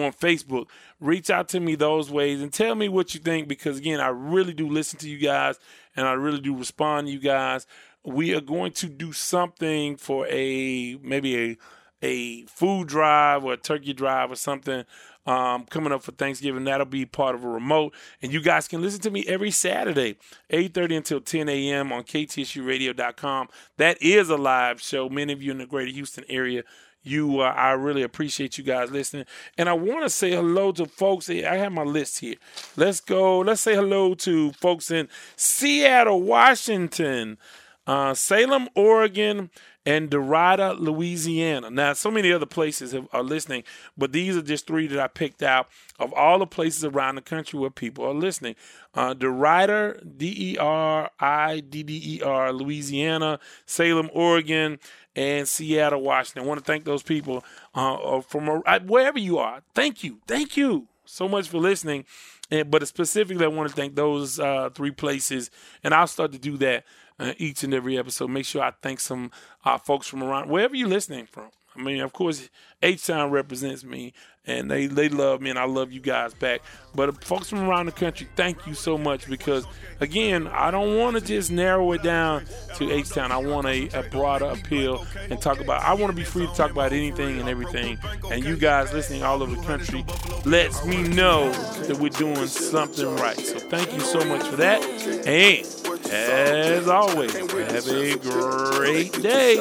on 0.00 0.12
Facebook. 0.12 0.66
Reach 1.00 1.30
out 1.30 1.48
to 1.50 1.60
me 1.60 1.74
those 1.74 2.10
ways 2.10 2.40
and 2.40 2.52
tell 2.52 2.74
me 2.74 2.88
what 2.88 3.14
you 3.14 3.20
think 3.20 3.48
because 3.48 3.78
again, 3.78 4.00
I 4.00 4.08
really 4.08 4.54
do 4.54 4.68
listen 4.68 4.98
to 5.00 5.08
you 5.08 5.18
guys 5.18 5.58
and 5.96 6.06
I 6.06 6.12
really 6.12 6.40
do 6.40 6.56
respond 6.56 7.06
to 7.06 7.12
you 7.12 7.18
guys. 7.18 7.66
We 8.04 8.34
are 8.34 8.40
going 8.40 8.72
to 8.72 8.86
do 8.86 9.12
something 9.12 9.96
for 9.96 10.26
a 10.28 10.96
maybe 11.02 11.50
a 11.50 11.56
a 12.02 12.42
food 12.46 12.88
drive 12.88 13.44
or 13.44 13.52
a 13.52 13.56
turkey 13.56 13.92
drive 13.92 14.32
or 14.32 14.36
something 14.36 14.84
um, 15.26 15.66
coming 15.66 15.92
up 15.92 16.02
for 16.02 16.12
Thanksgiving. 16.12 16.64
That'll 16.64 16.86
be 16.86 17.06
part 17.06 17.34
of 17.34 17.44
a 17.44 17.48
remote, 17.48 17.94
and 18.20 18.32
you 18.32 18.42
guys 18.42 18.66
can 18.68 18.82
listen 18.82 19.00
to 19.02 19.10
me 19.10 19.24
every 19.26 19.50
Saturday, 19.50 20.16
8:30 20.50 20.96
until 20.96 21.20
10 21.20 21.48
a.m. 21.48 21.92
on 21.92 22.02
KTSURadio.com. 22.02 23.48
That 23.76 24.02
is 24.02 24.30
a 24.30 24.36
live 24.36 24.80
show. 24.80 25.08
Many 25.08 25.32
of 25.32 25.42
you 25.42 25.52
in 25.52 25.58
the 25.58 25.66
greater 25.66 25.92
Houston 25.92 26.24
area 26.28 26.64
you 27.02 27.40
uh, 27.40 27.52
i 27.56 27.72
really 27.72 28.02
appreciate 28.02 28.58
you 28.58 28.64
guys 28.64 28.90
listening. 28.90 29.24
And 29.58 29.68
i 29.68 29.72
want 29.72 30.02
to 30.02 30.10
say 30.10 30.30
hello 30.30 30.72
to 30.72 30.86
folks 30.86 31.28
i 31.28 31.34
have 31.42 31.72
my 31.72 31.82
list 31.82 32.20
here. 32.20 32.36
Let's 32.76 33.00
go 33.00 33.40
let's 33.40 33.60
say 33.60 33.74
hello 33.74 34.14
to 34.14 34.52
folks 34.52 34.90
in 34.90 35.08
seattle 35.36 36.22
washington 36.22 37.38
uh, 37.86 38.14
salem 38.14 38.68
oregon 38.74 39.50
and 39.84 40.10
DeRidder, 40.10 40.78
Louisiana. 40.78 41.70
Now, 41.70 41.92
so 41.92 42.10
many 42.10 42.32
other 42.32 42.46
places 42.46 42.92
have, 42.92 43.08
are 43.12 43.22
listening, 43.22 43.64
but 43.96 44.12
these 44.12 44.36
are 44.36 44.42
just 44.42 44.66
three 44.66 44.86
that 44.86 45.00
I 45.00 45.08
picked 45.08 45.42
out 45.42 45.68
of 45.98 46.12
all 46.12 46.38
the 46.38 46.46
places 46.46 46.84
around 46.84 47.16
the 47.16 47.22
country 47.22 47.58
where 47.58 47.70
people 47.70 48.04
are 48.04 48.14
listening. 48.14 48.54
Uh, 48.94 49.14
DeRidder, 49.14 50.18
D 50.18 50.52
E 50.52 50.58
R 50.58 51.10
I 51.18 51.60
D 51.60 51.82
D 51.82 52.00
E 52.16 52.22
R, 52.22 52.52
Louisiana, 52.52 53.40
Salem, 53.66 54.10
Oregon, 54.12 54.78
and 55.16 55.48
Seattle, 55.48 56.02
Washington. 56.02 56.44
I 56.44 56.46
want 56.46 56.60
to 56.60 56.64
thank 56.64 56.84
those 56.84 57.02
people 57.02 57.44
uh, 57.74 58.20
from 58.20 58.48
uh, 58.48 58.80
wherever 58.80 59.18
you 59.18 59.38
are. 59.38 59.62
Thank 59.74 60.04
you. 60.04 60.18
Thank 60.26 60.56
you 60.56 60.86
so 61.04 61.28
much 61.28 61.48
for 61.48 61.58
listening. 61.58 62.04
And, 62.50 62.70
but 62.70 62.86
specifically, 62.86 63.44
I 63.44 63.48
want 63.48 63.70
to 63.70 63.74
thank 63.74 63.94
those 63.94 64.38
uh, 64.38 64.70
three 64.74 64.90
places, 64.90 65.50
and 65.82 65.94
I'll 65.94 66.06
start 66.06 66.32
to 66.32 66.38
do 66.38 66.56
that 66.58 66.84
uh, 67.18 67.32
each 67.38 67.62
and 67.64 67.74
every 67.74 67.98
episode. 67.98 68.30
Make 68.30 68.46
sure 68.46 68.62
I 68.62 68.72
thank 68.82 69.00
some 69.00 69.30
uh, 69.64 69.78
folks 69.78 70.06
from 70.06 70.22
around 70.22 70.48
wherever 70.48 70.74
you're 70.74 70.88
listening 70.88 71.26
from. 71.26 71.50
I 71.74 71.82
mean, 71.82 72.00
of 72.00 72.12
course, 72.12 72.50
H 72.82 73.06
Town 73.06 73.30
represents 73.30 73.82
me, 73.82 74.12
and 74.46 74.70
they 74.70 74.86
they 74.86 75.08
love 75.08 75.40
me, 75.40 75.50
and 75.50 75.58
I 75.58 75.64
love 75.66 75.92
you 75.92 76.00
guys 76.00 76.34
back. 76.34 76.62
But 76.94 77.08
uh, 77.08 77.12
folks 77.12 77.48
from 77.48 77.60
around 77.60 77.86
the 77.86 77.92
country, 77.92 78.26
thank 78.34 78.66
you 78.66 78.74
so 78.74 78.98
much 78.98 79.28
because, 79.28 79.66
again, 80.00 80.48
I 80.48 80.70
don't 80.70 80.98
want 80.98 81.16
to 81.16 81.22
just 81.22 81.50
narrow 81.50 81.92
it 81.92 82.02
down 82.02 82.44
to 82.76 82.90
H 82.90 83.10
Town. 83.10 83.30
I 83.30 83.36
want 83.38 83.66
a, 83.66 83.88
a 83.98 84.02
broader 84.10 84.46
appeal 84.46 85.06
and 85.30 85.40
talk 85.40 85.60
about. 85.60 85.82
I 85.82 85.94
want 85.94 86.10
to 86.10 86.16
be 86.16 86.24
free 86.24 86.46
to 86.46 86.54
talk 86.54 86.70
about 86.70 86.92
anything 86.92 87.38
and 87.38 87.48
everything. 87.48 87.98
And 88.30 88.44
you 88.44 88.56
guys 88.56 88.92
listening 88.92 89.22
all 89.22 89.42
over 89.42 89.54
the 89.54 89.62
country 89.62 90.04
lets 90.44 90.84
me 90.84 91.02
know 91.02 91.52
that 91.84 91.98
we're 91.98 92.10
doing 92.10 92.46
something 92.46 93.14
right. 93.16 93.38
So 93.38 93.58
thank 93.58 93.92
you 93.92 94.00
so 94.00 94.24
much 94.24 94.46
for 94.46 94.56
that. 94.56 94.82
And 95.26 95.66
as 96.10 96.88
always, 96.88 97.32
have 97.32 97.88
a 97.88 98.16
great 98.16 99.12
day. 99.22 99.56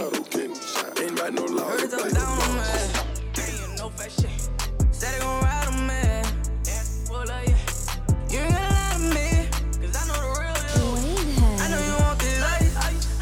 Said 5.01 5.15
they 5.15 5.19
gon' 5.25 5.41
ride 5.41 5.67
'em, 5.67 5.87
man. 5.87 6.25
Well, 7.09 7.21
uh, 7.21 7.41
yeah. 7.47 7.57
You 8.29 8.39
ain't 8.41 8.53
gotta 8.53 8.75
lie 8.77 8.93
to 8.93 8.99
me, 9.15 9.49
'cause 9.81 9.95
I 9.99 10.05
know 10.05 10.19
the 10.21 10.29
real 10.41 10.57
you. 10.75 11.57
I 11.63 11.67
know 11.71 11.81
you 11.87 11.95
want 12.03 12.19
this 12.19 12.39
life. 12.39 12.73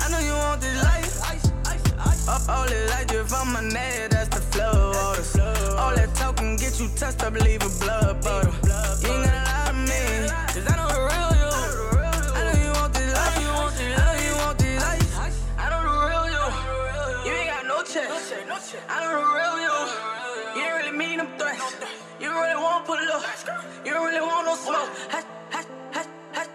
I 0.03 0.09
know 0.11 0.19
you 0.19 0.33
want 0.33 0.59
this 0.59 0.83
life. 0.83 2.27
Up 2.27 2.49
all 2.49 2.67
the 2.67 2.79
light 2.91 3.07
drip 3.07 3.27
from 3.29 3.53
my 3.53 3.61
neck, 3.61 4.09
that's 4.11 4.27
the 4.27 4.41
flow. 4.51 4.91
All, 4.91 5.15
the, 5.15 5.75
all 5.79 5.95
that 5.95 6.13
talking 6.15 6.57
get 6.57 6.77
you 6.81 6.89
touched 6.97 7.23
up, 7.23 7.33
leave 7.35 7.63
a 7.63 7.69
blood 7.79 8.21
bottle. 8.25 8.68
You 22.79 22.85
want 22.85 22.99
pull 22.99 23.13
up. 23.13 23.85
You 23.85 23.91
don't 23.91 24.05
really 24.05 24.21
want 24.21 24.45
no 24.45 24.55
smoke. 24.55 24.89
Hush, 25.09 25.23
hush, 25.51 25.65
hush, 25.91 26.05
hush. 26.33 26.47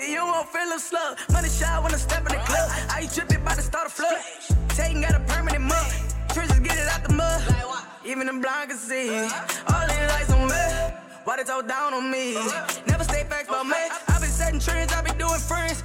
You 0.00 0.24
won't 0.24 0.48
feel 0.48 0.72
a 0.72 0.78
slug. 0.78 1.18
Money 1.30 1.48
shot 1.48 1.82
when 1.82 1.92
I 1.92 1.98
step 1.98 2.20
in 2.20 2.32
the 2.32 2.42
club. 2.44 2.70
I 2.88 3.00
ain't 3.02 3.12
tripping 3.12 3.36
about 3.42 3.56
to 3.56 3.62
start 3.62 3.86
a 3.86 3.90
flood. 3.90 4.16
Taking 4.70 5.02
got 5.02 5.14
a 5.14 5.20
permanent 5.20 5.64
mud. 5.64 5.92
Triggers 6.32 6.60
get 6.60 6.78
it 6.78 6.88
out 6.88 7.02
the 7.06 7.12
mud. 7.12 7.42
Even 8.06 8.26
the 8.26 8.32
blind 8.32 8.70
can 8.70 8.78
see. 8.78 9.10
All 9.68 9.86
these 9.86 10.08
lights 10.08 10.32
on 10.32 10.48
me. 10.48 10.64
Why 11.24 11.36
they 11.36 11.44
talk 11.44 11.68
down 11.68 11.92
on 11.92 12.10
me? 12.10 12.34
Never 12.86 13.04
stay 13.04 13.24
facts 13.28 13.48
about 13.48 13.66
me. 13.66 13.76
I 14.08 14.18
been 14.18 14.30
setting 14.30 14.60
trends, 14.60 14.92
I 14.94 15.02
been 15.02 15.18
doing 15.18 15.40
friends. 15.40 15.82